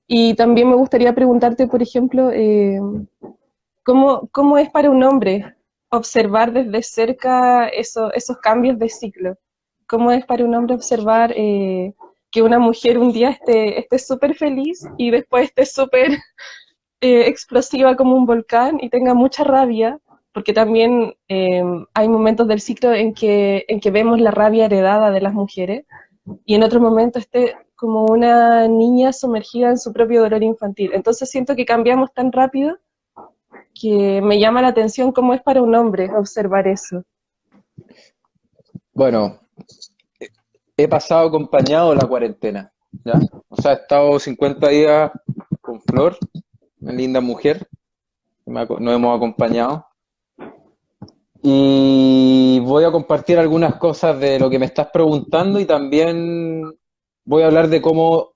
Y 0.08 0.36
también 0.36 0.70
me 0.70 0.76
gustaría 0.76 1.16
preguntarte, 1.16 1.68
por 1.68 1.82
ejemplo, 1.82 2.32
eh, 2.32 2.80
¿cómo, 3.84 4.58
es 4.58 4.70
para 4.70 4.90
un 4.90 5.04
hombre 5.04 5.55
observar 5.96 6.54
desde 6.54 6.84
cerca 6.84 7.68
esos 7.68 8.38
cambios 8.42 8.78
de 8.80 8.90
ciclo? 8.90 9.36
¿Cómo 9.88 10.12
es 10.12 10.26
para 10.26 10.44
un 10.44 10.56
hombre 10.56 10.76
observar 10.76 11.34
eh, 11.36 11.94
que 12.32 12.42
una 12.42 12.60
mujer 12.60 12.98
un 12.98 13.12
día 13.12 13.38
esté 13.48 14.00
súper 14.00 14.36
feliz 14.36 14.86
y 14.98 15.12
después 15.12 15.46
esté 15.46 15.66
súper 15.66 16.12
eh, 17.02 17.28
explosiva 17.28 17.96
como 17.96 18.16
un 18.16 18.26
volcán 18.26 18.80
y 18.82 18.90
tenga 18.90 19.14
mucha 19.14 19.44
rabia? 19.44 20.00
Porque 20.34 20.52
también 20.52 21.16
hay 21.30 22.10
momentos 22.10 22.46
del 22.48 22.60
ciclo 22.60 22.94
en 22.94 23.14
que, 23.14 23.64
en 23.70 23.80
que 23.80 23.90
vemos 23.90 24.20
la 24.20 24.32
rabia 24.32 24.66
heredada 24.66 25.10
de 25.10 25.22
las 25.22 25.34
mujeres 25.34 25.86
y 26.46 26.56
en 26.56 26.64
otro 26.64 26.82
momento 26.82 27.20
esté 27.20 27.56
como 27.76 28.06
una 28.06 28.68
niña 28.68 29.14
sumergida 29.14 29.70
en 29.70 29.78
su 29.78 29.94
propio 29.94 30.22
dolor 30.22 30.44
infantil. 30.44 30.92
Entonces 30.94 31.30
siento 31.30 31.56
que 31.56 31.66
cambiamos 31.66 32.14
tan 32.14 32.32
rápido 32.32 32.78
que 33.80 34.22
me 34.22 34.40
llama 34.40 34.62
la 34.62 34.70
atención 34.70 35.12
cómo 35.12 35.34
es 35.34 35.42
para 35.42 35.62
un 35.62 35.76
hombre 35.76 36.10
observar 36.16 36.68
eso. 36.68 37.04
Bueno, 38.94 39.40
he 40.78 40.88
pasado 40.88 41.28
acompañado 41.28 41.94
la 41.94 42.08
cuarentena, 42.08 42.72
¿ya? 43.04 43.20
O 43.50 43.62
sea, 43.62 43.74
he 43.74 43.76
estado 43.76 44.20
50 44.20 44.70
días 44.70 45.12
con 45.62 45.82
Flor, 45.82 46.18
una 46.80 46.94
linda 46.94 47.20
mujer, 47.20 47.68
nos 48.46 48.96
hemos 48.96 49.16
acompañado. 49.16 49.88
Y 51.42 52.60
voy 52.64 52.86
a 52.86 52.92
compartir 52.92 53.38
algunas 53.38 53.76
cosas 53.76 54.20
de 54.20 54.40
lo 54.40 54.50
que 54.50 54.58
me 54.58 54.66
estás 54.66 54.88
preguntando 54.92 55.60
y 55.60 55.66
también 55.66 56.74
voy 57.24 57.44
a 57.44 57.48
hablar 57.48 57.68
de 57.68 57.82
cómo 57.82 58.32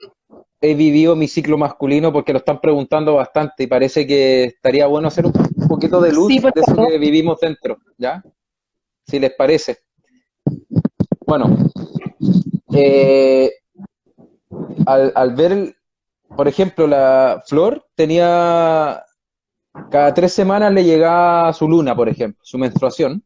he 0.62 0.76
vivido 0.76 1.16
mi 1.16 1.28
ciclo 1.28 1.58
masculino 1.58 2.12
porque 2.12 2.34
lo 2.34 2.40
están 2.40 2.60
preguntando 2.60 3.16
bastante 3.16 3.64
y 3.64 3.68
parece 3.68 4.06
que 4.06 4.46
estaría 4.46 4.88
bueno 4.88 5.08
hacer 5.08 5.26
un 5.26 5.34
poquito 5.68 6.02
de 6.02 6.12
luz 6.12 6.28
de 6.28 6.52
eso 6.56 6.88
que 6.88 6.98
vivimos 6.98 7.40
dentro, 7.40 7.78
¿ya? 7.98 8.22
Si 9.06 9.20
les 9.20 9.34
parece. 9.34 9.78
Bueno, 11.26 11.58
eh, 12.74 13.52
al, 14.86 15.36
ver, 15.36 15.76
por 16.36 16.48
ejemplo, 16.48 16.88
la 16.88 17.42
Flor 17.46 17.86
tenía, 17.96 19.04
cada 19.90 20.14
tres 20.14 20.34
semanas 20.34 20.74
le 20.74 20.84
llegaba 20.84 21.54
su 21.54 21.68
luna, 21.68 21.96
por 21.96 22.10
ejemplo, 22.10 22.40
su 22.44 22.58
menstruación. 22.58 23.24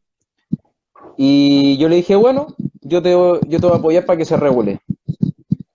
Y 1.18 1.78
yo 1.78 1.90
le 1.90 1.98
dije, 1.98 2.16
bueno, 2.16 2.48
yo 2.82 3.02
te, 3.02 3.12
yo 3.12 3.42
te 3.60 3.68
voy 3.68 3.72
a 3.72 3.78
apoyar 3.80 4.06
para 4.06 4.18
que 4.18 4.26
se 4.26 4.38
regule. 4.38 4.80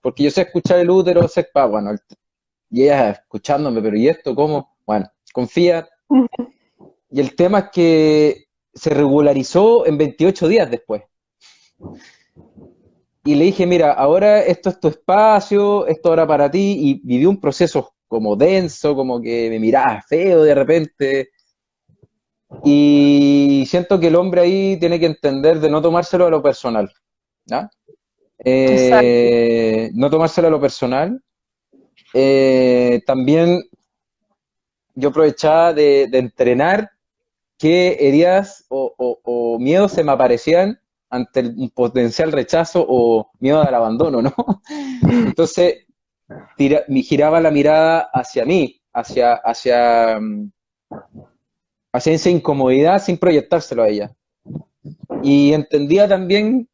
Porque 0.09 0.23
yo 0.23 0.31
sé 0.31 0.41
escuchar 0.41 0.79
el 0.79 0.89
útero, 0.89 1.27
sé, 1.27 1.43
pa, 1.43 1.67
bueno, 1.67 1.91
y 2.71 2.81
ella 2.81 3.11
escuchándome, 3.11 3.79
pero 3.79 3.95
¿y 3.95 4.07
esto 4.07 4.33
cómo? 4.33 4.75
Bueno, 4.85 5.07
confía. 5.31 5.87
Y 7.11 7.19
el 7.19 7.35
tema 7.35 7.59
es 7.59 7.65
que 7.71 8.45
se 8.71 8.91
regularizó 8.91 9.83
en 9.87 9.97
28 9.97 10.47
días 10.47 10.69
después. 10.69 11.01
Y 13.23 13.33
le 13.33 13.45
dije, 13.45 13.65
mira, 13.65 13.93
ahora 13.93 14.41
esto 14.43 14.69
es 14.69 14.79
tu 14.79 14.89
espacio, 14.89 15.87
esto 15.87 16.09
ahora 16.09 16.27
para 16.27 16.51
ti, 16.51 16.77
y 16.79 17.01
viví 17.03 17.25
un 17.25 17.39
proceso 17.39 17.95
como 18.07 18.35
denso, 18.35 18.95
como 18.95 19.19
que 19.19 19.49
me 19.49 19.59
miraba 19.59 20.03
feo 20.07 20.43
de 20.43 20.53
repente. 20.53 21.29
Y 22.63 23.63
siento 23.67 23.99
que 23.99 24.07
el 24.07 24.15
hombre 24.15 24.41
ahí 24.41 24.77
tiene 24.79 24.99
que 24.99 25.07
entender 25.07 25.59
de 25.59 25.69
no 25.69 25.81
tomárselo 25.81 26.27
a 26.27 26.29
lo 26.29 26.43
personal. 26.43 26.91
Eh, 28.43 29.91
no 29.93 30.09
tomárselo 30.09 30.47
a 30.47 30.51
lo 30.51 30.61
personal. 30.61 31.21
Eh, 32.13 33.01
también 33.05 33.61
yo 34.95 35.09
aprovechaba 35.09 35.73
de, 35.73 36.03
entrenar 36.13 36.91
qué 37.57 37.97
heridas 37.99 38.65
o, 38.69 39.57
miedos 39.59 39.93
se 39.93 40.03
me 40.03 40.11
aparecían 40.11 40.79
ante 41.09 41.41
un 41.41 41.69
potencial 41.69 42.31
rechazo 42.31 42.85
o 42.87 43.31
miedo 43.39 43.61
al 43.61 43.73
abandono, 43.73 44.21
¿no? 44.21 44.33
Entonces, 45.01 45.85
me 46.87 47.01
giraba 47.01 47.41
la 47.41 47.51
mirada 47.51 48.09
hacia 48.13 48.45
mí, 48.45 48.79
hacia, 48.93 49.33
hacia, 49.33 50.19
mm, 50.19 50.51
hacia 51.91 52.13
esa 52.13 52.29
incomodidad 52.29 53.01
sin 53.01 53.17
proyectárselo 53.17 53.83
a 53.83 53.89
ella. 53.89 54.11
Y 55.23 55.53
entendía 55.53 56.07
también 56.07 56.69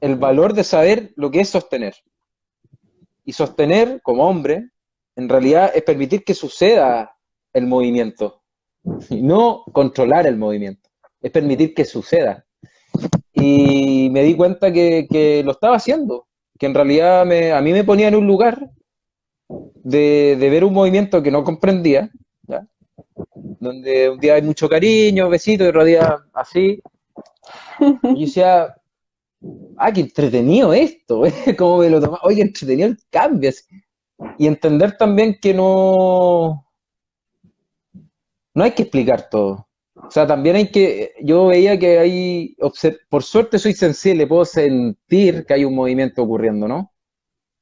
el 0.00 0.16
valor 0.16 0.54
de 0.54 0.64
saber 0.64 1.12
lo 1.16 1.30
que 1.30 1.40
es 1.40 1.48
sostener. 1.48 1.94
Y 3.24 3.32
sostener 3.32 4.00
como 4.02 4.28
hombre, 4.28 4.70
en 5.16 5.28
realidad, 5.28 5.72
es 5.74 5.82
permitir 5.82 6.24
que 6.24 6.34
suceda 6.34 7.16
el 7.52 7.66
movimiento, 7.66 8.42
y 9.10 9.22
no 9.22 9.64
controlar 9.72 10.26
el 10.26 10.36
movimiento, 10.36 10.88
es 11.20 11.30
permitir 11.30 11.74
que 11.74 11.84
suceda. 11.84 12.44
Y 13.32 14.08
me 14.10 14.22
di 14.22 14.34
cuenta 14.34 14.72
que, 14.72 15.42
lo 15.44 15.52
estaba 15.52 15.76
haciendo, 15.76 16.26
que 16.58 16.66
en 16.66 16.74
realidad 16.74 17.24
me, 17.26 17.52
a 17.52 17.60
mí 17.60 17.72
me 17.72 17.84
ponía 17.84 18.08
en 18.08 18.16
un 18.16 18.26
lugar 18.26 18.70
de, 19.48 20.36
ver 20.38 20.64
un 20.64 20.72
movimiento 20.72 21.22
que 21.22 21.30
no 21.30 21.44
comprendía, 21.44 22.10
donde 23.60 24.10
un 24.10 24.18
día 24.18 24.34
hay 24.34 24.42
mucho 24.42 24.68
cariño, 24.68 25.28
besito 25.28 25.64
y 25.64 25.70
rodea 25.70 26.18
así. 26.32 26.80
Y 27.80 28.14
yo 28.14 28.26
decía, 28.26 28.74
ah, 29.76 29.92
qué 29.92 30.00
entretenido 30.00 30.72
esto, 30.72 31.22
¿cómo 31.58 31.78
me 31.78 31.90
lo 31.90 32.00
tomaba? 32.00 32.20
Oye, 32.24 32.42
entretenido 32.42 32.88
el 32.88 32.98
cambio. 33.10 33.50
Y 34.36 34.46
entender 34.46 34.96
también 34.96 35.38
que 35.40 35.54
no, 35.54 36.66
no 38.54 38.64
hay 38.64 38.72
que 38.72 38.82
explicar 38.82 39.28
todo. 39.30 39.68
O 39.94 40.10
sea, 40.10 40.26
también 40.26 40.56
hay 40.56 40.70
que, 40.70 41.12
yo 41.22 41.46
veía 41.46 41.78
que 41.78 41.98
hay, 41.98 42.56
por 43.08 43.22
suerte 43.22 43.58
soy 43.58 43.74
sensible, 43.74 44.26
puedo 44.26 44.44
sentir 44.44 45.44
que 45.44 45.54
hay 45.54 45.64
un 45.64 45.74
movimiento 45.74 46.22
ocurriendo, 46.22 46.68
¿no? 46.68 46.92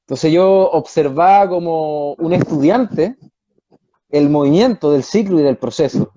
Entonces 0.07 0.33
yo 0.33 0.71
observaba 0.71 1.49
como 1.49 2.15
un 2.15 2.33
estudiante 2.33 3.17
el 4.11 4.31
movimiento 4.31 4.93
del 4.93 5.03
ciclo 5.03 5.41
y 5.41 5.43
del 5.43 5.57
proceso. 5.57 6.12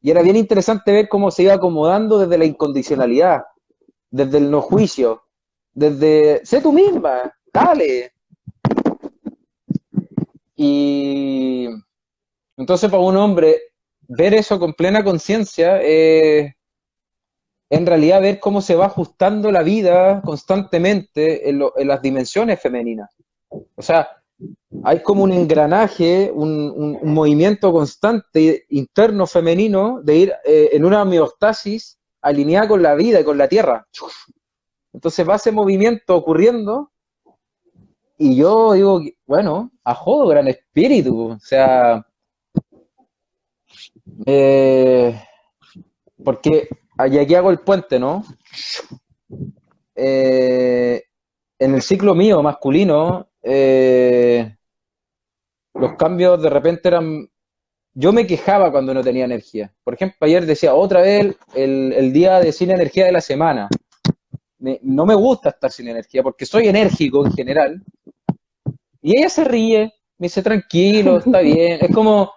Y 0.00 0.10
era 0.10 0.22
bien 0.22 0.36
interesante 0.36 0.92
ver 0.92 1.08
cómo 1.08 1.30
se 1.30 1.42
iba 1.42 1.54
acomodando 1.54 2.18
desde 2.18 2.38
la 2.38 2.44
incondicionalidad, 2.44 3.42
desde 4.16 4.38
el 4.38 4.50
no 4.50 4.62
juicio, 4.62 5.22
desde, 5.74 6.44
sé 6.44 6.62
tú 6.62 6.72
misma, 6.72 7.32
dale. 7.52 8.12
Y 10.56 11.68
entonces 12.56 12.90
para 12.90 13.02
un 13.02 13.16
hombre 13.16 13.60
ver 14.08 14.32
eso 14.32 14.58
con 14.58 14.72
plena 14.72 15.04
conciencia, 15.04 15.80
eh, 15.82 16.54
en 17.68 17.84
realidad 17.84 18.22
ver 18.22 18.40
cómo 18.40 18.62
se 18.62 18.74
va 18.74 18.86
ajustando 18.86 19.52
la 19.52 19.62
vida 19.62 20.22
constantemente 20.22 21.50
en, 21.50 21.60
las 21.76 22.00
dimensiones 22.00 22.58
femeninas. 22.58 23.10
O 23.50 23.82
sea, 23.82 24.08
hay 24.82 25.02
como 25.02 25.24
un 25.24 25.32
engranaje, 25.32 26.30
un, 26.32 26.98
movimiento 27.02 27.70
constante 27.70 28.64
interno 28.70 29.26
femenino 29.26 30.00
de 30.02 30.16
ir 30.16 30.32
eh, 30.44 30.70
en 30.72 30.84
una 30.86 31.02
homeostasis 31.02 31.98
alineada 32.26 32.66
con 32.68 32.82
la 32.82 32.94
vida 32.94 33.20
y 33.20 33.24
con 33.24 33.38
la 33.38 33.48
tierra. 33.48 33.86
Entonces 34.92 35.28
va 35.28 35.36
ese 35.36 35.52
movimiento 35.52 36.16
ocurriendo 36.16 36.90
y 38.18 38.36
yo 38.36 38.72
digo, 38.72 39.00
bueno, 39.26 39.70
ajodo, 39.84 40.28
gran 40.28 40.48
espíritu. 40.48 41.32
O 41.32 41.38
sea, 41.38 42.04
eh, 44.24 45.22
porque 46.24 46.68
aquí 46.96 47.34
hago 47.34 47.50
el 47.50 47.60
puente, 47.60 47.98
¿no? 47.98 48.24
Eh, 49.94 51.04
en 51.58 51.74
el 51.74 51.82
ciclo 51.82 52.14
mío 52.14 52.42
masculino, 52.42 53.28
eh, 53.42 54.56
los 55.74 55.94
cambios 55.94 56.42
de 56.42 56.50
repente 56.50 56.88
eran... 56.88 57.28
Yo 57.98 58.12
me 58.12 58.26
quejaba 58.26 58.70
cuando 58.70 58.92
no 58.92 59.02
tenía 59.02 59.24
energía. 59.24 59.72
Por 59.82 59.94
ejemplo, 59.94 60.18
ayer 60.20 60.44
decía 60.44 60.74
otra 60.74 61.00
vez 61.00 61.34
el, 61.54 62.12
día 62.12 62.40
de 62.40 62.52
sin 62.52 62.70
energía 62.70 63.06
de 63.06 63.12
la 63.12 63.22
semana. 63.22 63.70
no 64.58 65.06
me 65.06 65.14
gusta 65.14 65.48
estar 65.48 65.72
sin 65.72 65.88
energía 65.88 66.22
porque 66.22 66.44
soy 66.44 66.68
enérgico 66.68 67.24
en 67.24 67.32
general. 67.32 67.82
Y 69.00 69.16
ella 69.16 69.30
se 69.30 69.44
ríe, 69.44 69.94
me 70.18 70.26
dice 70.26 70.42
tranquilo, 70.42 71.16
está 71.16 71.38
bien. 71.40 71.78
Es 71.80 71.90
como, 71.94 72.30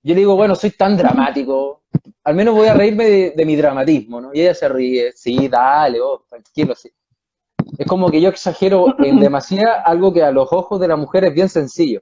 yo 0.00 0.14
le 0.14 0.20
digo, 0.20 0.36
bueno, 0.36 0.54
soy 0.54 0.70
tan 0.70 0.96
dramático, 0.96 1.82
al 2.22 2.36
menos 2.36 2.54
voy 2.54 2.68
a 2.68 2.74
reírme 2.74 3.32
de, 3.34 3.44
mi 3.44 3.56
dramatismo, 3.56 4.20
¿no? 4.20 4.30
Y 4.32 4.42
ella 4.42 4.54
se 4.54 4.68
ríe, 4.68 5.10
sí, 5.10 5.48
dale, 5.48 6.00
oh, 6.00 6.24
tranquilo, 6.28 6.72
sí. 6.76 6.88
Es 7.78 7.86
como 7.88 8.12
que 8.12 8.20
yo 8.20 8.28
exagero 8.28 8.94
en 9.00 9.18
demasía 9.18 9.82
algo 9.84 10.12
que 10.12 10.22
a 10.22 10.30
los 10.30 10.52
ojos 10.52 10.78
de 10.78 10.86
la 10.86 10.94
mujer 10.94 11.24
es 11.24 11.34
bien 11.34 11.48
sencillo. 11.48 12.00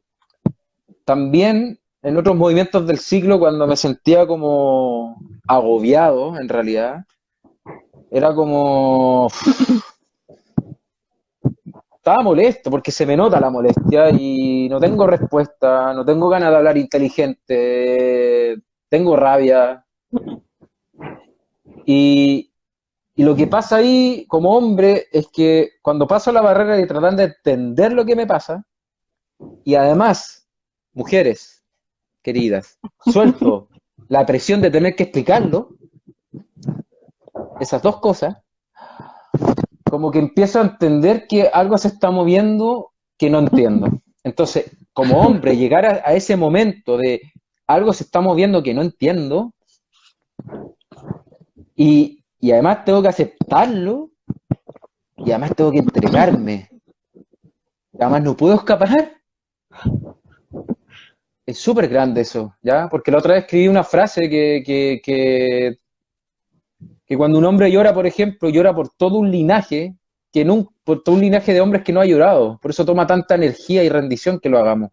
También 1.06 1.78
en 2.02 2.16
otros 2.16 2.36
movimientos 2.36 2.86
del 2.86 2.98
ciclo, 2.98 3.38
cuando 3.38 3.66
me 3.66 3.76
sentía 3.76 4.26
como 4.26 5.16
agobiado, 5.46 6.38
en 6.38 6.48
realidad, 6.48 7.04
era 8.10 8.34
como 8.34 9.28
estaba 11.94 12.22
molesto 12.22 12.68
porque 12.70 12.90
se 12.90 13.06
me 13.06 13.16
nota 13.16 13.38
la 13.38 13.48
molestia 13.48 14.10
y 14.10 14.68
no 14.68 14.80
tengo 14.80 15.06
respuesta, 15.06 15.94
no 15.94 16.04
tengo 16.04 16.28
ganas 16.28 16.50
de 16.50 16.56
hablar 16.56 16.76
inteligente, 16.76 18.60
tengo 18.88 19.14
rabia. 19.16 19.86
Y, 21.86 22.48
lo 23.14 23.36
que 23.36 23.46
pasa 23.46 23.76
ahí 23.76 24.26
como 24.26 24.56
hombre 24.56 25.06
es 25.12 25.28
que 25.28 25.74
cuando 25.80 26.08
paso 26.08 26.32
la 26.32 26.40
barrera 26.40 26.80
y 26.80 26.86
tratan 26.88 27.16
de 27.16 27.24
entender 27.24 27.92
lo 27.92 28.04
que 28.04 28.16
me 28.16 28.26
pasa, 28.26 28.64
y 29.64 29.76
además, 29.76 30.48
mujeres 30.94 31.61
queridas, 32.22 32.78
suelto 33.04 33.68
la 34.08 34.26
presión 34.26 34.60
de 34.60 34.70
tener 34.70 34.94
que 34.94 35.04
explicarlo, 35.04 35.70
esas 37.60 37.82
dos 37.82 38.00
cosas, 38.00 38.36
como 39.84 40.10
que 40.10 40.18
empiezo 40.18 40.58
a 40.58 40.62
entender 40.62 41.26
que 41.26 41.48
algo 41.48 41.78
se 41.78 41.88
está 41.88 42.10
moviendo 42.10 42.92
que 43.18 43.30
no 43.30 43.38
entiendo. 43.38 43.88
Entonces, 44.24 44.76
como 44.92 45.20
hombre, 45.20 45.56
llegar 45.56 45.86
a, 45.86 46.14
ese 46.14 46.36
momento 46.36 46.96
de 46.96 47.20
algo 47.66 47.92
se 47.92 48.04
está 48.04 48.20
moviendo 48.20 48.62
que 48.62 48.74
no 48.74 48.82
entiendo 48.82 49.52
y, 51.74 52.24
y 52.40 52.52
además 52.52 52.84
tengo 52.84 53.02
que 53.02 53.08
aceptarlo 53.08 54.10
y 55.16 55.30
además 55.30 55.54
tengo 55.56 55.72
que 55.72 55.78
entregarme. 55.78 56.68
Además 57.98 58.22
no 58.22 58.36
puedo 58.36 58.54
escapar. 58.54 59.21
Es 61.44 61.58
súper 61.58 61.88
grande 61.88 62.20
eso, 62.20 62.54
¿ya? 62.62 62.88
Porque 62.88 63.10
la 63.10 63.18
otra 63.18 63.34
vez 63.34 63.44
escribí 63.44 63.66
una 63.66 63.82
frase 63.82 64.28
que, 64.30 64.62
que, 64.64 65.00
que, 65.02 65.78
que, 67.04 67.16
cuando 67.16 67.38
un 67.38 67.44
hombre 67.44 67.70
llora, 67.70 67.92
por 67.92 68.06
ejemplo, 68.06 68.48
llora 68.48 68.72
por 68.74 68.90
todo 68.90 69.18
un 69.18 69.30
linaje, 69.30 69.96
que 70.32 70.44
no, 70.44 70.72
por 70.84 71.02
todo 71.02 71.16
un 71.16 71.20
linaje 71.20 71.52
de 71.52 71.60
hombres 71.60 71.82
que 71.82 71.92
no 71.92 72.00
ha 72.00 72.06
llorado. 72.06 72.58
Por 72.62 72.70
eso 72.70 72.84
toma 72.84 73.06
tanta 73.06 73.34
energía 73.34 73.82
y 73.82 73.88
rendición 73.88 74.38
que 74.38 74.48
lo 74.48 74.58
hagamos. 74.58 74.90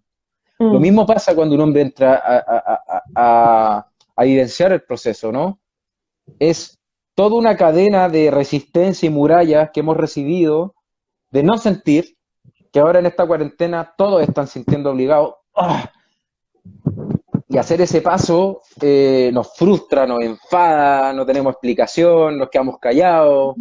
Lo 0.57 0.79
mm. 0.79 0.81
mismo 0.81 1.05
pasa 1.05 1.35
cuando 1.35 1.55
un 1.55 1.61
hombre 1.61 1.81
entra 1.83 2.15
a, 2.15 2.37
a, 2.37 3.03
a, 3.15 3.91
a, 4.17 4.25
evidenciar 4.25 4.71
el 4.73 4.81
proceso, 4.81 5.31
¿no? 5.31 5.59
Es 6.39 6.79
toda 7.13 7.35
una 7.35 7.55
cadena 7.55 8.09
de 8.09 8.31
resistencia 8.31 9.07
y 9.07 9.11
murallas 9.11 9.69
que 9.71 9.81
hemos 9.81 9.95
recibido 9.95 10.73
de 11.29 11.43
no 11.43 11.57
sentir, 11.57 12.17
que 12.71 12.79
ahora 12.79 12.99
en 12.99 13.05
esta 13.05 13.25
cuarentena 13.25 13.93
todos 13.97 14.21
están 14.23 14.47
sintiendo 14.47 14.89
obligados. 14.91 15.35
¡ah! 15.55 15.91
Y 17.47 17.57
hacer 17.57 17.81
ese 17.81 18.01
paso 18.01 18.61
eh, 18.81 19.31
nos 19.33 19.55
frustra, 19.55 20.05
nos 20.05 20.21
enfada, 20.21 21.13
no 21.13 21.25
tenemos 21.25 21.53
explicación, 21.53 22.37
nos 22.37 22.49
quedamos 22.49 22.77
callados 22.79 23.55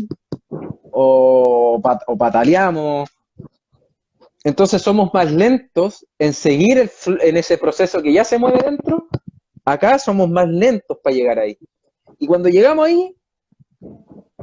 o, 0.93 1.81
o 2.07 2.17
pataleamos. 2.19 3.09
Entonces 4.45 4.83
somos 4.83 5.13
más 5.13 5.33
lentos 5.33 6.07
en 6.19 6.33
seguir 6.33 6.91
en 7.07 7.37
ese 7.37 7.59
proceso 7.59 8.03
que 8.03 8.13
ya 8.13 8.25
se 8.25 8.39
mueve 8.39 8.61
dentro. 8.63 9.09
Acá 9.65 9.99
somos 9.99 10.29
más 10.29 10.49
lentos 10.49 10.99
para 11.03 11.15
llegar 11.15 11.39
ahí. 11.39 11.59
Y 12.19 12.27
cuando 12.27 12.49
llegamos 12.49 12.87
ahí, 12.87 13.15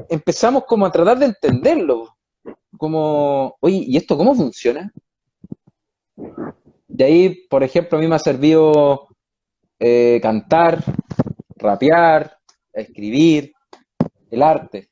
empezamos 0.10 0.65
como 0.65 0.86
a 0.86 0.91
tratar 0.91 1.20
de 1.20 1.26
entenderlo. 1.26 2.15
Como, 2.78 3.56
oye, 3.60 3.84
¿y 3.88 3.98
esto 3.98 4.18
cómo 4.18 4.36
funciona? 4.36 4.91
De 6.96 7.04
ahí, 7.04 7.46
por 7.50 7.62
ejemplo, 7.62 7.98
a 7.98 8.02
mí 8.02 8.08
me 8.08 8.16
ha 8.16 8.20
servido 8.20 9.10
eh, 9.78 10.18
cantar, 10.22 10.82
rapear, 11.58 12.38
escribir, 12.72 13.52
el 14.32 14.42
arte. 14.42 14.92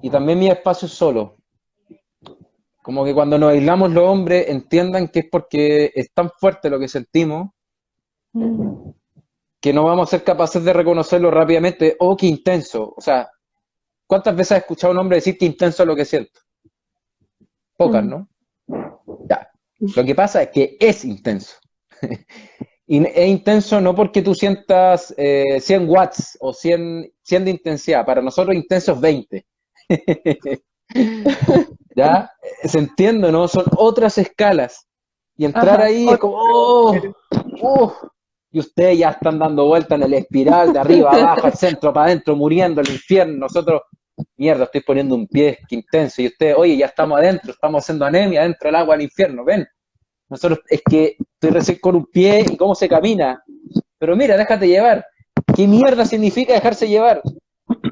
Y 0.00 0.08
también 0.08 0.38
mi 0.38 0.48
espacio 0.48 0.88
solo. 0.88 1.36
Como 2.82 3.04
que 3.04 3.12
cuando 3.12 3.38
nos 3.38 3.52
aislamos 3.52 3.92
los 3.92 4.04
hombres 4.04 4.48
entiendan 4.48 5.08
que 5.08 5.18
es 5.18 5.26
porque 5.30 5.92
es 5.94 6.10
tan 6.14 6.30
fuerte 6.30 6.70
lo 6.70 6.78
que 6.78 6.88
sentimos 6.88 7.50
mm. 8.32 8.90
que 9.60 9.74
no 9.74 9.84
vamos 9.84 10.08
a 10.08 10.10
ser 10.12 10.24
capaces 10.24 10.64
de 10.64 10.72
reconocerlo 10.72 11.30
rápidamente. 11.30 11.96
Oh, 11.98 12.16
qué 12.16 12.28
intenso. 12.28 12.94
O 12.96 13.00
sea, 13.02 13.28
¿cuántas 14.06 14.34
veces 14.34 14.52
has 14.52 14.58
escuchado 14.60 14.92
a 14.92 14.94
un 14.94 15.00
hombre 15.00 15.18
decir 15.18 15.36
que 15.36 15.44
intenso 15.44 15.82
es 15.82 15.86
lo 15.86 15.96
que 15.96 16.06
siento? 16.06 16.40
Pocas, 17.76 18.02
mm. 18.02 18.08
¿no? 18.08 18.28
Lo 19.78 20.04
que 20.04 20.14
pasa 20.14 20.42
es 20.42 20.50
que 20.50 20.76
es 20.80 21.04
intenso. 21.04 21.56
y 22.86 23.04
es 23.04 23.28
intenso 23.28 23.80
no 23.80 23.94
porque 23.94 24.22
tú 24.22 24.34
sientas 24.34 25.14
100 25.16 25.16
eh, 25.18 25.78
watts 25.86 26.36
o 26.40 26.52
100, 26.52 27.12
100 27.22 27.44
de 27.44 27.50
intensidad. 27.50 28.04
Para 28.06 28.22
nosotros 28.22 28.54
intenso 28.54 28.92
es 28.92 29.00
20. 29.00 29.46
¿Ya? 31.96 32.30
Se 32.64 32.78
entiende, 32.78 33.32
¿no? 33.32 33.48
Son 33.48 33.64
otras 33.76 34.18
escalas. 34.18 34.86
Y 35.36 35.44
entrar 35.44 35.80
ahí 35.82 36.08
es 36.08 36.18
como, 36.18 36.36
oh, 36.38 37.92
y 38.50 38.58
ustedes 38.58 38.98
ya 38.98 39.10
están 39.10 39.38
dando 39.38 39.66
vuelta 39.66 39.96
en 39.96 40.04
el 40.04 40.14
espiral, 40.14 40.72
de 40.72 40.78
arriba, 40.78 41.10
abajo, 41.10 41.46
al 41.46 41.52
centro, 41.52 41.92
para 41.92 42.06
adentro, 42.06 42.36
muriendo, 42.36 42.80
el 42.80 42.88
infierno. 42.88 43.36
Nosotros, 43.40 43.82
mierda, 44.36 44.64
estoy 44.64 44.80
poniendo 44.82 45.14
un 45.14 45.26
pie 45.26 45.58
intenso. 45.70 46.22
Y 46.22 46.26
ustedes, 46.26 46.54
oye, 46.56 46.76
ya 46.76 46.86
estamos 46.86 47.18
adentro, 47.18 47.52
estamos 47.52 47.84
haciendo 47.84 48.04
anemia 48.04 48.42
dentro 48.42 48.68
del 48.68 48.76
agua 48.76 48.94
del 48.94 49.04
infierno, 49.04 49.44
ven. 49.44 49.66
Nosotros, 50.28 50.60
es 50.68 50.82
que 50.88 51.16
estoy 51.18 51.50
recién 51.50 51.78
con 51.80 51.96
un 51.96 52.06
pie 52.06 52.44
y 52.50 52.56
cómo 52.56 52.74
se 52.74 52.88
camina. 52.88 53.42
Pero 53.98 54.16
mira, 54.16 54.36
déjate 54.36 54.68
llevar. 54.68 55.04
¿Qué 55.54 55.66
mierda 55.66 56.04
significa 56.04 56.54
dejarse 56.54 56.88
llevar? 56.88 57.22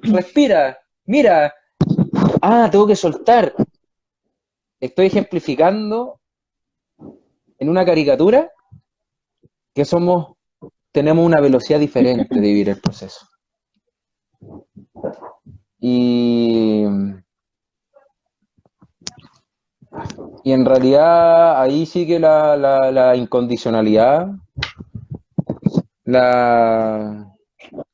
Respira, 0.02 0.78
mira. 1.06 1.54
Ah, 2.42 2.68
tengo 2.70 2.86
que 2.86 2.96
soltar. 2.96 3.54
Estoy 4.80 5.06
ejemplificando 5.06 6.20
en 7.58 7.68
una 7.68 7.84
caricatura 7.84 8.50
que 9.72 9.84
somos, 9.84 10.36
tenemos 10.92 11.24
una 11.24 11.40
velocidad 11.40 11.80
diferente 11.80 12.34
de 12.34 12.40
vivir 12.40 12.68
el 12.68 12.80
proceso. 12.80 13.26
Y 15.86 16.86
y 20.42 20.52
en 20.52 20.64
realidad 20.64 21.60
ahí 21.60 21.86
sigue 21.86 22.18
la, 22.18 22.56
la, 22.56 23.16
incondicionalidad, 23.16 24.28
la, 26.04 27.34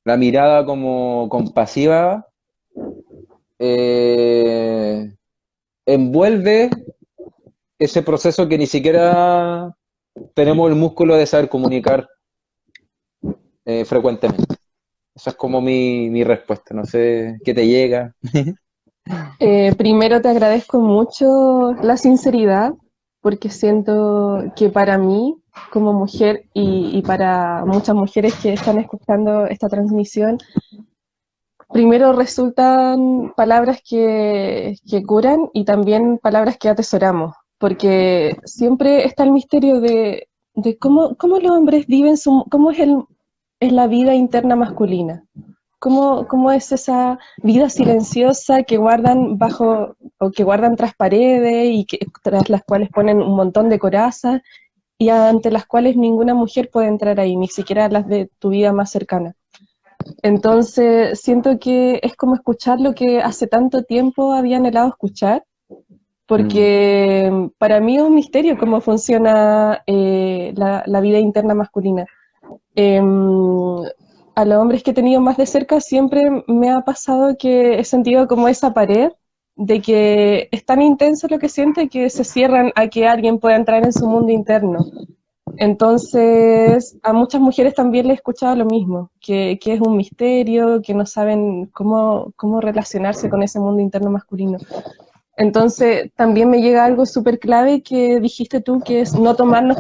la, 0.05 0.17
mirada 0.17 0.65
como 0.65 1.29
compasiva, 1.29 2.27
eh, 3.59 5.15
envuelve 5.87 6.71
ese 7.79 8.03
proceso 8.03 8.49
que 8.49 8.59
ni 8.59 8.67
siquiera 8.67 9.73
tenemos 10.35 10.69
el 10.71 10.77
músculo 10.77 11.17
de 11.17 11.27
saber 11.27 11.49
comunicar 11.49 12.09
eh, 13.65 13.85
frecuentemente. 13.85 14.60
Esa 15.21 15.31
es 15.31 15.37
como 15.37 15.61
mi, 15.61 16.09
mi 16.09 16.25
respuesta, 16.25 16.73
no 16.75 16.87
sé 16.87 17.39
qué 17.45 17.53
te 17.53 17.67
llega. 17.67 18.15
Eh, 19.41 19.75
primero 19.77 20.21
te 20.21 20.29
agradezco 20.29 20.79
mucho 20.79 21.73
la 21.83 21.97
sinceridad, 21.97 22.75
porque 23.21 23.49
siento 23.49 24.45
que 24.55 24.69
para 24.69 24.99
mí, 24.99 25.35
como 25.73 25.93
mujer 25.95 26.45
y, 26.55 27.03
para 27.03 27.65
muchas 27.65 27.97
mujeres 27.97 28.35
que 28.37 28.53
están 28.53 28.79
escuchando 28.79 29.47
esta 29.47 29.69
transmisión, 29.69 30.39
primero 31.73 32.13
resultan 32.13 33.33
palabras 33.37 33.81
que, 33.83 34.77
curan 35.07 35.49
y 35.55 35.65
también 35.65 36.19
palabras 36.19 36.57
que 36.57 36.69
atesoramos, 36.69 37.35
porque 37.59 38.37
siempre 38.45 39.07
está 39.07 39.25
el 39.25 39.33
misterio 39.33 39.81
de, 39.81 40.29
cómo, 40.79 41.17
cómo, 41.17 41.41
los 41.41 41.51
hombres 41.51 41.87
viven, 41.87 42.17
su, 42.17 42.45
cómo 42.49 42.71
es, 42.71 42.79
el, 42.79 43.03
es 43.61 43.73
la 43.73 43.87
vida 43.87 44.15
interna 44.15 44.57
masculina. 44.57 45.25
¿Cómo, 45.79 46.53
es 46.53 46.73
esa 46.73 47.19
vida 47.43 47.71
silenciosa 47.71 48.65
que 48.65 48.77
guardan 48.77 49.39
bajo 49.39 49.97
o 50.19 50.31
que 50.31 50.45
guardan 50.45 50.77
tras 50.77 50.95
paredes 50.95 51.71
y 51.73 51.87
que, 51.87 51.99
tras 52.23 52.51
las 52.51 52.63
cuales 52.65 52.91
ponen 52.91 53.23
un 53.23 53.35
montón 53.35 53.71
de 53.71 53.79
corazas 53.79 54.43
y 54.99 55.09
ante 55.09 55.51
las 55.51 55.65
cuales 55.65 55.97
ninguna 55.97 56.35
mujer 56.35 56.69
puede 56.71 56.89
entrar 56.89 57.19
ahí, 57.19 57.35
ni 57.35 57.49
siquiera 57.49 57.89
las 57.89 58.07
de 58.07 58.29
tu 58.39 58.51
vida 58.51 58.75
más 58.75 58.91
cercana? 58.91 59.35
Entonces, 60.23 61.19
siento 61.21 61.59
que 61.59 62.01
es 62.03 62.15
como 62.15 62.35
escuchar 62.35 62.81
lo 62.81 62.95
que 62.95 63.21
hace 63.21 63.47
tanto 63.47 63.83
tiempo 63.83 64.33
había 64.33 64.59
anhelado 64.59 64.89
escuchar, 64.89 65.45
porque 66.27 67.29
mm. 67.33 67.59
para 67.59 67.81
mí 67.81 67.97
es 67.97 68.03
un 68.03 68.15
misterio 68.15 68.59
cómo 68.59 68.81
funciona 68.81 69.83
eh, 69.87 70.53
la, 70.57 71.01
vida 71.01 71.19
interna 71.19 71.55
masculina. 71.55 72.07
Em, 72.75 73.83
a 74.35 74.45
los 74.45 74.59
hombres 74.59 74.83
que 74.83 74.93
he 74.93 74.95
tenido 74.95 75.21
más 75.21 75.37
de 75.37 75.47
cerca 75.47 75.81
siempre 75.81 76.45
me 76.47 76.71
ha 76.71 76.81
pasado 76.83 77.37
que 77.39 77.79
he 77.79 77.85
sentido 77.85 78.27
como 78.27 78.49
esa 78.49 78.73
pared 78.73 79.11
de 79.57 79.83
que 79.83 80.49
es 80.51 80.65
tan 80.65 80.81
intenso 80.81 81.27
lo 81.29 81.39
que 81.39 81.49
siente 81.49 81.89
que 81.89 82.09
se 82.09 82.25
cierran 82.25 82.73
a 82.75 82.89
que 82.89 83.07
alguien 83.07 83.39
pueda 83.39 83.57
entrar 83.57 83.85
en 83.85 83.93
su 83.93 84.09
mundo 84.09 84.33
interno. 84.33 84.87
Entonces, 85.57 86.99
a 87.03 87.13
muchas 87.13 87.41
mujeres 87.41 87.75
también 87.75 88.07
le 88.07 88.13
he 88.13 88.17
escuchado 88.17 88.55
lo 88.57 88.65
mismo, 88.65 89.11
que, 89.21 89.59
que 89.61 89.75
es 89.75 89.81
un 89.81 89.97
misterio, 89.97 90.81
que 90.81 90.95
no 90.95 91.05
saben 91.05 91.67
cómo, 91.67 92.33
cómo 92.37 92.61
relacionarse 92.61 93.29
con 93.29 93.43
ese 93.43 93.61
mundo 93.61 93.83
interno 93.83 94.11
masculino. 94.11 94.59
Entonces, 95.37 96.11
también 96.15 96.49
me 96.49 96.63
llega 96.63 96.85
algo 96.85 97.05
súper 97.05 97.39
clave 97.39 97.83
que 97.83 98.21
dijiste 98.21 98.61
tú, 98.61 98.81
que 98.81 99.01
es 99.01 99.15
no 99.15 99.35
tomarnos 99.35 99.79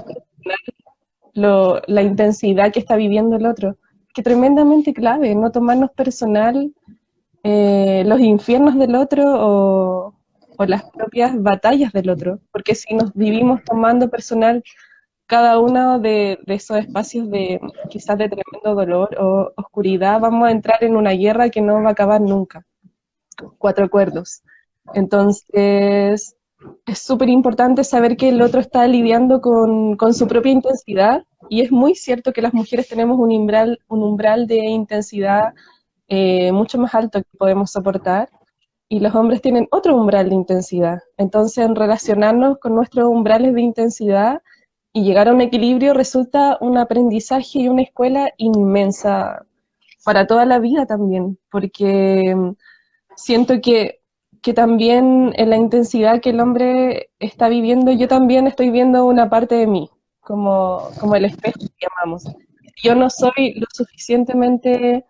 la 1.35 2.03
intensidad 2.03 2.73
que 2.73 2.81
está 2.81 2.97
viviendo 2.97 3.37
el 3.37 3.47
otro 3.47 3.77
que 4.15 4.23
tremendamente 4.23 4.93
clave, 4.93 5.35
no 5.35 5.51
tomarnos 5.53 5.91
personal 5.93 6.73
eh, 7.43 8.03
los 8.07 8.21
infiernos 8.21 8.79
del 8.79 8.95
otro 8.95 9.25
o, 9.27 10.15
las 10.67 10.85
propias 10.91 11.43
batallas 11.43 11.91
del 11.91 12.11
otro, 12.11 12.39
porque 12.53 12.75
si 12.75 12.95
nos 12.95 13.15
vivimos 13.15 13.65
tomando 13.65 14.11
personal 14.11 14.63
cada 15.25 15.59
uno 15.59 15.99
de, 15.99 16.39
esos 16.49 16.77
espacios 16.77 17.31
de 17.31 17.59
quizás 17.89 18.19
de 18.19 18.29
tremendo 18.29 18.75
dolor 18.75 19.17
o 19.19 19.53
oscuridad, 19.57 20.21
vamos 20.21 20.47
a 20.47 20.51
entrar 20.51 20.85
en 20.85 20.97
una 20.97 21.13
guerra 21.13 21.49
que 21.49 21.63
no 21.63 21.83
va 21.83 21.89
a 21.89 21.93
acabar 21.93 22.21
nunca. 22.21 22.67
Cuatro 23.57 23.87
acuerdos. 23.87 24.43
Entonces, 24.93 26.37
es 26.87 26.99
súper 26.99 27.29
importante 27.29 27.85
saber 27.85 28.17
que 28.17 28.29
el 28.29 28.43
otro 28.43 28.61
está 28.61 28.87
lidiando 28.87 29.41
con, 29.41 29.97
con, 29.97 30.15
su 30.15 30.27
propia 30.27 30.53
intensidad 30.53 31.25
y 31.49 31.63
es 31.63 31.73
muy 31.73 31.95
cierto 31.95 32.33
que 32.33 32.43
las 32.43 32.55
mujeres 32.55 32.89
tenemos 32.89 33.19
un 33.19 33.33
umbral, 33.33 33.81
un 33.89 34.03
umbral 34.03 34.47
de 34.47 34.59
intensidad 34.59 35.55
eh, 36.09 36.51
mucho 36.53 36.77
más 36.79 36.95
alto 36.95 37.23
que 37.23 37.39
podemos 37.39 37.71
soportar 37.71 38.29
y 38.89 38.99
los 38.99 39.15
hombres 39.15 39.41
tienen 39.41 39.69
otro 39.71 39.97
umbral 39.97 40.29
de 40.29 40.35
intensidad. 40.35 40.99
Entonces, 41.17 41.65
en 41.65 41.77
relacionarnos 41.77 42.59
con 42.59 42.75
nuestros 42.75 43.07
umbrales 43.07 43.55
de 43.55 43.61
intensidad 43.61 44.43
y 44.93 45.05
llegar 45.05 45.29
a 45.29 45.33
un 45.33 45.41
equilibrio 45.41 45.95
resulta 45.95 46.59
un 46.61 46.77
aprendizaje 46.77 47.61
y 47.61 47.69
una 47.69 47.83
escuela 47.83 48.33
inmensa 48.37 49.47
para 50.05 50.27
toda 50.27 50.45
la 50.45 50.59
vida 50.59 50.87
también, 50.87 51.39
porque 51.51 52.35
mm, 52.35 52.57
siento 53.15 53.61
que, 53.61 54.00
que 54.43 54.55
también 54.55 55.33
en 55.37 55.51
la 55.51 55.57
intensidad 55.57 56.21
que 56.21 56.31
el 56.31 56.41
hombre 56.41 57.11
está 57.19 57.49
viviendo, 57.49 57.93
yo 57.93 58.09
también 58.09 58.47
estoy 58.47 58.71
viendo 58.71 59.07
una 59.07 59.29
parte 59.29 59.55
de 59.55 59.67
mí, 59.67 59.91
como, 60.21 60.89
como 60.99 61.17
el 61.17 61.27
espejo 61.27 61.59
que 61.59 61.87
llamamos. 61.87 62.25
Yo 62.83 62.95
no 62.95 63.11
soy 63.11 63.55
lo 63.55 63.67
suficientemente 63.73 65.05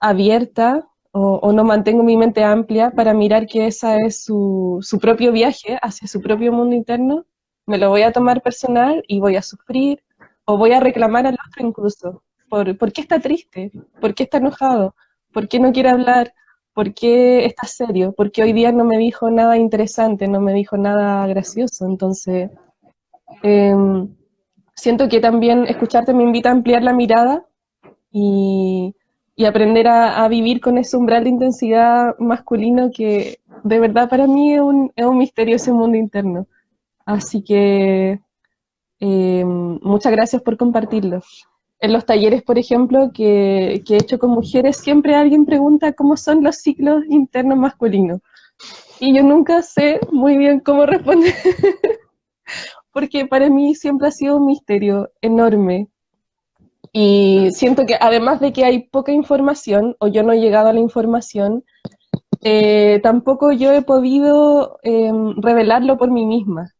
abierta 0.00 0.88
o, 1.12 1.52
no 1.52 1.64
mantengo 1.64 2.02
mi 2.02 2.16
mente 2.16 2.42
amplia 2.42 2.90
para 2.90 3.12
mirar 3.12 3.46
que 3.46 3.66
esa 3.66 3.96
es 3.96 4.24
su, 4.24 4.78
su 4.80 4.98
propio 4.98 5.30
viaje 5.30 5.78
hacia 5.82 6.08
su 6.08 6.22
propio 6.22 6.52
mundo 6.52 6.74
interno, 6.74 7.26
me 7.66 7.76
lo 7.78 7.90
voy 7.90 8.02
a 8.02 8.12
tomar 8.12 8.42
personal 8.42 9.04
y 9.06 9.20
voy 9.20 9.36
a 9.36 9.42
sufrir 9.42 10.02
o 10.46 10.56
voy 10.56 10.72
a 10.72 10.80
reclamar 10.80 11.26
al 11.26 11.38
otro 11.46 11.66
incluso. 11.66 12.22
¿Por, 12.48 12.76
¿por 12.78 12.92
qué 12.92 13.02
está 13.02 13.20
triste? 13.20 13.70
¿Por 14.00 14.14
qué 14.14 14.24
está 14.24 14.38
enojado? 14.38 14.94
¿Por 15.32 15.48
qué 15.48 15.60
no 15.60 15.72
quiere 15.72 15.90
hablar? 15.90 16.34
¿Por 16.74 16.94
qué 16.94 17.44
está 17.44 17.66
serio? 17.66 18.14
Porque 18.16 18.42
hoy 18.42 18.52
día 18.52 18.72
no 18.72 18.84
me 18.84 18.96
dijo 18.96 19.30
nada 19.30 19.58
interesante, 19.58 20.26
no 20.26 20.40
me 20.40 20.54
dijo 20.54 20.76
nada 20.76 21.26
gracioso. 21.26 21.84
Entonces, 21.86 22.50
em, 23.42 24.08
siento 24.74 25.08
que 25.08 25.20
también 25.20 25.66
escucharte 25.66 26.14
me 26.14 26.22
invita 26.22 26.48
a 26.48 26.52
ampliar 26.52 26.82
la 26.82 26.92
mirada 26.94 27.46
y, 28.10 28.94
aprender 29.46 29.88
a, 29.88 30.28
vivir 30.28 30.60
con 30.60 30.78
ese 30.78 30.96
umbral 30.96 31.24
de 31.24 31.30
intensidad 31.30 32.16
masculino 32.20 32.90
que 32.94 33.40
de 33.64 33.80
verdad 33.80 34.08
para 34.08 34.28
mí 34.28 34.54
es 34.54 34.60
un, 34.60 34.92
es 34.94 35.04
un 35.04 35.18
misterio 35.18 35.56
ese 35.56 35.72
mundo 35.72 35.98
interno. 35.98 36.46
Así 37.04 37.42
que 37.42 38.20
eh, 39.00 39.44
muchas 39.44 40.12
gracias 40.12 40.42
por 40.42 40.56
compartirlo. 40.56 41.22
En 41.82 41.92
los 41.92 42.06
talleres, 42.06 42.44
por 42.44 42.58
ejemplo, 42.58 43.10
que, 43.12 43.82
he 43.86 43.96
hecho 43.96 44.16
con 44.16 44.30
mujeres, 44.30 44.76
siempre 44.76 45.16
alguien 45.16 45.44
pregunta 45.44 45.92
cómo 45.92 46.16
son 46.16 46.44
los 46.44 46.58
ciclos 46.58 47.02
internos 47.08 47.58
masculinos. 47.58 48.20
Y 49.00 49.12
yo 49.12 49.24
nunca 49.24 49.62
sé 49.62 49.98
muy 50.12 50.36
bien 50.36 50.60
cómo 50.60 50.86
responder, 50.86 51.34
porque 52.92 53.26
para 53.26 53.50
mí 53.50 53.74
siempre 53.74 54.06
ha 54.06 54.12
sido 54.12 54.36
un 54.36 54.46
misterio 54.46 55.10
enorme. 55.22 55.88
Y 56.92 57.48
siento 57.50 57.84
que 57.84 57.96
además 58.00 58.38
de 58.38 58.52
que 58.52 58.64
hay 58.64 58.86
poca 58.86 59.10
información, 59.10 59.96
o 59.98 60.06
yo 60.06 60.22
no 60.22 60.32
he 60.32 60.40
llegado 60.40 60.68
a 60.68 60.72
la 60.72 60.78
información, 60.78 61.64
eh, 62.42 63.00
tampoco 63.02 63.50
yo 63.50 63.72
he 63.72 63.82
podido 63.82 64.78
em, 64.84 65.34
revelarlo 65.42 65.98
por 65.98 66.12
mí 66.12 66.26
misma. 66.26 66.70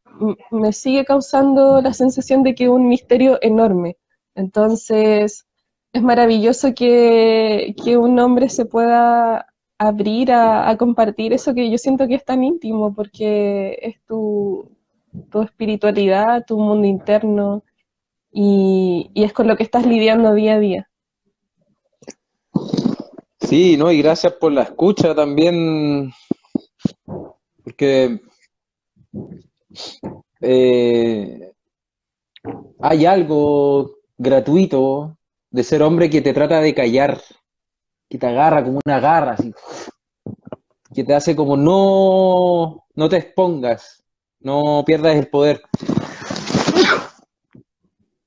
me 0.53 0.72
sigue 0.72 1.05
causando 1.05 1.82
la 1.82 1.92
sensación 1.92 2.44
de 2.44 2.55
que 2.55 2.64
es 2.64 2.70
un 2.70 2.86
misterio 2.86 3.38
enorme. 3.42 3.96
Entonces, 4.35 5.47
es 5.93 6.03
maravilloso 6.03 6.74
que, 6.74 7.74
que 7.85 7.97
un 7.97 8.18
hombre 8.18 8.49
se 8.49 8.64
pueda 8.64 9.47
abrir 9.78 10.30
a, 10.33 10.76
compartir 10.78 11.33
eso 11.33 11.55
que 11.55 11.68
yo 11.70 11.76
siento 11.76 12.07
que 12.07 12.14
es 12.14 12.24
tan 12.24 12.45
íntimo, 12.45 12.95
porque 12.95 13.78
es 13.83 14.01
tu, 14.07 14.70
tu 15.30 15.43
espiritualidad, 15.43 16.45
tu 16.47 16.57
mundo 16.59 16.87
interno, 16.87 17.64
y, 18.30 19.11
es 19.14 19.33
con 19.33 19.49
lo 19.49 19.57
que 19.57 19.64
estás 19.64 19.85
lidiando 19.85 20.35
día 20.35 20.55
a 20.55 20.59
día. 20.61 20.91
Sí, 23.41 23.76
¿no? 23.76 23.91
Y 23.91 24.01
gracias 24.01 24.33
por 24.35 24.53
la 24.53 24.62
escucha 24.62 25.14
también, 25.14 26.12
porque 27.64 28.20
eh, 30.41 31.53
hay 32.80 33.05
algo 33.05 34.01
gratuito 34.22 35.18
de 35.50 35.64
ser 35.64 35.82
hombre 35.82 36.08
que 36.08 36.22
te 36.22 36.32
trata 36.32 36.60
de 36.60 36.74
callar, 36.74 37.20
que 38.08 38.18
te 38.18 38.26
agarra 38.26 38.64
como 38.64 38.78
una 38.84 39.00
garra, 39.00 39.32
así, 39.32 39.52
que 40.94 41.02
te 41.04 41.14
hace 41.14 41.34
como 41.34 41.56
no, 41.56 42.86
no 42.94 43.08
te 43.08 43.16
expongas, 43.16 44.04
no 44.40 44.84
pierdas 44.86 45.16
el 45.16 45.28
poder. 45.28 45.60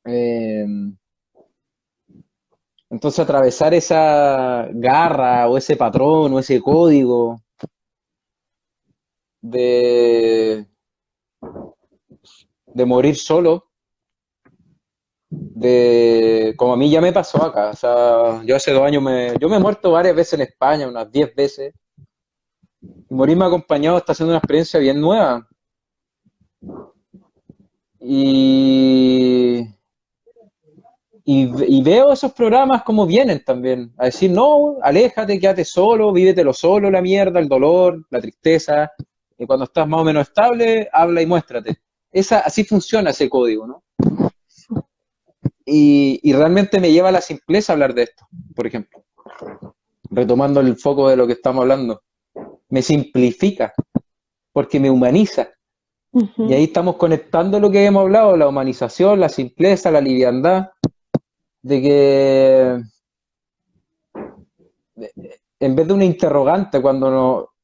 Eh, 0.08 0.66
entonces 2.90 3.20
atravesar 3.20 3.74
esa 3.74 4.68
garra 4.72 5.50
o 5.50 5.58
ese 5.58 5.76
patrón 5.76 6.34
o 6.34 6.40
ese 6.40 6.62
código 6.62 7.42
de, 9.42 10.68
de 12.68 12.86
morir 12.86 13.16
solo, 13.16 13.70
de 15.56 16.54
como 16.58 16.74
a 16.74 16.78
mí 16.78 16.90
ya 16.90 17.02
me 17.02 17.14
pasó 17.14 17.44
acá, 17.44 17.70
o 17.72 17.76
sea, 17.76 18.44
yo 18.46 18.56
hace 18.56 18.72
dos 18.72 18.84
años 18.84 19.04
me, 19.04 19.34
yo 19.40 19.50
me 19.50 19.58
he 19.58 19.60
muerto 19.60 19.92
varias 19.92 20.16
veces 20.16 20.34
en 20.34 20.42
España, 20.42 20.88
unas 20.88 21.12
diez 21.12 21.34
veces, 21.36 21.74
morirme 23.10 23.46
acompañado 23.46 23.98
está 23.98 24.14
siendo 24.14 24.32
una 24.32 24.40
experiencia 24.40 24.80
bien 24.80 25.00
nueva. 25.00 25.48
Y 28.00 29.68
y, 31.28 31.82
veo 31.82 32.14
esos 32.14 32.34
programas 32.34 32.84
como 32.84 33.08
vienen 33.08 33.44
también, 33.44 33.92
a 33.98 34.06
decir, 34.06 34.30
no, 34.30 34.78
aléjate, 34.84 35.40
quédate 35.40 35.66
solo, 35.66 36.14
vívetelo 36.14 36.54
solo, 36.54 36.92
la 36.92 37.02
mierda, 37.02 37.40
el 37.40 37.50
dolor, 37.50 38.06
la 38.12 38.22
tristeza, 38.22 38.92
y 39.36 39.48
cuando 39.48 39.66
estás 39.66 39.88
más 39.88 40.02
o 40.02 40.04
menos 40.04 40.28
estable, 40.28 40.88
habla 40.94 41.24
y 41.24 41.26
muéstrate. 41.26 41.78
Esa, 42.12 42.42
así 42.42 42.64
funciona 42.64 43.10
ese 43.10 43.28
código, 43.28 43.66
¿no? 43.66 43.84
Y, 45.66 46.20
y 46.24 46.34
realmente 46.34 46.80
me 46.80 46.92
lleva 46.92 47.10
a 47.10 47.14
la 47.14 47.22
simpleza 47.22 47.74
hablar 47.74 47.94
de 47.94 48.04
esto, 48.04 48.28
por 48.56 48.68
ejemplo, 48.68 49.04
retomando 50.10 50.60
el 50.60 50.76
foco 50.76 51.10
de 51.10 51.16
lo 51.16 51.26
que 51.26 51.34
estamos 51.34 51.62
hablando. 51.62 52.04
Me 52.70 52.82
simplifica, 52.82 53.74
porque 54.52 54.80
me 54.80 54.90
humaniza. 54.90 55.50
Y 56.38 56.54
ahí 56.54 56.64
estamos 56.66 56.96
conectando 56.96 57.60
lo 57.60 57.70
que 57.70 57.84
hemos 57.84 58.04
hablado, 58.04 58.38
la 58.38 58.48
humanización, 58.48 59.20
la 59.20 59.28
simpleza, 59.28 59.92
la 59.92 60.00
liviandad, 60.00 60.70
de 61.62 61.82
que 61.82 62.82
en 65.60 65.76
vez 65.76 65.88
de 65.88 65.94
una 65.94 66.06
interrogante 66.06 66.82
cuando 66.82 67.55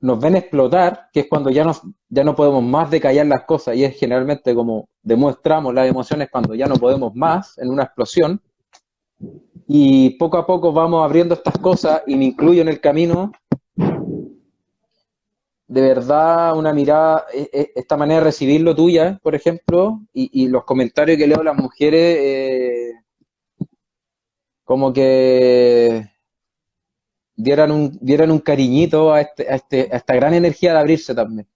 nos 0.00 0.18
ven 0.18 0.36
explotar, 0.36 1.08
que 1.12 1.20
es 1.20 1.26
cuando 1.28 1.50
ya, 1.50 1.64
nos, 1.64 1.82
ya 2.08 2.24
no 2.24 2.34
podemos 2.34 2.62
más 2.62 2.90
de 2.90 3.00
callar 3.00 3.26
las 3.26 3.44
cosas, 3.44 3.76
y 3.76 3.84
es 3.84 3.98
generalmente 3.98 4.54
como 4.54 4.88
demostramos 5.02 5.74
las 5.74 5.88
emociones 5.88 6.28
cuando 6.30 6.54
ya 6.54 6.66
no 6.66 6.76
podemos 6.76 7.14
más 7.14 7.58
en 7.58 7.70
una 7.70 7.84
explosión, 7.84 8.40
y 9.68 10.10
poco 10.10 10.38
a 10.38 10.46
poco 10.46 10.72
vamos 10.72 11.04
abriendo 11.04 11.34
estas 11.34 11.58
cosas, 11.58 12.02
y 12.06 12.16
me 12.16 12.24
incluyo 12.24 12.62
en 12.62 12.68
el 12.68 12.80
camino, 12.80 13.32
de 15.66 15.80
verdad 15.82 16.56
una 16.56 16.72
mirada, 16.72 17.26
e, 17.32 17.48
e, 17.52 17.72
esta 17.76 17.96
manera 17.96 18.20
de 18.20 18.24
recibirlo 18.24 18.74
tuya, 18.74 19.20
por 19.22 19.34
ejemplo, 19.34 20.00
y, 20.12 20.48
los 20.48 20.64
comentarios 20.64 21.18
que 21.18 21.26
leo 21.26 21.40
a 21.40 21.44
las 21.44 21.56
mujeres, 21.56 22.16
eh, 22.20 22.92
como 24.64 24.92
que 24.92 26.10
dieran 27.42 27.70
un, 27.72 27.98
dieran 28.00 28.30
un 28.30 28.38
cariñito 28.38 29.12
a, 29.12 29.20
este, 29.20 29.50
a, 29.50 29.56
este, 29.56 29.88
a 29.92 29.96
esta 29.96 30.14
gran 30.14 30.34
energía 30.34 30.72
de 30.72 30.78
abrirse 30.78 31.14
también. 31.14 31.46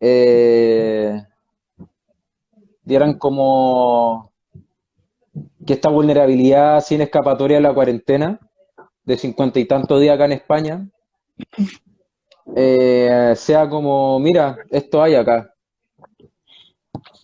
Eh, 0.00 1.22
dieran 2.82 3.18
como 3.18 4.32
que 5.66 5.74
esta 5.74 5.90
vulnerabilidad 5.90 6.80
sin 6.80 7.02
escapatoria 7.02 7.58
en 7.58 7.62
la 7.62 7.74
cuarentena 7.74 8.40
de 9.04 9.16
cincuenta 9.16 9.60
y 9.60 9.66
tantos 9.66 10.00
días 10.00 10.14
acá 10.14 10.24
en 10.24 10.32
España 10.32 10.88
eh, 12.56 13.34
sea 13.36 13.68
como, 13.68 14.18
mira, 14.18 14.56
esto 14.70 15.02
hay 15.02 15.14
acá, 15.14 15.54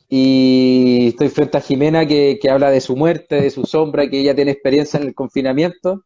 y 0.08 1.08
estoy 1.08 1.28
frente 1.28 1.58
a 1.58 1.60
Jimena 1.60 2.06
que, 2.06 2.38
habla 2.50 2.70
de 2.70 2.80
su 2.80 2.96
muerte, 2.96 3.40
de 3.40 3.50
su 3.50 3.64
sombra, 3.64 4.08
que 4.08 4.20
ella 4.20 4.34
tiene 4.34 4.52
experiencia 4.52 5.00
en 5.00 5.06
el 5.08 5.14
confinamiento. 5.14 6.04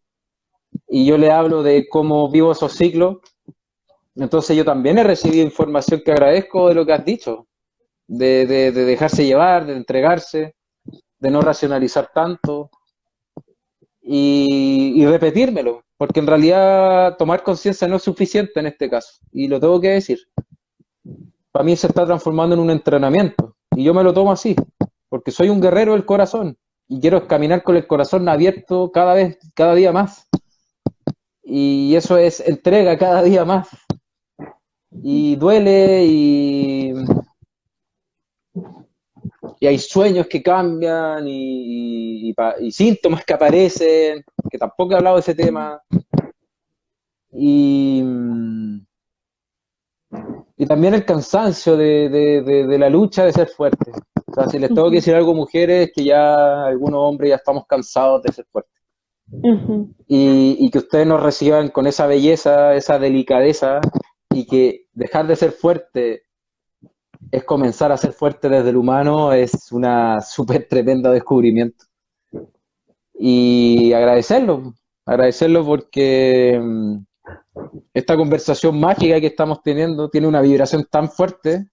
Y 0.89 1.07
yo 1.07 1.19
le 1.19 1.31
hablo 1.31 1.63
de 1.63 1.89
cómo 1.89 2.31
vivo 2.31 2.53
esos 2.53 2.73
ciclos. 2.73 3.19
Entonces 4.17 4.57
yo 4.57 4.65
también 4.65 4.99
he 4.99 5.05
recibido 5.05 5.45
información 5.45 6.03
que 6.05 6.13
agradezco 6.13 6.69
de 6.69 6.75
lo 6.75 6.85
que 6.85 6.93
has 6.93 7.05
dicho, 7.05 7.47
de, 8.07 8.47
dejarse 8.73 9.25
llevar, 9.25 9.67
de 9.67 9.77
entregarse, 9.77 10.57
de 11.19 11.31
no 11.31 11.41
racionalizar 11.41 12.11
tanto 12.13 12.71
y, 14.03 14.95
y 14.97 15.07
repetírmelo, 15.07 15.85
porque 15.97 16.21
en 16.21 16.27
realidad 16.27 17.17
tomar 17.17 17.43
conciencia 17.43 17.87
no 17.87 17.97
es 17.97 18.03
suficiente 18.03 18.59
en 18.59 18.67
este 18.67 18.91
caso, 18.91 19.21
y 19.33 19.47
lo 19.49 19.61
tengo 19.61 19.81
que 19.81 19.91
decir. 19.91 20.19
para 21.53 21.65
mí 21.65 21.77
se 21.77 21.87
está 21.87 22.05
transformando 22.05 22.55
en 22.55 22.61
un 22.61 22.71
entrenamiento. 22.71 23.57
Y 23.77 23.85
yo 23.85 23.95
me 23.95 24.03
lo 24.03 24.13
tomo 24.13 24.33
así, 24.33 24.57
porque 25.09 25.31
soy 25.31 25.49
un 25.49 25.61
guerrero 25.61 25.93
del 25.93 26.05
corazón 26.05 26.59
y 26.89 27.01
quiero 27.01 27.29
caminar 27.29 27.63
con 27.63 27.77
el 27.77 27.87
corazón 27.87 28.29
abierto 28.29 28.91
cada 28.91 29.15
vez, 29.15 29.39
cada 29.55 29.75
día 29.77 29.93
más. 29.93 30.27
Y 31.43 31.95
eso 31.95 32.17
es 32.17 32.41
entrega 32.41 32.97
cada 32.99 33.23
día 33.23 33.45
más. 33.45 33.69
Y 35.03 35.37
duele 35.37 36.05
y, 36.05 36.93
y 39.61 39.67
hay 39.67 39.79
sueños 39.79 40.27
que 40.27 40.43
cambian 40.43 41.25
y, 41.27 42.35
síntomas 42.71 43.25
que 43.25 43.35
aparecen, 43.35 44.25
que 44.51 44.59
tampoco 44.59 44.93
he 44.93 44.97
hablado 44.97 45.17
de 45.17 45.21
ese 45.21 45.35
tema. 45.35 45.81
Y, 47.33 48.03
y 50.57 50.67
también 50.67 50.95
el 50.95 51.05
cansancio 51.05 51.77
de, 51.77 52.77
la 52.79 52.89
lucha 52.89 53.25
de 53.25 53.33
ser 53.33 53.49
fuerte. 53.49 53.93
O 54.27 54.35
sea, 54.35 54.49
si 54.49 54.59
les 54.59 54.69
tengo 54.69 54.89
que 54.89 54.97
decir 54.97 55.15
algo, 55.15 55.35
mujeres, 55.35 55.91
que 55.95 56.05
ya 56.05 56.65
algunos 56.65 57.01
hombres 57.01 57.31
ya 57.31 57.37
estamos 57.37 57.67
cansados 57.67 58.23
de 58.23 58.33
ser 58.33 58.47
fuertes. 58.51 58.80
Y, 60.09 60.57
y, 60.59 60.71
que 60.71 60.79
ustedes 60.79 61.07
nos 61.07 61.23
reciban 61.23 61.69
con 61.69 61.87
esa 61.87 62.07
belleza, 62.07 62.75
esa 62.75 62.99
delicadeza, 62.99 63.81
y 64.33 64.47
que 64.47 64.87
dejar 64.93 65.27
de 65.27 65.37
ser 65.37 65.53
fuerte 65.53 66.25
es 67.31 67.45
comenzar 67.45 67.93
a 67.93 67.97
ser 67.97 68.13
fuerte 68.13 68.49
desde 68.49 68.71
el 68.71 68.77
humano, 68.77 69.33
es 69.33 69.71
una 69.73 70.21
súper 70.21 70.67
tremenda 70.69 71.11
descubrimiento. 71.11 71.85
Y 73.15 73.93
agradecerlo, 73.93 74.75
agradecerlo 75.05 75.65
porque 75.65 76.59
mm, 76.61 76.97
esta 77.93 78.17
conversación 78.17 78.81
mágica 78.81 79.21
que 79.21 79.27
estamos 79.27 79.63
teniendo 79.63 80.09
tiene 80.09 80.27
una 80.27 80.41
vibración 80.41 80.87
tan 80.91 81.11
fuerte 81.11 81.67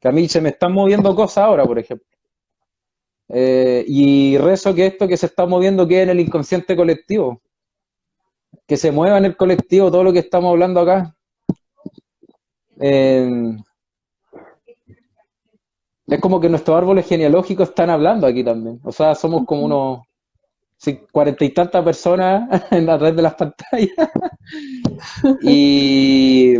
que 0.00 0.08
a 0.08 0.12
mí 0.12 0.28
se 0.28 0.40
me 0.40 0.50
están 0.50 0.72
moviendo 0.72 1.14
cosas 1.14 1.38
ahora, 1.38 1.64
por 1.64 1.78
ejemplo. 1.78 2.06
Eh, 3.28 3.84
y 3.86 4.38
rezo 4.38 4.74
que 4.74 4.86
esto 4.86 5.06
que 5.06 5.16
se 5.16 5.26
está 5.26 5.46
moviendo 5.46 5.86
quede 5.86 6.02
en 6.02 6.10
el 6.10 6.20
inconsciente 6.20 6.74
colectivo, 6.76 7.42
que 8.66 8.76
se 8.76 8.90
mueva 8.90 9.18
en 9.18 9.26
el 9.26 9.36
colectivo 9.36 9.90
todo 9.90 10.04
lo 10.04 10.12
que 10.12 10.20
estamos 10.20 10.50
hablando 10.50 10.80
acá. 10.80 11.14
Eh, 12.80 13.56
es 16.06 16.20
como 16.20 16.40
que 16.40 16.48
nuestros 16.48 16.76
árboles 16.76 17.06
genealógicos 17.06 17.68
están 17.68 17.90
hablando 17.90 18.26
aquí 18.26 18.42
también. 18.42 18.80
O 18.82 18.92
sea, 18.92 19.14
somos 19.14 19.44
como 19.44 19.64
unos 19.64 20.00
cuarenta 21.12 21.44
y 21.44 21.50
tantas 21.50 21.84
personas 21.84 22.62
en 22.70 22.86
la 22.86 22.96
red 22.96 23.14
de 23.14 23.22
las 23.22 23.34
pantallas. 23.34 23.90
y, 25.42 26.54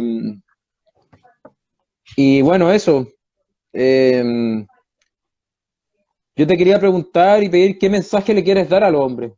y 2.17 2.43
bueno, 2.43 2.71
eso. 2.71 3.07
Em, 3.73 4.67
yo 6.39 6.47
te 6.47 6.57
quería 6.57 6.79
preguntar 6.79 7.43
y 7.43 7.49
pedir 7.49 7.79
qué 7.79 7.91
mensaje 7.91 8.33
le 8.33 8.45
quieres 8.45 8.69
dar 8.69 8.85
al 8.85 8.95
hombre. 8.95 9.35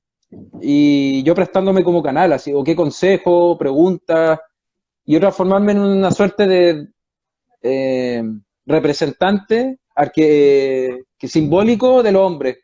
Y 0.60 1.22
yo 1.24 1.34
prestándome 1.34 1.82
como 1.82 2.02
canal, 2.02 2.32
así, 2.32 2.52
o 2.52 2.62
qué 2.62 2.76
consejo, 2.76 3.58
pregunta, 3.58 4.40
y 5.04 5.14
yo 5.14 5.20
transformarme 5.20 5.72
en 5.72 5.80
una 5.80 6.10
suerte 6.12 6.46
de 6.46 6.88
em, 7.62 8.42
representante 8.66 9.78
arque, 9.94 11.04
que 11.18 11.28
simbólico 11.28 12.02
del 12.02 12.16
hombre 12.16 12.58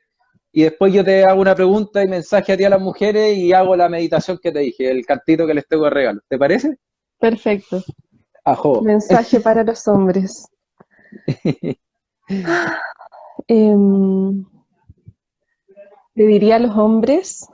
y 0.53 0.63
después 0.63 0.91
yo 0.91 1.05
te 1.05 1.23
hago 1.23 1.43
una 1.43 1.55
pregunta 1.55 2.03
y 2.03 2.09
mensaje 2.09 2.55
a 2.55 2.57
ti 2.57 2.65
a 2.65 2.71
las 2.71 2.81
mujeres 2.81 3.37
y 3.37 3.53
hago 3.53 3.77
la 3.77 3.91
meditación 3.91 4.39
que 4.43 4.51
te 4.53 4.61
dije, 4.61 4.91
el 4.91 5.05
cantito 5.05 5.47
que 5.47 5.53
les 5.53 5.69
tengo 5.69 5.85
de 5.85 5.91
regalo. 5.91 6.21
¿Te 6.29 6.39
parece? 6.39 6.79
Perfecto. 7.19 7.83
Ajo. 8.43 8.81
Mensaje 8.81 9.41
para 9.41 9.63
los 9.65 9.87
hombres. 9.87 10.49
Em, 13.49 14.45
le 16.15 16.27
diría 16.27 16.57
a 16.57 16.59
los 16.59 16.77
hombres, 16.77 17.49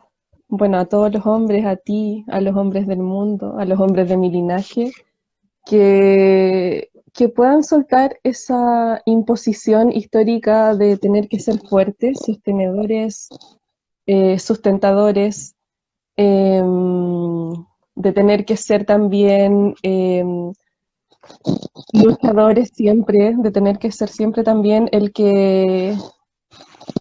bueno, 0.48 0.78
a 0.78 0.86
todos 0.86 1.12
los 1.12 1.26
hombres, 1.26 1.64
a 1.66 1.76
ti, 1.76 2.24
a 2.28 2.40
los 2.40 2.56
hombres 2.56 2.86
del 2.86 3.00
mundo, 3.00 3.58
a 3.58 3.64
los 3.64 3.80
hombres 3.80 4.08
de 4.08 4.16
mi 4.16 4.30
linaje, 4.30 4.92
que 5.66 6.92
que 7.12 7.28
puedan 7.28 7.62
soltar 7.62 8.18
esa 8.22 9.02
imposición 9.04 9.92
histórica 9.92 10.74
de 10.74 10.96
tener 10.96 11.28
que 11.28 11.38
ser 11.40 11.58
fuertes, 11.58 12.18
sostenedores, 12.24 13.28
eh, 14.06 14.38
sustentadores, 14.38 15.54
em, 16.16 17.52
de 17.94 18.12
tener 18.12 18.44
que 18.44 18.56
ser 18.56 18.84
también 18.86 19.74
em, 19.82 20.52
luchadores 21.92 22.70
siempre, 22.74 23.34
de 23.36 23.50
tener 23.50 23.78
que 23.78 23.92
ser 23.92 24.08
siempre 24.08 24.42
también 24.42 24.88
el 24.92 25.12
que, 25.12 25.96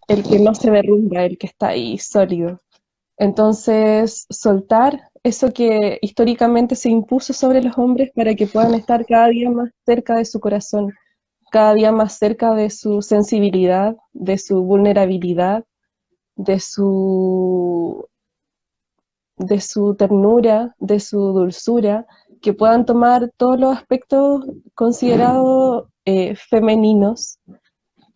el 0.08 0.24
que 0.24 0.40
no 0.40 0.54
se 0.56 0.72
derrumba, 0.72 1.24
el 1.26 1.38
que 1.38 1.48
está 1.48 1.70
ahí 1.70 1.98
sólido. 1.98 2.60
Entonces, 3.18 4.26
soltar 4.30 5.12
eso 5.24 5.52
que 5.54 6.00
históricamente 6.02 6.76
se 6.76 6.90
impuso 6.90 7.34
sobre 7.34 7.62
los 7.62 7.78
hombres 7.78 8.12
para 8.16 8.34
que 8.34 8.48
puedan 8.48 8.74
estar 8.74 9.06
cada 9.06 9.28
día 9.28 9.50
más 9.50 9.70
cerca 9.86 10.16
de 10.16 10.26
su 10.26 10.40
corazón, 10.40 10.92
cada 11.52 11.74
día 11.74 11.92
más 11.92 12.18
cerca 12.18 12.54
de 12.56 12.70
su 12.70 13.02
sensibilidad, 13.02 13.96
de 14.14 14.38
su 14.38 14.64
vulnerabilidad, 14.64 15.66
de 16.36 16.60
su, 16.60 18.08
de 19.38 19.62
su 19.62 19.96
ternura, 19.96 20.76
de 20.80 21.00
su 21.00 21.20
dulzura, 21.34 22.08
que 22.42 22.54
puedan 22.54 22.86
tomar 22.86 23.32
todos 23.38 23.60
los 23.60 23.76
aspectos 23.78 24.46
considerados 24.74 25.86
eh, 26.06 26.36
femeninos 26.36 27.40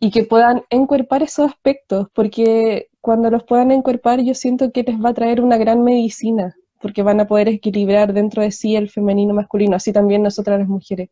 y 0.00 0.10
que 0.10 0.24
puedan 0.24 0.64
encuerpar 0.70 1.22
esos 1.22 1.50
aspectos, 1.50 2.08
porque 2.12 2.88
cuando 3.00 3.30
los 3.30 3.44
puedan 3.44 3.70
encuerpar 3.70 4.20
yo 4.20 4.34
siento 4.34 4.72
que 4.72 4.82
les 4.82 5.02
va 5.02 5.10
a 5.10 5.14
traer 5.14 5.40
una 5.40 5.56
gran 5.56 5.82
medicina, 5.82 6.54
porque 6.80 7.02
van 7.02 7.20
a 7.20 7.26
poder 7.26 7.48
equilibrar 7.48 8.12
dentro 8.12 8.42
de 8.42 8.50
sí 8.50 8.76
el 8.76 8.90
femenino 8.90 9.32
masculino, 9.32 9.76
así 9.76 9.92
también 9.92 10.22
nosotras 10.22 10.58
las 10.58 10.68
mujeres. 10.68 11.08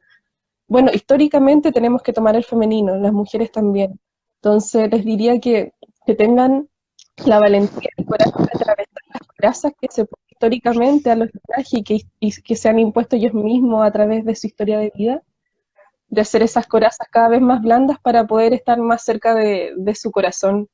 Bueno, 0.67 0.91
históricamente 0.93 1.73
tenemos 1.73 2.03
que 2.03 2.13
tomar 2.13 2.37
el 2.37 2.45
femenino, 2.45 2.97
las 2.97 3.13
mujeres 3.13 3.53
también. 3.53 4.01
Entonces 4.43 4.91
les 4.91 5.05
diría 5.05 5.39
que, 5.41 5.73
tengan 6.19 6.69
la 7.25 7.39
valentía 7.39 7.89
y 7.97 8.05
corazón 8.05 8.45
de 8.45 8.51
atravesar 8.55 9.03
las 9.09 9.29
grasas 9.39 9.73
que 9.81 9.89
se 9.91 10.05
históricamente 10.35 11.11
a 11.11 11.17
los 11.17 11.31
que, 11.85 12.01
y 12.21 12.43
que 12.43 12.57
se 12.57 12.69
han 12.69 12.79
impuesto 12.79 13.17
ellos 13.17 13.35
mismos 13.35 13.87
a 13.87 13.91
través 13.91 14.25
de 14.25 14.35
su 14.35 14.47
historia 14.47 14.79
de 14.79 14.93
vida, 14.95 15.23
de 16.09 16.21
hacer 16.21 16.43
esas 16.43 16.67
corazas 16.67 17.09
cada 17.11 17.29
vez 17.29 17.41
más 17.41 17.63
blandas 17.63 17.99
para 18.01 18.27
poder 18.27 18.53
estar 18.53 18.79
más 18.79 19.03
cerca 19.03 19.35
de, 19.35 19.73
de 19.77 19.95
su 19.95 20.11
corazón 20.11 20.69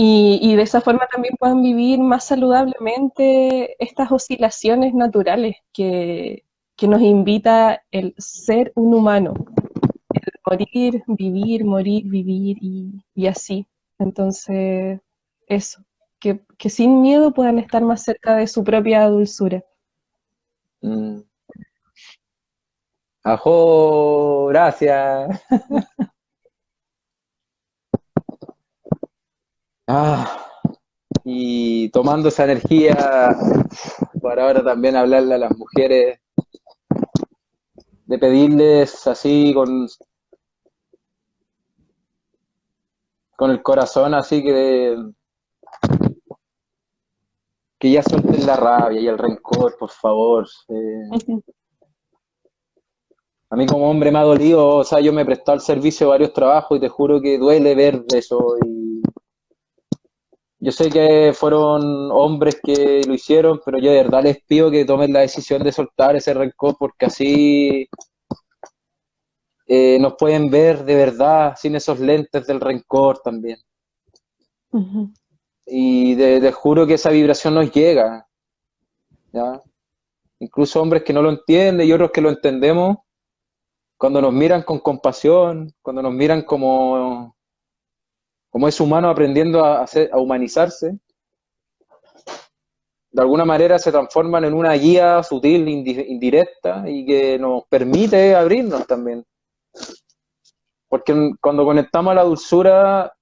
y, 0.00 0.54
de 0.54 0.62
esa 0.62 0.80
forma 0.80 1.08
también 1.10 1.34
puedan 1.36 1.60
vivir 1.60 1.98
más 1.98 2.24
saludablemente 2.26 3.74
estas 3.82 4.12
oscilaciones 4.12 4.94
naturales 4.94 5.56
que, 5.72 6.44
nos 6.82 7.02
invita 7.02 7.82
el 7.90 8.14
ser 8.16 8.70
un 8.76 8.94
humano, 8.94 9.34
el 10.14 10.22
morir, 10.46 11.02
vivir, 11.08 11.64
morir, 11.64 12.04
vivir 12.04 12.58
y, 12.60 13.26
así. 13.26 13.66
Entonces, 13.98 15.00
eso, 15.48 15.82
que, 16.18 16.70
sin 16.70 17.02
miedo 17.02 17.32
puedan 17.32 17.58
estar 17.58 17.82
más 17.82 18.02
cerca 18.02 18.36
de 18.36 18.46
su 18.46 18.64
propia 18.64 19.08
dulzura. 19.08 19.64
Mm. 20.82 21.20
Ajo, 23.24 24.46
gracias. 24.46 25.40
Ah, 29.90 30.44
y 31.24 31.88
tomando 31.88 32.28
esa 32.28 32.44
energía 32.44 32.94
para 34.20 34.44
ahora 34.44 34.62
también 34.62 34.96
hablarle 34.96 35.34
a 35.34 35.38
las 35.38 35.56
mujeres, 35.56 36.20
de 38.04 38.18
pedirles 38.18 39.06
así 39.06 39.52
con, 39.54 39.88
con 43.36 43.50
el 43.50 43.62
corazón 43.62 44.14
así 44.14 44.42
que 44.42 44.96
que 47.78 47.90
ya 47.90 48.02
suelten 48.02 48.46
la 48.46 48.56
rabia 48.56 49.00
y 49.00 49.06
el 49.06 49.18
rencor, 49.18 49.76
por 49.78 49.90
favor. 49.90 50.46
Eh. 50.68 51.40
A 53.50 53.56
mí 53.56 53.66
como 53.66 53.88
hombre 53.88 54.10
me 54.10 54.18
ha 54.18 54.22
dolido, 54.22 54.76
o 54.76 54.84
sea, 54.84 55.00
yo 55.00 55.12
me 55.12 55.22
he 55.22 55.24
prestado 55.24 55.54
al 55.54 55.60
servicio 55.62 56.06
de 56.06 56.10
varios 56.10 56.32
trabajos 56.32 56.76
y 56.76 56.80
te 56.80 56.88
juro 56.88 57.20
que 57.20 57.38
duele 57.38 57.74
ver 57.74 58.04
eso 58.14 58.56
y 58.64 59.00
yo 60.60 60.72
sé 60.72 60.90
que 60.90 61.32
fueron 61.34 62.10
hombres 62.10 62.60
que 62.62 63.02
lo 63.06 63.14
hicieron, 63.14 63.60
pero 63.64 63.78
yo 63.78 63.90
de 63.92 64.02
verdad 64.02 64.24
les 64.24 64.42
pido 64.42 64.70
que 64.70 64.84
tomen 64.84 65.12
la 65.12 65.20
decisión 65.20 65.62
de 65.62 65.70
soltar 65.70 66.16
ese 66.16 66.34
rencor 66.34 66.76
porque 66.78 67.06
así 67.06 67.88
eh, 69.66 69.98
nos 70.00 70.14
pueden 70.18 70.50
ver 70.50 70.84
de 70.84 70.96
verdad 70.96 71.54
sin 71.56 71.76
esos 71.76 72.00
lentes 72.00 72.46
del 72.46 72.60
rencor 72.60 73.20
también. 73.20 73.58
Y 75.70 76.14
de, 76.14 76.50
juro 76.52 76.86
que 76.86 76.94
esa 76.94 77.10
vibración 77.10 77.54
nos 77.54 77.70
llega. 77.70 78.26
Incluso 80.40 80.80
hombres 80.80 81.02
que 81.02 81.12
no 81.12 81.22
lo 81.22 81.30
entienden 81.30 81.86
y 81.86 81.92
otros 81.92 82.10
que 82.10 82.20
lo 82.20 82.30
entendemos, 82.30 82.98
cuando 83.96 84.22
nos 84.22 84.32
miran 84.32 84.62
con 84.62 84.78
compasión, 84.78 85.74
cuando 85.82 86.02
nos 86.02 86.12
miran 86.12 86.42
como, 86.42 87.36
como 88.48 88.68
es 88.68 88.80
humano 88.80 89.10
aprendiendo 89.10 89.64
a, 89.64 89.82
hacer, 89.82 90.08
a 90.12 90.18
humanizarse, 90.18 90.98
de 93.10 93.22
alguna 93.22 93.44
manera 93.44 93.78
se 93.78 93.90
transforman 93.90 94.44
en 94.44 94.54
una 94.54 94.74
guía 94.74 95.22
sutil, 95.22 95.68
indirecta 95.68 96.84
y 96.86 97.04
que 97.04 97.38
nos 97.38 97.64
permite 97.64 98.34
abrirnos 98.34 98.86
también. 98.86 99.24
Porque 100.88 101.32
cuando 101.40 101.64
conectamos 101.64 102.12
a 102.12 102.14
la 102.14 102.22
dulzura, 102.22 103.12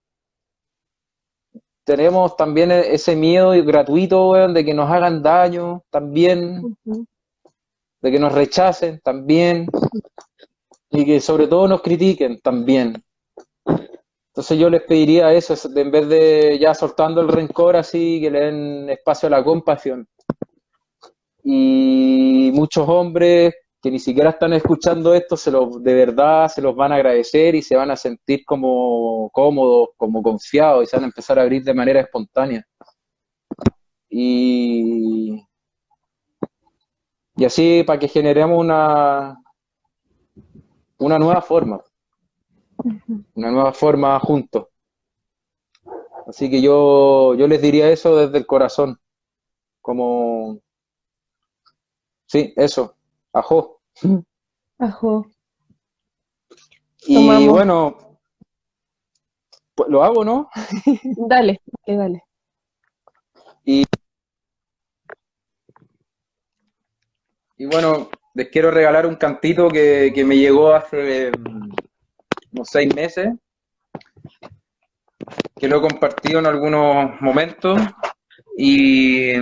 tenemos 1.86 2.36
también 2.36 2.72
ese 2.72 3.14
miedo 3.14 3.52
gratuito 3.64 4.32
de 4.48 4.64
que 4.64 4.74
nos 4.74 4.90
hagan 4.90 5.22
daño 5.22 5.84
también, 5.88 6.76
de 6.84 8.10
que 8.10 8.18
nos 8.18 8.32
rechacen 8.32 9.00
también 9.04 9.68
y 10.90 11.04
que 11.04 11.20
sobre 11.20 11.46
todo 11.46 11.68
nos 11.68 11.82
critiquen 11.82 12.40
también. 12.40 13.00
Entonces 13.64 14.58
yo 14.58 14.68
les 14.68 14.82
pediría 14.82 15.32
eso, 15.32 15.54
en 15.76 15.90
vez 15.92 16.08
de 16.08 16.58
ya 16.58 16.74
soltando 16.74 17.20
el 17.20 17.28
rencor 17.28 17.76
así, 17.76 18.20
que 18.20 18.32
le 18.32 18.40
den 18.40 18.90
espacio 18.90 19.28
a 19.28 19.30
la 19.30 19.44
compasión. 19.44 20.08
Y 21.44 22.50
muchos 22.52 22.88
hombres 22.88 23.54
que 23.82 23.90
ni 23.90 23.98
siquiera 23.98 24.30
están 24.30 24.52
escuchando 24.52 25.14
esto, 25.14 25.36
se 25.36 25.50
los, 25.50 25.82
de 25.82 25.94
verdad 25.94 26.48
se 26.48 26.62
los 26.62 26.74
van 26.74 26.92
a 26.92 26.96
agradecer 26.96 27.54
y 27.54 27.62
se 27.62 27.76
van 27.76 27.90
a 27.90 27.96
sentir 27.96 28.44
como 28.44 29.30
cómodos, 29.30 29.90
como 29.96 30.22
confiados 30.22 30.84
y 30.84 30.86
se 30.86 30.96
van 30.96 31.04
a 31.04 31.08
empezar 31.08 31.38
a 31.38 31.42
abrir 31.42 31.62
de 31.62 31.74
manera 31.74 32.00
espontánea. 32.00 32.66
Y, 34.08 35.42
y 37.36 37.44
así 37.44 37.84
para 37.86 37.98
que 37.98 38.08
generemos 38.08 38.58
una, 38.58 39.38
una 40.98 41.18
nueva 41.18 41.42
forma 41.42 41.80
una 43.34 43.50
nueva 43.50 43.72
forma 43.72 44.18
juntos. 44.20 44.68
Así 46.26 46.50
que 46.50 46.60
yo, 46.60 47.34
yo 47.34 47.46
les 47.46 47.62
diría 47.62 47.90
eso 47.90 48.16
desde 48.16 48.38
el 48.38 48.46
corazón, 48.46 48.98
como, 49.80 50.60
sí, 52.26 52.52
eso, 52.56 52.95
ajo. 53.36 53.80
Ajo. 54.78 55.26
Y 57.06 57.46
bueno, 57.46 58.18
pues 59.74 59.90
lo 59.90 60.02
hago, 60.02 60.24
¿no? 60.24 60.48
dale, 61.28 61.60
dale, 61.86 61.98
dale. 61.98 62.24
Y, 63.64 63.84
y 67.58 67.66
bueno, 67.66 68.08
les 68.34 68.48
quiero 68.48 68.70
regalar 68.70 69.06
un 69.06 69.16
cantito 69.16 69.68
que, 69.68 70.12
que 70.14 70.24
me 70.24 70.36
llegó 70.36 70.72
hace 70.72 71.30
unos 72.52 72.68
seis 72.68 72.94
meses, 72.94 73.34
que 75.56 75.68
lo 75.68 75.78
he 75.78 75.80
compartido 75.80 76.38
en 76.38 76.46
algunos 76.46 77.20
momentos. 77.20 77.80
Y 78.58 79.32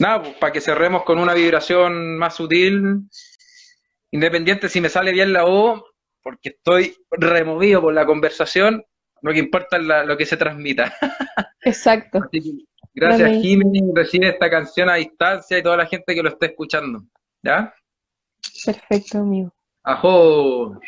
nada, 0.00 0.22
pues, 0.22 0.34
para 0.36 0.52
que 0.52 0.60
cerremos 0.60 1.04
con 1.04 1.18
una 1.18 1.34
vibración 1.34 2.16
más 2.16 2.36
sutil, 2.36 3.02
independiente 4.10 4.68
si 4.68 4.80
me 4.80 4.88
sale 4.88 5.12
bien 5.12 5.32
la 5.32 5.44
O, 5.46 5.84
porque 6.22 6.50
estoy 6.50 6.96
removido 7.10 7.80
por 7.80 7.94
la 7.94 8.06
conversación, 8.06 8.84
lo 9.22 9.32
que 9.32 9.38
importa 9.38 9.76
es 9.76 9.84
lo 10.06 10.16
que 10.16 10.26
se 10.26 10.36
transmita. 10.36 10.94
Exacto. 11.62 12.20
gracias, 12.94 13.30
Jiménez, 13.42 13.82
recibe 13.94 14.28
esta 14.28 14.50
canción 14.50 14.88
a 14.88 14.94
distancia 14.94 15.58
y 15.58 15.62
toda 15.62 15.76
la 15.76 15.86
gente 15.86 16.14
que 16.14 16.22
lo 16.22 16.30
esté 16.30 16.46
escuchando. 16.46 17.02
¿Ya? 17.42 17.74
Perfecto, 18.64 19.18
amigo. 19.18 19.52
Ajo. 19.82 20.78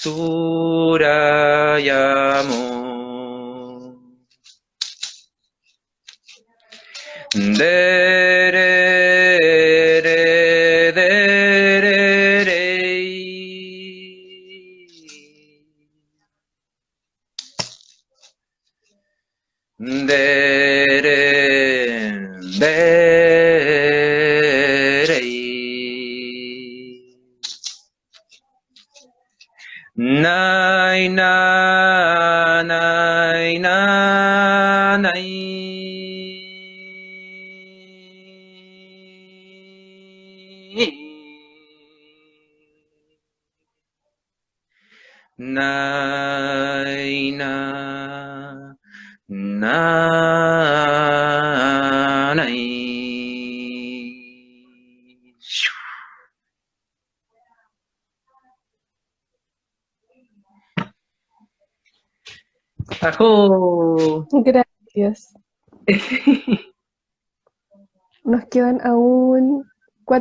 सूरयामु। 0.04 2.63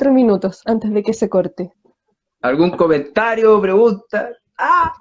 Cuatro 0.03 0.13
minutos 0.13 0.63
antes 0.65 0.93
de 0.93 1.01
que 1.01 1.13
se 1.15 1.29
corte. 1.29 1.73
¿Algún 2.41 2.71
comentario, 2.73 3.61
pregunta? 3.61 4.31
¡Ah! 4.59 4.93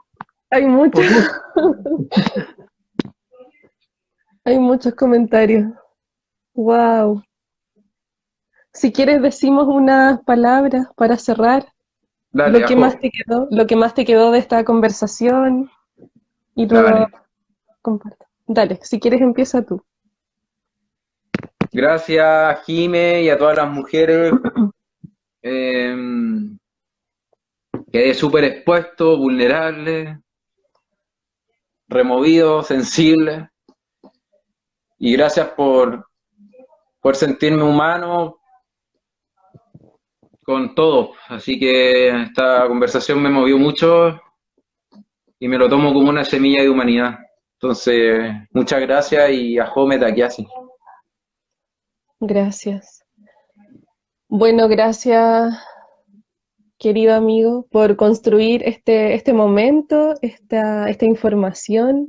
Hay 0.52 0.68
muchos. 0.68 1.04
Hay 4.46 4.60
muchos 4.60 4.94
comentarios. 4.94 5.72
Wow. 6.54 7.24
Si 8.74 8.92
quieres 8.92 9.24
decimos 9.24 9.68
unas 9.68 10.22
palabras 10.22 10.86
para 10.96 11.18
cerrar. 11.18 11.66
Dale, 12.32 12.60
lo 12.60 12.68
que 12.68 12.74
ajo. 12.74 12.82
más 12.82 13.00
te 13.00 13.10
quedó, 13.10 13.48
lo 13.50 13.66
que 13.66 13.76
más 13.76 13.96
te 13.96 14.06
quedó 14.06 14.30
de 14.30 14.38
esta 14.38 14.64
conversación 14.64 15.72
y 16.54 16.68
luego 16.68 16.90
Dale. 16.90 17.08
comparto. 17.82 18.26
Dale, 18.46 18.80
si 18.84 19.00
quieres 19.00 19.22
empieza 19.22 19.64
tú. 19.64 19.84
Gracias, 21.72 22.64
Jime, 22.66 23.24
y 23.24 23.30
a 23.30 23.38
todas 23.38 23.58
las 23.58 23.70
mujeres. 23.72 24.32
quedé 27.92 28.14
súper 28.14 28.44
expuesto, 28.46 29.18
vulnerable, 29.18 30.20
removido, 31.88 32.64
sensible. 32.64 33.50
Y 34.98 35.14
gracias 35.14 35.50
por, 35.50 36.08
por 37.02 37.16
sentirme 37.16 37.64
humano 37.64 38.38
con 40.44 40.74
todo. 40.76 41.14
Así 41.28 41.60
que 41.60 42.10
esta 42.24 42.68
conversación 42.68 43.22
me 43.22 43.30
movió 43.30 43.58
mucho 43.58 44.20
y 45.40 45.48
me 45.48 45.58
lo 45.58 45.70
tomo 45.70 45.94
como 45.94 46.10
una 46.10 46.24
semilla 46.24 46.62
de 46.62 46.70
humanidad. 46.70 47.18
Entonces, 47.54 48.32
muchas 48.52 48.82
gracias 48.82 49.32
y 49.32 49.60
a 49.60 49.68
Jome 49.68 49.98
Takiasi. 49.98 50.48
Gracias. 52.20 53.04
Bueno, 54.28 54.68
gracias, 54.68 55.54
querido 56.82 57.14
amigo, 57.14 57.68
por 57.70 57.96
construir 57.96 58.64
este, 58.68 59.14
este 59.14 59.34
momento, 59.34 60.16
esta, 60.24 60.90
esta 60.90 61.06
información, 61.06 62.08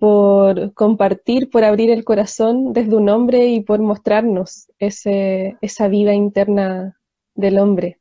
por 0.00 0.74
compartir, 0.74 1.48
por 1.50 1.62
abrir 1.62 1.90
el 1.90 2.02
corazón 2.02 2.72
desde 2.72 2.96
un 2.96 3.08
hombre 3.08 3.46
y 3.46 3.60
por 3.60 3.78
mostrarnos 3.78 4.68
ese, 4.80 5.56
esa 5.60 5.86
vida 5.86 6.12
interna 6.14 6.98
del 7.36 7.60
hombre. 7.60 8.00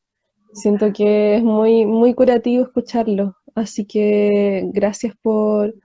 Siento 0.54 0.92
que 0.92 1.36
es 1.36 1.44
muy, 1.44 1.86
muy 1.86 2.16
curativo 2.16 2.64
escucharlo, 2.64 3.36
así 3.54 3.86
que 3.86 4.64
gracias 4.74 5.14
por, 5.22 5.76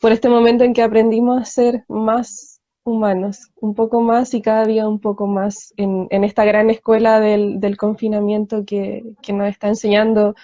por 0.00 0.12
este 0.12 0.30
momento 0.30 0.64
en 0.64 0.72
que 0.72 0.82
aprendimos 0.82 1.38
a 1.38 1.44
ser 1.44 1.84
más 1.86 2.57
humanos, 2.88 3.50
un 3.60 3.74
poco 3.74 4.00
más 4.00 4.34
y 4.34 4.42
cada 4.42 4.64
día 4.64 4.88
un 4.88 5.00
poco 5.00 5.26
más 5.28 5.72
en, 5.76 6.06
en 6.10 6.24
esta 6.24 6.44
gran 6.44 6.70
escuela 6.70 7.20
del, 7.20 7.60
del 7.60 7.76
confinamiento 7.76 8.64
que, 8.66 9.04
que 9.22 9.32
nos 9.32 9.48
está 9.48 9.68
enseñando 9.68 10.34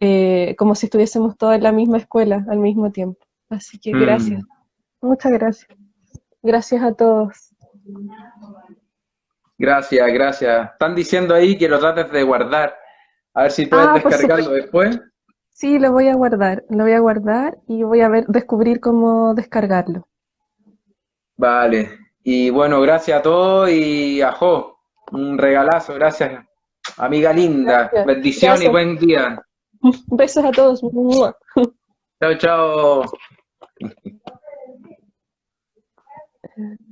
eh, 0.00 0.56
como 0.58 0.74
si 0.74 0.86
estuviésemos 0.86 1.36
todos 1.36 1.54
en 1.54 1.62
la 1.62 1.72
misma 1.72 1.98
escuela 1.98 2.44
al 2.48 2.58
mismo 2.58 2.90
tiempo. 2.90 3.20
Así 3.50 3.78
que 3.78 3.94
Mm. 3.94 4.00
gracias, 4.00 4.42
muchas 5.00 5.32
gracias. 5.32 5.68
Gracias 6.42 6.82
a 6.82 6.92
todos. 6.94 7.54
Gracias, 9.58 10.12
gracias. 10.12 10.70
Están 10.72 10.94
diciendo 10.94 11.34
ahí 11.34 11.56
que 11.56 11.68
lo 11.68 11.78
trates 11.78 12.10
de 12.10 12.22
guardar. 12.24 12.74
A 13.34 13.42
ver 13.42 13.50
si 13.52 13.66
puedes 13.66 13.86
Ah, 13.88 13.94
descargarlo 13.94 14.50
después. 14.50 15.00
Sí, 15.50 15.78
lo 15.78 15.92
voy 15.92 16.08
a 16.08 16.14
guardar, 16.14 16.64
lo 16.70 16.82
voy 16.84 16.92
a 16.92 16.98
guardar 17.00 17.58
y 17.68 17.82
voy 17.84 18.00
a 18.00 18.08
ver, 18.08 18.26
descubrir 18.26 18.80
cómo 18.80 19.34
descargarlo. 19.34 20.08
Vale. 21.42 21.98
Y 22.22 22.50
bueno, 22.50 22.80
gracias 22.80 23.18
a 23.18 23.22
todos 23.22 23.68
y 23.68 24.22
a 24.22 24.30
Jo, 24.30 24.78
un 25.10 25.36
regalazo, 25.36 25.92
gracias. 25.94 26.46
Amiga 26.98 27.32
linda, 27.32 27.88
Gracias. 27.90 28.06
bendición 28.06 28.62
y 28.62 28.68
buen 28.68 28.96
día. 28.96 29.42
Besos 30.06 30.44
a 30.44 30.52
todos. 30.52 30.80
Chao, 32.20 32.38
chao. 32.38 33.02